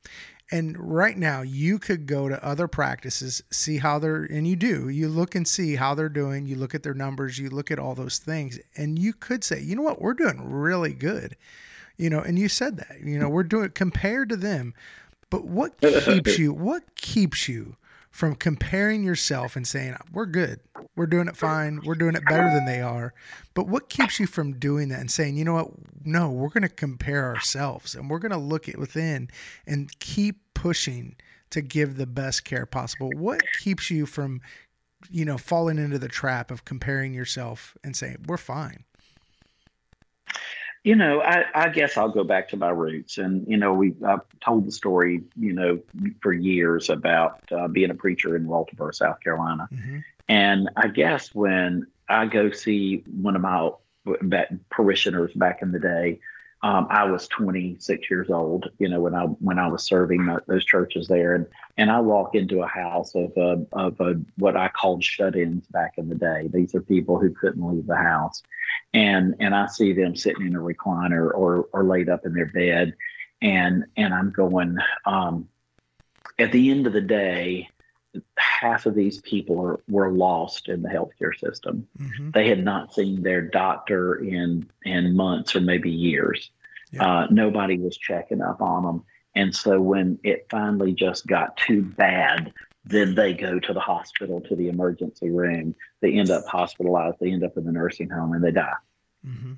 and 0.50 0.76
right 0.78 1.16
now, 1.16 1.42
you 1.42 1.78
could 1.78 2.06
go 2.06 2.28
to 2.28 2.44
other 2.44 2.66
practices, 2.66 3.42
see 3.50 3.78
how 3.78 4.00
they're, 4.00 4.24
and 4.24 4.48
you 4.48 4.56
do, 4.56 4.88
you 4.88 5.08
look 5.08 5.36
and 5.36 5.46
see 5.46 5.76
how 5.76 5.94
they're 5.94 6.08
doing. 6.08 6.46
You 6.46 6.56
look 6.56 6.74
at 6.74 6.82
their 6.82 6.94
numbers, 6.94 7.38
you 7.38 7.50
look 7.50 7.70
at 7.70 7.78
all 7.78 7.94
those 7.94 8.18
things, 8.18 8.58
and 8.76 8.98
you 8.98 9.12
could 9.12 9.44
say, 9.44 9.60
you 9.60 9.76
know 9.76 9.82
what, 9.82 10.00
we're 10.00 10.14
doing 10.14 10.50
really 10.50 10.92
good. 10.92 11.36
You 11.96 12.10
know, 12.10 12.20
and 12.20 12.38
you 12.38 12.48
said 12.48 12.78
that, 12.78 13.00
you 13.04 13.18
know, 13.18 13.28
we're 13.28 13.44
doing 13.44 13.70
compared 13.70 14.28
to 14.30 14.36
them. 14.36 14.74
But 15.28 15.44
what 15.44 15.80
keeps 16.04 16.38
you, 16.38 16.52
what 16.52 16.96
keeps 16.96 17.48
you 17.48 17.76
from 18.10 18.34
comparing 18.34 19.02
yourself 19.02 19.56
and 19.56 19.66
saying, 19.66 19.96
we're 20.12 20.26
good, 20.26 20.60
we're 20.96 21.06
doing 21.06 21.28
it 21.28 21.36
fine, 21.36 21.80
we're 21.84 21.94
doing 21.94 22.16
it 22.16 22.24
better 22.28 22.50
than 22.50 22.66
they 22.66 22.80
are. 22.80 23.14
But 23.54 23.68
what 23.68 23.88
keeps 23.88 24.18
you 24.18 24.26
from 24.26 24.58
doing 24.58 24.88
that 24.88 25.00
and 25.00 25.10
saying, 25.10 25.36
you 25.36 25.44
know 25.44 25.54
what, 25.54 25.70
no, 26.04 26.30
we're 26.30 26.48
going 26.48 26.62
to 26.62 26.68
compare 26.68 27.26
ourselves 27.26 27.94
and 27.94 28.10
we're 28.10 28.18
going 28.18 28.32
to 28.32 28.38
look 28.38 28.68
at 28.68 28.78
within 28.78 29.30
and 29.66 29.96
keep 30.00 30.40
pushing 30.54 31.16
to 31.50 31.60
give 31.60 31.96
the 31.96 32.06
best 32.06 32.44
care 32.44 32.66
possible? 32.66 33.10
What 33.14 33.40
keeps 33.62 33.90
you 33.90 34.06
from, 34.06 34.40
you 35.08 35.24
know, 35.24 35.38
falling 35.38 35.78
into 35.78 35.98
the 35.98 36.08
trap 36.08 36.50
of 36.50 36.64
comparing 36.64 37.14
yourself 37.14 37.76
and 37.84 37.96
saying, 37.96 38.24
we're 38.26 38.36
fine? 38.36 38.84
You 40.82 40.96
know, 40.96 41.20
I, 41.20 41.44
I, 41.54 41.68
guess 41.68 41.98
I'll 41.98 42.08
go 42.08 42.24
back 42.24 42.48
to 42.50 42.56
my 42.56 42.70
roots. 42.70 43.18
And, 43.18 43.46
you 43.46 43.58
know, 43.58 43.74
we 43.74 43.94
I've 44.06 44.22
told 44.42 44.66
the 44.66 44.72
story, 44.72 45.22
you 45.36 45.52
know, 45.52 45.80
for 46.22 46.32
years 46.32 46.88
about 46.88 47.42
uh, 47.52 47.68
being 47.68 47.90
a 47.90 47.94
preacher 47.94 48.34
in 48.34 48.46
Walterboro, 48.46 48.94
South 48.94 49.20
Carolina. 49.20 49.68
Mm-hmm. 49.70 49.98
And 50.28 50.70
I 50.76 50.88
guess 50.88 51.34
when 51.34 51.86
I 52.08 52.26
go 52.26 52.50
see 52.50 53.04
one 53.06 53.36
of 53.36 53.42
my 53.42 53.70
parishioners 54.70 55.32
back 55.34 55.60
in 55.60 55.72
the 55.72 55.78
day, 55.78 56.20
um, 56.62 56.86
I 56.90 57.04
was 57.04 57.26
26 57.28 58.10
years 58.10 58.28
old, 58.30 58.70
you 58.78 58.88
know, 58.88 59.00
when 59.00 59.14
I 59.14 59.24
when 59.24 59.58
I 59.58 59.68
was 59.68 59.82
serving 59.82 60.28
those 60.46 60.64
churches 60.64 61.08
there, 61.08 61.34
and 61.34 61.46
and 61.78 61.90
I 61.90 62.00
walk 62.00 62.34
into 62.34 62.62
a 62.62 62.66
house 62.66 63.14
of 63.14 63.32
a, 63.36 63.64
of 63.72 63.98
a, 64.00 64.20
what 64.36 64.56
I 64.56 64.68
called 64.68 65.02
shut-ins 65.02 65.66
back 65.68 65.94
in 65.96 66.10
the 66.10 66.14
day. 66.14 66.50
These 66.52 66.74
are 66.74 66.82
people 66.82 67.18
who 67.18 67.30
couldn't 67.30 67.66
leave 67.66 67.86
the 67.86 67.96
house, 67.96 68.42
and 68.92 69.36
and 69.40 69.54
I 69.54 69.66
see 69.66 69.92
them 69.92 70.16
sitting 70.16 70.46
in 70.46 70.56
a 70.56 70.60
recliner 70.60 71.32
or 71.32 71.68
or 71.72 71.84
laid 71.84 72.08
up 72.08 72.26
in 72.26 72.32
their 72.34 72.46
bed, 72.46 72.94
and 73.40 73.84
and 73.96 74.14
I'm 74.14 74.30
going. 74.30 74.78
Um, 75.06 75.48
at 76.38 76.52
the 76.52 76.70
end 76.70 76.86
of 76.86 76.94
the 76.94 77.02
day, 77.02 77.68
half 78.36 78.86
of 78.86 78.94
these 78.94 79.20
people 79.20 79.60
are, 79.60 79.80
were 79.88 80.10
lost 80.10 80.68
in 80.68 80.82
the 80.82 80.88
healthcare 80.88 81.38
system. 81.38 81.86
Mm-hmm. 81.98 82.30
They 82.30 82.48
had 82.48 82.64
not 82.64 82.94
seen 82.94 83.22
their 83.22 83.42
doctor 83.42 84.16
in 84.16 84.68
in 84.84 85.16
months 85.16 85.54
or 85.54 85.60
maybe 85.60 85.90
years. 85.90 86.50
Yeah. 86.92 87.04
Uh, 87.04 87.26
nobody 87.30 87.78
was 87.78 87.96
checking 87.96 88.42
up 88.42 88.60
on 88.60 88.82
them, 88.82 89.04
and 89.34 89.54
so 89.54 89.80
when 89.80 90.18
it 90.24 90.46
finally 90.50 90.92
just 90.92 91.26
got 91.26 91.56
too 91.56 91.82
bad, 91.82 92.52
then 92.84 93.14
they 93.14 93.34
go 93.34 93.58
to 93.58 93.72
the 93.72 93.80
hospital 93.80 94.40
to 94.42 94.56
the 94.56 94.68
emergency 94.68 95.30
room. 95.30 95.74
They 96.00 96.14
end 96.14 96.30
up 96.30 96.46
hospitalized. 96.46 97.18
They 97.20 97.30
end 97.30 97.44
up 97.44 97.56
in 97.56 97.64
the 97.64 97.72
nursing 97.72 98.10
home, 98.10 98.32
and 98.32 98.42
they 98.42 98.52
die. 98.52 98.72
Mm-hmm. 99.26 99.52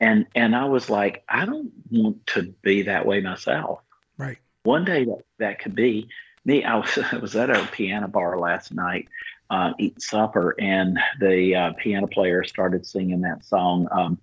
And 0.00 0.26
and 0.34 0.56
I 0.56 0.64
was 0.64 0.90
like, 0.90 1.22
I 1.28 1.44
don't 1.44 1.70
want 1.90 2.26
to 2.28 2.52
be 2.62 2.82
that 2.82 3.06
way 3.06 3.20
myself. 3.20 3.80
Right. 4.18 4.38
One 4.64 4.84
day 4.84 5.04
that, 5.04 5.22
that 5.38 5.58
could 5.60 5.74
be 5.74 6.08
me, 6.44 6.64
I 6.64 6.76
was, 6.76 6.98
I 7.12 7.16
was 7.16 7.36
at 7.36 7.50
a 7.50 7.66
piano 7.72 8.08
bar 8.08 8.38
last 8.38 8.72
night, 8.72 9.08
uh, 9.50 9.72
eating 9.78 10.00
supper, 10.00 10.54
and 10.58 10.98
the 11.20 11.54
uh, 11.54 11.72
piano 11.78 12.06
player 12.06 12.44
started 12.44 12.86
singing 12.86 13.22
that 13.22 13.44
song. 13.44 13.88
Um, 13.90 14.18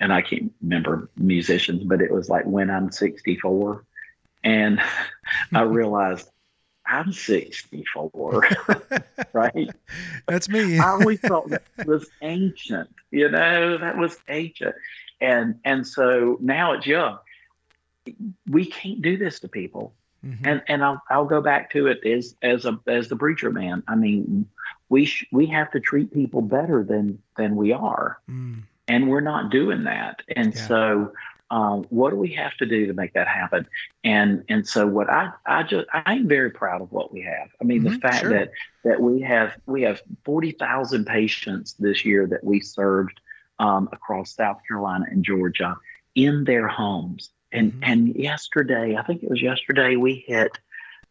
and 0.00 0.12
I 0.12 0.22
can't 0.22 0.52
remember 0.62 1.10
musicians, 1.16 1.84
but 1.84 2.00
it 2.00 2.10
was 2.10 2.28
like 2.28 2.44
when 2.44 2.70
I'm 2.70 2.90
64. 2.90 3.84
And 4.42 4.80
I 5.52 5.62
realized 5.62 6.28
I'm 6.86 7.12
64, 7.12 8.48
right? 9.32 9.70
That's 10.28 10.48
me. 10.48 10.78
I 10.78 10.90
always 10.90 11.20
thought 11.20 11.48
that 11.48 11.62
was 11.86 12.08
ancient, 12.22 12.90
you 13.10 13.30
know, 13.30 13.78
that 13.78 13.96
was 13.96 14.18
ancient. 14.28 14.74
And 15.20 15.58
and 15.64 15.86
so 15.86 16.38
now 16.40 16.72
it's 16.72 16.86
young. 16.86 17.18
We 18.48 18.66
can't 18.66 19.00
do 19.00 19.16
this 19.16 19.40
to 19.40 19.48
people. 19.48 19.94
Mm-hmm. 20.24 20.46
And 20.46 20.62
and 20.68 20.84
I'll 20.84 21.02
I'll 21.10 21.26
go 21.26 21.40
back 21.40 21.70
to 21.70 21.86
it 21.86 22.04
as 22.06 22.34
as 22.42 22.64
a 22.64 22.78
as 22.86 23.08
the 23.08 23.16
preacher 23.16 23.50
man. 23.50 23.82
I 23.88 23.94
mean, 23.94 24.46
we 24.88 25.04
sh- 25.04 25.26
we 25.32 25.46
have 25.46 25.70
to 25.72 25.80
treat 25.80 26.12
people 26.12 26.40
better 26.40 26.82
than 26.82 27.18
than 27.36 27.56
we 27.56 27.72
are, 27.72 28.18
mm. 28.30 28.62
and 28.88 29.08
we're 29.10 29.20
not 29.20 29.50
doing 29.50 29.84
that. 29.84 30.22
And 30.34 30.54
yeah. 30.54 30.66
so, 30.66 31.12
um, 31.54 31.84
what 31.90 32.10
do 32.10 32.16
we 32.16 32.32
have 32.34 32.56
to 32.56 32.66
do 32.66 32.86
to 32.86 32.94
make 32.94 33.12
that 33.14 33.28
happen? 33.28 33.66
And 34.02 34.44
and 34.48 34.66
so, 34.66 34.86
what 34.86 35.08
I 35.08 35.30
I 35.46 35.62
just 35.62 35.86
I'm 35.92 36.26
very 36.26 36.50
proud 36.50 36.82
of 36.82 36.90
what 36.92 37.12
we 37.12 37.22
have. 37.22 37.48
I 37.60 37.64
mean, 37.64 37.82
mm-hmm. 37.82 37.94
the 37.94 37.98
fact 38.00 38.20
sure. 38.20 38.30
that 38.30 38.50
that 38.84 39.00
we 39.00 39.20
have 39.22 39.56
we 39.66 39.82
have 39.82 40.02
forty 40.24 40.52
thousand 40.52 41.06
patients 41.06 41.74
this 41.74 42.04
year 42.04 42.26
that 42.26 42.42
we 42.42 42.60
served 42.60 43.20
um, 43.58 43.88
across 43.92 44.34
South 44.34 44.60
Carolina 44.66 45.06
and 45.10 45.24
Georgia 45.24 45.76
in 46.14 46.44
their 46.44 46.68
homes 46.68 47.30
and 47.54 47.72
mm-hmm. 47.72 47.82
and 47.84 48.16
yesterday, 48.16 48.96
I 48.96 49.02
think 49.02 49.22
it 49.22 49.30
was 49.30 49.40
yesterday, 49.40 49.96
we 49.96 50.24
hit 50.26 50.58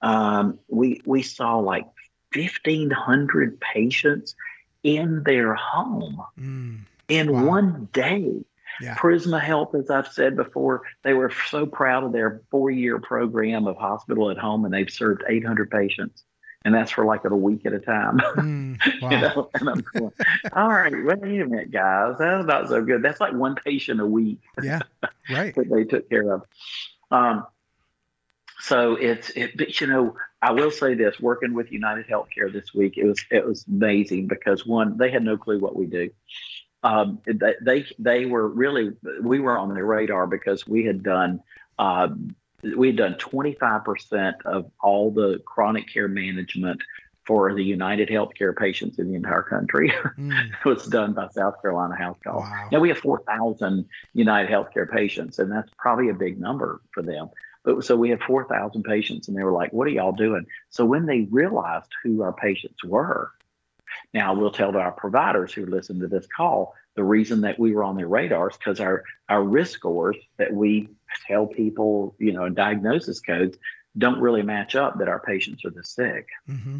um, 0.02 0.60
we 0.68 1.02
we 1.06 1.24
saw 1.24 1.58
like 1.58 1.88
fifteen 2.32 2.92
hundred 2.92 3.60
patients 3.62 4.36
in 4.84 5.24
their 5.24 5.56
home 5.56 6.22
mm. 6.38 6.80
in 7.08 7.32
wow. 7.32 7.46
one 7.46 7.90
day. 7.94 8.44
Yeah. 8.82 8.96
Prisma 8.96 9.42
Health, 9.42 9.76
as 9.76 9.90
I've 9.90 10.08
said 10.08 10.36
before, 10.36 10.82
they 11.04 11.14
were 11.14 11.32
so 11.50 11.66
proud 11.66 12.04
of 12.04 12.12
their 12.12 12.42
four 12.52 12.72
year 12.72 13.00
program 13.00 13.68
of 13.68 13.78
hospital 13.78 14.30
at 14.30 14.38
home, 14.38 14.66
and 14.66 14.74
they've 14.74 14.90
served 14.90 15.24
800 15.28 15.70
patients 15.70 16.24
and 16.66 16.74
that's 16.74 16.92
for 16.92 17.06
like 17.06 17.26
a 17.26 17.36
week 17.36 17.66
at 17.66 17.74
a 17.74 17.80
time. 17.80 18.20
Mm, 18.20 18.80
wow. 19.02 19.10
you 19.10 19.18
know, 19.18 19.50
and 19.56 19.70
I'm 19.70 19.84
going, 19.94 20.12
all 20.54 20.70
right, 20.70 20.94
wait 20.94 21.42
a 21.42 21.46
minute, 21.46 21.72
guys, 21.72 22.16
that's 22.20 22.46
not 22.46 22.70
so 22.70 22.84
good. 22.84 23.02
That's 23.02 23.20
like 23.20 23.34
one 23.34 23.56
patient 23.56 24.00
a 24.00 24.06
week. 24.06 24.40
Yeah, 24.64 24.80
right. 25.30 25.54
that 25.56 25.70
they 25.70 25.84
took 25.84 26.10
care 26.10 26.32
of. 26.32 26.44
Um, 27.12 27.46
so 28.62 28.96
it's 28.96 29.30
it, 29.32 29.58
but 29.58 29.82
you 29.82 29.88
know, 29.88 30.16
I 30.42 30.52
will 30.52 30.72
say 30.72 30.94
this: 30.94 31.20
working 31.20 31.54
with 31.54 31.72
United 31.72 32.08
Healthcare 32.08 32.52
this 32.52 32.74
week, 32.74 32.98
it 32.98 33.04
was 33.04 33.20
it 33.30 33.46
was 33.46 33.66
amazing 33.68 34.28
because 34.28 34.66
one, 34.66 34.98
they 34.98 35.12
had 35.12 35.24
no 35.24 35.36
clue 35.36 35.60
what 35.60 35.76
we 35.76 35.86
do. 35.86 36.10
Um, 36.84 37.20
they, 37.26 37.56
they 37.62 37.86
they 37.98 38.26
were 38.26 38.48
really 38.48 38.92
we 39.22 39.40
were 39.40 39.58
on 39.58 39.74
their 39.74 39.86
radar 39.86 40.28
because 40.28 40.68
we 40.68 40.86
had 40.86 41.02
done 41.02 41.42
um, 41.80 42.36
we 42.76 42.88
had 42.88 42.98
done 42.98 43.16
25% 43.16 44.34
of 44.46 44.72
all 44.82 45.12
the 45.12 45.42
chronic 45.46 45.88
care 45.92 46.08
management 46.08 46.82
for 47.26 47.54
the 47.54 47.64
United 47.64 48.10
Healthcare 48.10 48.56
patients 48.56 49.00
in 49.00 49.08
the 49.10 49.16
entire 49.16 49.44
country. 49.44 49.94
Mm. 50.18 50.52
it 50.52 50.66
was 50.66 50.86
done 50.86 51.14
by 51.14 51.28
South 51.30 51.60
Carolina 51.62 51.96
House 51.96 52.18
Call. 52.24 52.42
Wow. 52.42 52.70
Now 52.72 52.80
we 52.80 52.90
have 52.90 53.00
4,000 53.00 53.86
United 54.14 54.52
Healthcare 54.52 54.90
patients, 54.90 55.40
and 55.40 55.52
that's 55.52 55.70
probably 55.78 56.10
a 56.10 56.14
big 56.14 56.40
number 56.40 56.82
for 56.92 57.02
them. 57.02 57.30
But 57.64 57.84
so 57.84 57.96
we 57.96 58.10
had 58.10 58.22
4,000 58.22 58.84
patients, 58.84 59.28
and 59.28 59.36
they 59.36 59.44
were 59.44 59.52
like, 59.52 59.74
What 59.74 59.88
are 59.88 59.92
y'all 59.92 60.12
doing? 60.12 60.46
So 60.70 60.86
when 60.86 61.06
they 61.08 61.22
realized 61.32 61.90
who 62.04 62.22
our 62.22 62.34
patients 62.34 62.84
were, 62.84 63.32
now 64.14 64.34
we'll 64.34 64.52
tell 64.52 64.76
our 64.78 64.92
providers 64.92 65.54
who 65.54 65.66
listen 65.66 66.00
to 66.00 66.08
this 66.08 66.28
call 66.28 66.76
the 66.96 67.04
reason 67.04 67.42
that 67.42 67.58
we 67.58 67.74
were 67.74 67.84
on 67.84 67.96
their 67.98 68.08
radars 68.08 68.56
because 68.58 68.80
our, 68.80 69.04
our 69.30 69.44
risk 69.44 69.74
scores 69.74 70.18
that 70.38 70.54
we 70.54 70.90
tell 71.28 71.48
people, 71.48 72.16
you 72.20 72.32
know, 72.32 72.50
diagnosis 72.50 73.20
codes 73.20 73.58
don't 73.98 74.20
really 74.20 74.44
match 74.44 74.76
up 74.76 75.00
that 75.00 75.08
our 75.08 75.20
patients 75.20 75.66
are 75.66 75.72
this 75.72 75.90
sick. 75.90 76.28
Mm-hmm. 76.50 76.80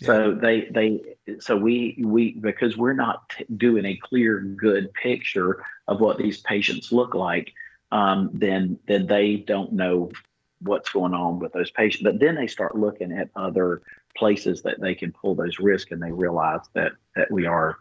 So 0.00 0.32
they 0.32 0.68
they 0.70 1.00
so 1.40 1.56
we 1.56 2.00
we 2.04 2.32
because 2.32 2.76
we're 2.76 2.92
not 2.92 3.30
t- 3.30 3.46
doing 3.56 3.84
a 3.84 3.96
clear 3.96 4.38
good 4.38 4.92
picture 4.94 5.64
of 5.88 6.00
what 6.00 6.18
these 6.18 6.40
patients 6.40 6.92
look 6.92 7.14
like, 7.14 7.52
um, 7.90 8.30
then 8.32 8.78
then 8.86 9.06
they 9.06 9.36
don't 9.36 9.72
know 9.72 10.12
what's 10.60 10.90
going 10.90 11.14
on 11.14 11.40
with 11.40 11.52
those 11.52 11.72
patients. 11.72 12.04
But 12.04 12.20
then 12.20 12.36
they 12.36 12.46
start 12.46 12.78
looking 12.78 13.10
at 13.10 13.30
other 13.34 13.82
places 14.18 14.62
that 14.62 14.80
they 14.80 14.94
can 14.94 15.12
pull 15.12 15.34
those 15.34 15.58
risks, 15.58 15.92
and 15.92 16.02
they 16.02 16.12
realize 16.12 16.60
that 16.74 16.92
that 17.16 17.30
we 17.30 17.46
are 17.46 17.78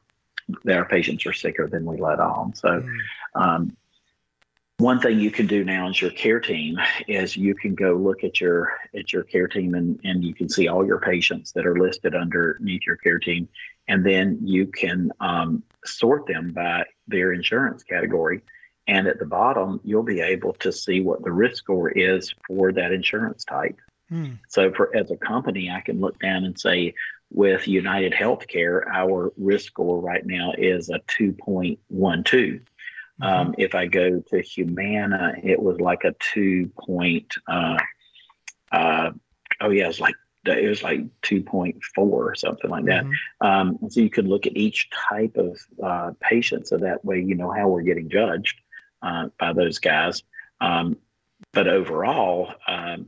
that 0.64 0.78
our 0.78 0.86
patients 0.86 1.26
are 1.26 1.34
sicker 1.34 1.68
than 1.68 1.86
we 1.86 1.98
let 1.98 2.20
on. 2.20 2.54
So. 2.56 2.70
Mm. 2.70 2.98
Um, 3.36 3.78
one 4.80 5.00
thing 5.00 5.20
you 5.20 5.32
can 5.32 5.48
do 5.48 5.64
now 5.64 5.90
as 5.90 6.00
your 6.00 6.12
care 6.12 6.40
team 6.40 6.78
is 7.08 7.36
you 7.36 7.56
can 7.56 7.74
go 7.74 7.96
look 7.96 8.24
at 8.24 8.40
your 8.40 8.74
at 8.96 9.12
your 9.12 9.24
care 9.24 9.48
team 9.48 9.74
and, 9.74 10.00
and 10.04 10.24
you 10.24 10.36
can 10.36 10.48
see 10.48 10.68
all 10.68 10.86
your 10.86 11.00
patients 11.00 11.52
that 11.54 11.66
are 11.66 11.80
listed 11.80 12.14
underneath 12.14 12.82
your 12.86 12.96
care 12.98 13.18
team 13.18 13.50
and 13.88 14.06
then 14.06 14.38
you 14.44 14.68
can 14.68 15.12
um, 15.20 15.64
sort 15.84 16.28
them 16.28 16.52
by 16.54 16.84
their 17.08 17.34
insurance 17.34 17.82
category 17.82 18.42
and 18.88 19.08
at 19.08 19.18
the 19.18 19.26
bottom 19.26 19.80
you'll 19.84 20.04
be 20.04 20.22
able 20.22 20.54
to 20.54 20.72
see 20.72 21.02
what 21.02 21.24
the 21.24 21.32
risk 21.32 21.58
score 21.58 21.90
is 21.90 22.32
for 22.46 22.72
that 22.72 22.92
insurance 22.92 23.44
type 23.46 23.80
hmm. 24.10 24.34
so 24.48 24.72
for 24.72 24.96
as 24.96 25.12
a 25.12 25.18
company 25.18 25.70
i 25.70 25.82
can 25.82 26.00
look 26.00 26.20
down 26.20 26.46
and 26.46 26.60
say 26.60 26.94
with 27.32 27.68
united 27.68 28.14
healthcare 28.14 28.82
our 28.92 29.32
risk 29.38 29.68
score 29.68 30.00
right 30.00 30.26
now 30.26 30.54
is 30.58 30.90
a 30.90 31.00
2.12 31.08 32.62
um, 33.22 33.56
if 33.58 33.74
I 33.74 33.88
go 33.88 34.20
to 34.20 34.42
Humana, 34.42 35.34
it 35.42 35.62
was 35.62 35.80
like 35.80 36.04
a 36.04 36.14
two 36.20 36.72
point. 36.80 37.34
Uh, 37.48 37.78
uh, 38.72 39.12
oh 39.62 39.70
yeah, 39.70 39.86
it 39.86 39.88
was 39.88 40.00
like 40.00 40.16
it 40.46 40.70
was 40.70 40.84
like 40.84 41.02
two 41.22 41.42
point 41.42 41.84
four 41.96 42.30
or 42.30 42.36
something 42.36 42.70
like 42.70 42.86
that. 42.86 43.06
Mm-hmm. 43.06 43.48
Um, 43.48 43.80
so 43.90 44.02
you 44.02 44.10
can 44.10 44.28
look 44.28 44.46
at 44.46 44.56
each 44.56 44.90
type 45.10 45.38
of 45.38 45.60
uh, 45.84 46.12
patient, 46.20 46.68
so 46.68 46.78
that 46.78 47.04
way 47.04 47.22
you 47.22 47.36
know 47.36 47.52
how 47.52 47.68
we're 47.68 47.82
getting 47.82 48.10
judged 48.10 48.62
uh, 49.02 49.30
by 49.40 49.54
those 49.54 49.80
guys. 49.80 50.22
Um, 50.62 50.98
but 51.54 51.68
overall, 51.68 52.54
um, 52.68 53.08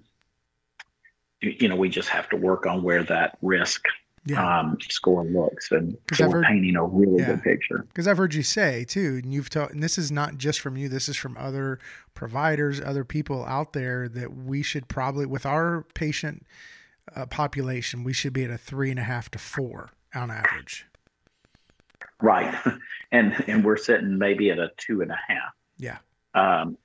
you, 1.42 1.68
know, 1.68 1.76
we 1.76 1.90
just 1.90 2.10
have 2.10 2.30
to 2.30 2.36
work 2.36 2.66
on 2.66 2.84
where 2.84 3.04
that 3.04 3.38
risk 3.42 3.86
yeah. 4.26 4.60
um, 4.60 4.78
score 4.90 5.24
looks, 5.26 5.72
and 5.72 5.98
so 6.14 6.28
we're 6.28 6.38
heard, 6.38 6.46
painting 6.46 6.76
a 6.76 6.84
really 6.84 7.20
yeah. 7.20 7.28
good 7.28 7.44
picture. 7.44 7.86
Because 7.88 8.08
I've 8.08 8.18
heard 8.18 8.34
you 8.34 8.44
say 8.44 8.86
too, 8.86 9.20
and 9.24 9.34
you've 9.34 9.50
told, 9.50 9.72
and 9.72 9.82
this 9.82 9.98
is 9.98 10.12
not 10.12 10.38
just 10.38 10.60
from 10.60 10.78
you. 10.78 10.90
This 10.90 11.10
is 11.10 11.16
from 11.16 11.38
other 11.38 11.80
providers, 12.14 12.82
other 12.82 13.04
people 13.04 13.46
out 13.46 13.74
there 13.74 14.10
that 14.10 14.36
we 14.36 14.62
should 14.62 14.88
probably, 14.88 15.26
with 15.26 15.46
our 15.46 15.86
patient 15.94 16.46
uh, 17.16 17.26
population, 17.26 18.04
we 18.04 18.14
should 18.14 18.34
be 18.34 18.44
at 18.44 18.52
a 18.52 18.58
three 18.58 18.90
and 18.90 19.00
a 19.00 19.04
half 19.04 19.32
to 19.32 19.40
four 19.40 19.92
on 20.14 20.30
average. 20.30 20.86
Right, 22.22 22.54
and 23.12 23.44
and 23.48 23.64
we're 23.64 23.78
sitting 23.78 24.18
maybe 24.18 24.52
at 24.52 24.60
a 24.60 24.72
two 24.78 25.02
and 25.02 25.12
a 25.12 25.20
half. 25.28 25.54
Yeah. 25.78 25.98
Um, 26.36 26.78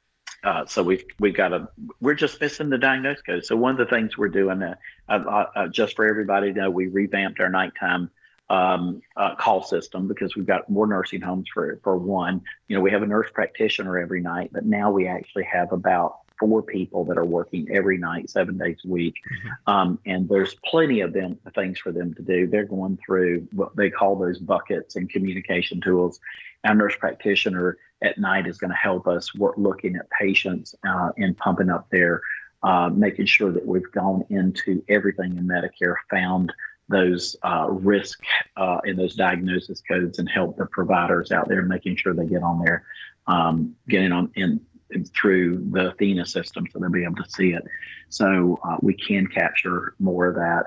uh, 0.45 0.67
so 0.67 0.83
we've 0.83 1.05
we've 1.19 1.35
got 1.35 1.53
a 1.53 1.69
we're 2.01 2.15
just 2.15 2.41
missing 2.41 2.69
the 2.69 2.79
diagnosis 2.79 3.23
code. 3.23 3.45
So 3.47 3.57
one 3.57 3.73
of 3.73 3.79
the 3.79 3.87
things 3.87 4.19
we're 4.19 4.29
doing, 4.29 4.63
uh, 4.63 4.75
uh, 5.09 5.47
uh, 5.57 5.69
just 5.69 5.97
for 5.97 6.07
everybody 6.07 6.53
to 6.53 6.61
know, 6.61 6.71
we 6.71 6.87
revamped 6.87 7.41
our 7.41 7.49
nighttime 7.49 8.11
um, 8.51 9.01
uh, 9.17 9.35
call 9.37 9.63
system 9.63 10.07
because 10.07 10.37
we've 10.37 10.47
got 10.47 10.69
more 10.69 10.87
nursing 10.87 11.23
homes 11.23 11.49
for 11.53 11.81
for 11.83 11.97
one. 11.97 12.43
You 12.69 12.77
know, 12.77 12.83
we 12.83 12.91
have 12.91 13.03
a 13.03 13.07
nurse 13.07 13.31
practitioner 13.33 13.99
every 13.99 14.21
night, 14.21 14.51
but 14.53 14.67
now 14.67 14.91
we 14.91 15.07
actually 15.07 15.45
have 15.45 15.73
about 15.73 16.19
four 16.39 16.63
people 16.63 17.05
that 17.05 17.19
are 17.19 17.25
working 17.25 17.69
every 17.71 17.99
night, 17.99 18.31
seven 18.31 18.59
days 18.59 18.79
a 18.85 18.89
week, 18.89 19.15
mm-hmm. 19.15 19.71
um, 19.71 19.99
and 20.07 20.29
there's 20.29 20.55
plenty 20.65 21.01
of 21.01 21.13
them 21.13 21.39
things 21.55 21.79
for 21.79 21.93
them 21.93 22.15
to 22.15 22.23
do. 22.23 22.47
They're 22.47 22.65
going 22.65 22.99
through 23.05 23.49
what 23.53 23.77
they 23.77 23.91
call 23.91 24.17
those 24.17 24.39
buckets 24.39 24.97
and 24.97 25.09
communication 25.09 25.81
tools. 25.81 26.21
Our 26.65 26.75
nurse 26.75 26.97
practitioner 26.97 27.77
at 28.03 28.19
night 28.19 28.47
is 28.47 28.59
going 28.59 28.71
to 28.71 28.77
help 28.77 29.07
us 29.07 29.35
work 29.35 29.55
looking 29.57 29.97
at 29.97 30.09
patients 30.11 30.75
uh, 30.87 31.11
and 31.17 31.37
pumping 31.37 31.71
up 31.71 31.89
their, 31.91 32.23
uh, 32.63 32.91
making 32.91 33.27
sure 33.27 33.53
that 33.53 33.67
we've 33.67 33.91
gone 33.93 34.25
into 34.31 34.83
everything 34.89 35.37
in 35.37 35.47
Medicare, 35.47 35.97
found 36.11 36.53
those 36.89 37.37
uh, 37.43 37.67
risk 37.71 38.21
uh, 38.57 38.79
and 38.85 38.99
those 38.99 39.15
diagnosis 39.15 39.83
codes, 39.89 40.19
and 40.19 40.29
help 40.29 40.57
the 40.57 40.67
providers 40.67 41.33
out 41.33 41.49
there 41.49 41.63
making 41.63 41.97
sure 41.97 42.15
they 42.15 42.27
get 42.27 42.43
on 42.43 42.63
there, 42.63 42.85
um, 43.27 43.75
getting 43.89 44.13
on 44.13 44.31
in, 44.35 44.43
in, 44.43 44.61
through 45.03 45.67
the 45.71 45.91
Athena 45.91 46.27
system 46.27 46.67
so 46.71 46.79
they'll 46.79 46.91
be 46.91 47.05
able 47.05 47.17
to 47.17 47.31
see 47.31 47.51
it. 47.51 47.65
So 48.09 48.61
uh, 48.63 48.77
we 48.81 48.95
can 48.95 49.27
capture 49.27 49.95
more 49.99 50.27
of 50.27 50.37
that 50.37 50.67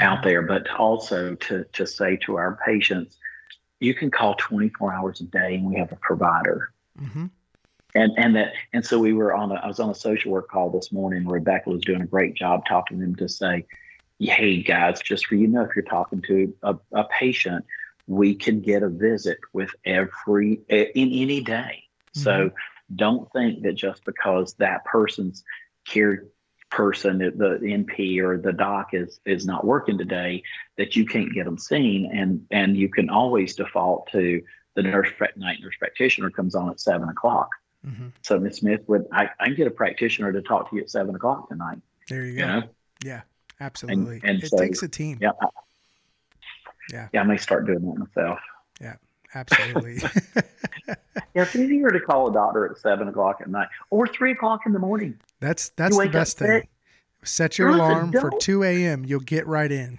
out 0.00 0.22
there, 0.22 0.42
but 0.42 0.68
also 0.70 1.34
to 1.34 1.64
to 1.72 1.86
say 1.86 2.16
to 2.18 2.36
our 2.36 2.58
patients 2.64 3.18
you 3.80 3.94
can 3.94 4.10
call 4.10 4.34
24 4.34 4.92
hours 4.92 5.20
a 5.20 5.24
day 5.24 5.54
and 5.54 5.64
we 5.64 5.76
have 5.76 5.92
a 5.92 5.96
provider. 5.96 6.72
Mm-hmm. 7.00 7.26
And 7.94 8.12
and 8.18 8.36
that 8.36 8.52
and 8.72 8.84
so 8.84 8.98
we 8.98 9.14
were 9.14 9.34
on 9.34 9.50
a 9.50 9.54
I 9.54 9.66
was 9.66 9.80
on 9.80 9.88
a 9.88 9.94
social 9.94 10.30
work 10.30 10.50
call 10.50 10.70
this 10.70 10.92
morning. 10.92 11.26
Rebecca 11.26 11.70
was 11.70 11.80
doing 11.80 12.02
a 12.02 12.06
great 12.06 12.34
job 12.34 12.64
talking 12.68 12.98
to 12.98 13.04
them 13.04 13.14
to 13.16 13.28
say, 13.28 13.64
hey 14.18 14.62
guys, 14.62 15.00
just 15.00 15.26
for 15.26 15.36
you 15.36 15.46
know, 15.46 15.62
if 15.62 15.70
you're 15.74 15.84
talking 15.84 16.20
to 16.22 16.54
a, 16.62 16.76
a 16.92 17.04
patient, 17.04 17.64
we 18.06 18.34
can 18.34 18.60
get 18.60 18.82
a 18.82 18.88
visit 18.88 19.38
with 19.54 19.70
every 19.86 20.60
in 20.68 20.88
any 20.94 21.40
day. 21.40 21.84
Mm-hmm. 22.14 22.20
So 22.20 22.50
don't 22.94 23.30
think 23.32 23.62
that 23.62 23.74
just 23.74 24.04
because 24.04 24.54
that 24.54 24.84
person's 24.84 25.44
care 25.86 26.24
person, 26.70 27.18
the 27.18 27.58
NP 27.62 28.20
or 28.20 28.38
the 28.38 28.52
doc 28.52 28.90
is 28.92 29.20
is 29.24 29.46
not 29.46 29.64
working 29.64 29.98
today, 29.98 30.42
that 30.76 30.96
you 30.96 31.06
can't 31.06 31.32
get 31.32 31.44
them 31.44 31.58
seen, 31.58 32.10
and 32.12 32.46
and 32.50 32.76
you 32.76 32.88
can 32.88 33.10
always 33.10 33.54
default 33.54 34.10
to 34.12 34.42
the 34.74 34.82
nurse 34.82 35.10
night 35.36 35.58
nurse 35.60 35.76
practitioner 35.78 36.30
comes 36.30 36.54
on 36.54 36.70
at 36.70 36.80
seven 36.80 37.08
o'clock. 37.08 37.50
Mm-hmm. 37.86 38.08
So 38.22 38.38
Miss 38.38 38.58
Smith 38.58 38.82
would 38.86 39.06
I, 39.12 39.30
I 39.38 39.46
can 39.46 39.54
get 39.54 39.66
a 39.66 39.72
practitioner 39.72 40.32
to 40.32 40.42
talk 40.42 40.70
to 40.70 40.76
you 40.76 40.82
at 40.82 40.90
seven 40.90 41.14
o'clock 41.14 41.48
tonight. 41.48 41.78
There 42.08 42.24
you, 42.24 42.32
you 42.32 42.38
go. 42.38 42.46
Know? 42.46 42.62
Yeah, 43.04 43.22
absolutely. 43.60 44.16
And, 44.16 44.30
and 44.30 44.42
it 44.42 44.50
so, 44.50 44.58
takes 44.58 44.82
a 44.82 44.88
team. 44.88 45.18
Yeah. 45.20 45.32
I, 45.40 45.46
yeah. 46.92 47.08
Yeah, 47.12 47.20
I 47.20 47.24
may 47.24 47.36
start 47.36 47.66
doing 47.66 47.80
that 47.80 47.98
myself. 47.98 48.38
Yeah. 48.80 48.96
Absolutely. 49.34 49.96
yeah, 50.88 50.94
it's 51.34 51.56
easier 51.56 51.90
to 51.90 52.00
call 52.00 52.28
a 52.28 52.32
doctor 52.32 52.66
at 52.70 52.78
seven 52.78 53.08
o'clock 53.08 53.40
at 53.40 53.48
night 53.48 53.68
or 53.90 54.06
three 54.06 54.32
o'clock 54.32 54.62
in 54.66 54.72
the 54.72 54.78
morning. 54.78 55.18
That's 55.40 55.70
that's 55.70 55.96
the 55.96 56.08
best 56.08 56.38
thing. 56.38 56.66
Set 57.24 57.58
your 57.58 57.72
Listen, 57.72 57.84
alarm 57.84 58.12
for 58.12 58.30
two 58.40 58.62
a.m. 58.62 59.04
You'll 59.04 59.20
get 59.20 59.46
right 59.46 59.70
in 59.70 59.98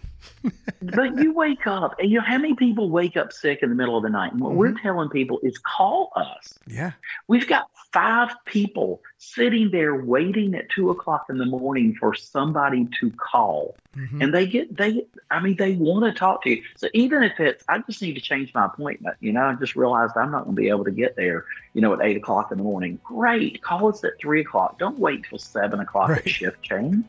but 0.81 1.17
you 1.17 1.33
wake 1.33 1.67
up, 1.67 1.95
and 1.99 2.09
you 2.09 2.17
know 2.17 2.23
how 2.25 2.37
many 2.37 2.55
people 2.55 2.89
wake 2.89 3.17
up 3.17 3.33
sick 3.33 3.59
in 3.61 3.69
the 3.69 3.75
middle 3.75 3.97
of 3.97 4.03
the 4.03 4.09
night? 4.09 4.31
And 4.31 4.41
what 4.41 4.51
mm-hmm. 4.51 4.59
we're 4.59 4.81
telling 4.81 5.09
people 5.09 5.39
is 5.43 5.57
call 5.57 6.11
us. 6.15 6.57
Yeah. 6.67 6.91
We've 7.27 7.47
got 7.47 7.69
five 7.91 8.29
people 8.45 9.01
sitting 9.17 9.71
there 9.71 9.95
waiting 9.95 10.55
at 10.55 10.69
two 10.69 10.89
o'clock 10.89 11.25
in 11.29 11.37
the 11.37 11.45
morning 11.45 11.95
for 11.99 12.13
somebody 12.13 12.87
to 12.99 13.11
call. 13.11 13.75
Mm-hmm. 13.97 14.21
And 14.21 14.33
they 14.33 14.47
get, 14.47 14.77
they, 14.77 15.05
I 15.31 15.39
mean, 15.39 15.55
they 15.57 15.73
want 15.73 16.05
to 16.05 16.17
talk 16.17 16.43
to 16.43 16.51
you. 16.51 16.63
So 16.77 16.87
even 16.93 17.23
if 17.23 17.39
it's, 17.39 17.63
I 17.67 17.79
just 17.79 18.01
need 18.01 18.13
to 18.13 18.21
change 18.21 18.53
my 18.53 18.65
appointment, 18.67 19.17
you 19.19 19.33
know, 19.33 19.43
I 19.43 19.53
just 19.55 19.75
realized 19.75 20.13
I'm 20.15 20.31
not 20.31 20.45
going 20.45 20.55
to 20.55 20.61
be 20.61 20.69
able 20.69 20.85
to 20.85 20.91
get 20.91 21.15
there, 21.15 21.45
you 21.73 21.81
know, 21.81 21.93
at 21.93 22.01
eight 22.01 22.17
o'clock 22.17 22.51
in 22.51 22.57
the 22.57 22.63
morning. 22.63 22.99
Great. 23.03 23.61
Call 23.61 23.89
us 23.89 24.03
at 24.03 24.11
three 24.19 24.41
o'clock. 24.41 24.77
Don't 24.79 24.99
wait 24.99 25.25
till 25.27 25.39
seven 25.39 25.79
o'clock 25.79 26.09
right. 26.09 26.19
at 26.19 26.29
shift 26.29 26.61
change. 26.61 27.03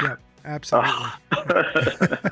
Yep. 0.00 0.20
Absolutely. 0.44 0.92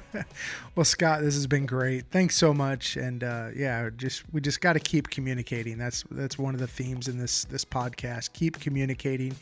well, 0.74 0.84
Scott, 0.84 1.22
this 1.22 1.34
has 1.34 1.46
been 1.46 1.66
great. 1.66 2.06
Thanks 2.10 2.36
so 2.36 2.52
much. 2.54 2.96
And 2.96 3.24
uh, 3.24 3.48
yeah, 3.54 3.90
just 3.96 4.22
we 4.32 4.40
just 4.40 4.60
got 4.60 4.74
to 4.74 4.80
keep 4.80 5.08
communicating. 5.10 5.78
That's 5.78 6.04
that's 6.10 6.38
one 6.38 6.54
of 6.54 6.60
the 6.60 6.66
themes 6.66 7.08
in 7.08 7.18
this 7.18 7.44
this 7.44 7.64
podcast. 7.64 8.32
Keep 8.32 8.60
communicating. 8.60 9.34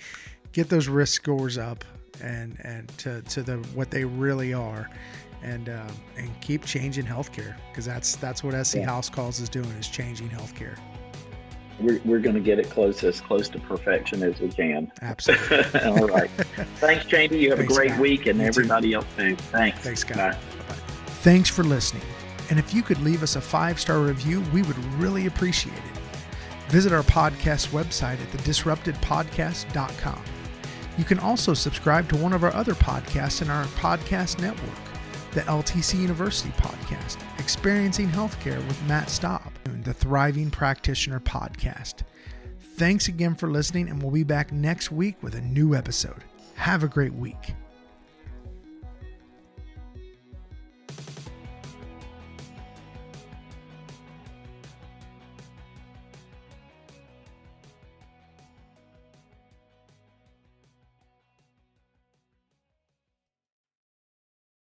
Get 0.52 0.68
those 0.68 0.88
risk 0.88 1.14
scores 1.14 1.58
up 1.58 1.84
and 2.22 2.58
and 2.62 2.88
to, 2.98 3.22
to 3.22 3.42
the 3.42 3.56
what 3.74 3.90
they 3.90 4.04
really 4.04 4.54
are. 4.54 4.88
And 5.42 5.68
uh, 5.68 5.88
and 6.16 6.40
keep 6.40 6.64
changing 6.64 7.04
healthcare 7.04 7.54
because 7.70 7.84
that's 7.84 8.16
that's 8.16 8.42
what 8.42 8.66
SC 8.66 8.76
yeah. 8.76 8.86
House 8.86 9.10
Calls 9.10 9.38
is 9.38 9.48
doing 9.48 9.70
is 9.72 9.86
changing 9.86 10.30
healthcare 10.30 10.78
we're, 11.80 12.00
we're 12.04 12.18
going 12.18 12.34
to 12.34 12.40
get 12.40 12.58
it 12.58 12.70
close 12.70 13.02
as 13.04 13.20
close 13.20 13.48
to 13.50 13.58
perfection 13.58 14.22
as 14.22 14.40
we 14.40 14.48
can. 14.48 14.90
Absolutely. 15.02 15.80
All 15.84 16.06
right. 16.08 16.30
Thanks, 16.76 17.04
Jamie. 17.04 17.38
You 17.38 17.50
have 17.50 17.58
Thanks, 17.58 17.72
a 17.72 17.76
great 17.76 17.90
Scott. 17.90 18.00
week, 18.00 18.26
and 18.26 18.40
you 18.40 18.46
everybody 18.46 18.90
too. 18.90 18.96
else 18.96 19.06
too. 19.16 19.36
Thanks. 19.36 19.78
Thanks, 19.80 20.00
Scott. 20.00 20.16
Bye. 20.16 20.38
Thanks 21.26 21.50
for 21.50 21.64
listening. 21.64 22.04
And 22.50 22.58
if 22.60 22.72
you 22.72 22.84
could 22.84 23.00
leave 23.00 23.24
us 23.24 23.34
a 23.34 23.40
five 23.40 23.80
star 23.80 23.98
review, 23.98 24.42
we 24.52 24.62
would 24.62 24.78
really 24.94 25.26
appreciate 25.26 25.76
it. 25.76 26.70
Visit 26.70 26.92
our 26.92 27.02
podcast 27.02 27.70
website 27.70 28.20
at 28.22 28.30
thedisruptedpodcast.com. 28.30 30.22
You 30.96 31.02
can 31.02 31.18
also 31.18 31.52
subscribe 31.52 32.08
to 32.10 32.16
one 32.16 32.32
of 32.32 32.44
our 32.44 32.54
other 32.54 32.74
podcasts 32.74 33.42
in 33.42 33.50
our 33.50 33.64
podcast 33.64 34.40
network, 34.40 34.78
the 35.32 35.40
LTC 35.40 35.98
University 36.00 36.50
podcast, 36.50 37.16
Experiencing 37.40 38.08
Healthcare 38.08 38.64
with 38.68 38.80
Matt 38.84 39.10
Staub, 39.10 39.52
the 39.82 39.92
Thriving 39.92 40.48
Practitioner 40.48 41.18
podcast. 41.18 42.04
Thanks 42.76 43.08
again 43.08 43.34
for 43.34 43.50
listening, 43.50 43.88
and 43.88 44.00
we'll 44.00 44.12
be 44.12 44.22
back 44.22 44.52
next 44.52 44.92
week 44.92 45.20
with 45.24 45.34
a 45.34 45.40
new 45.40 45.74
episode. 45.74 46.22
Have 46.54 46.84
a 46.84 46.88
great 46.88 47.14
week. 47.14 47.56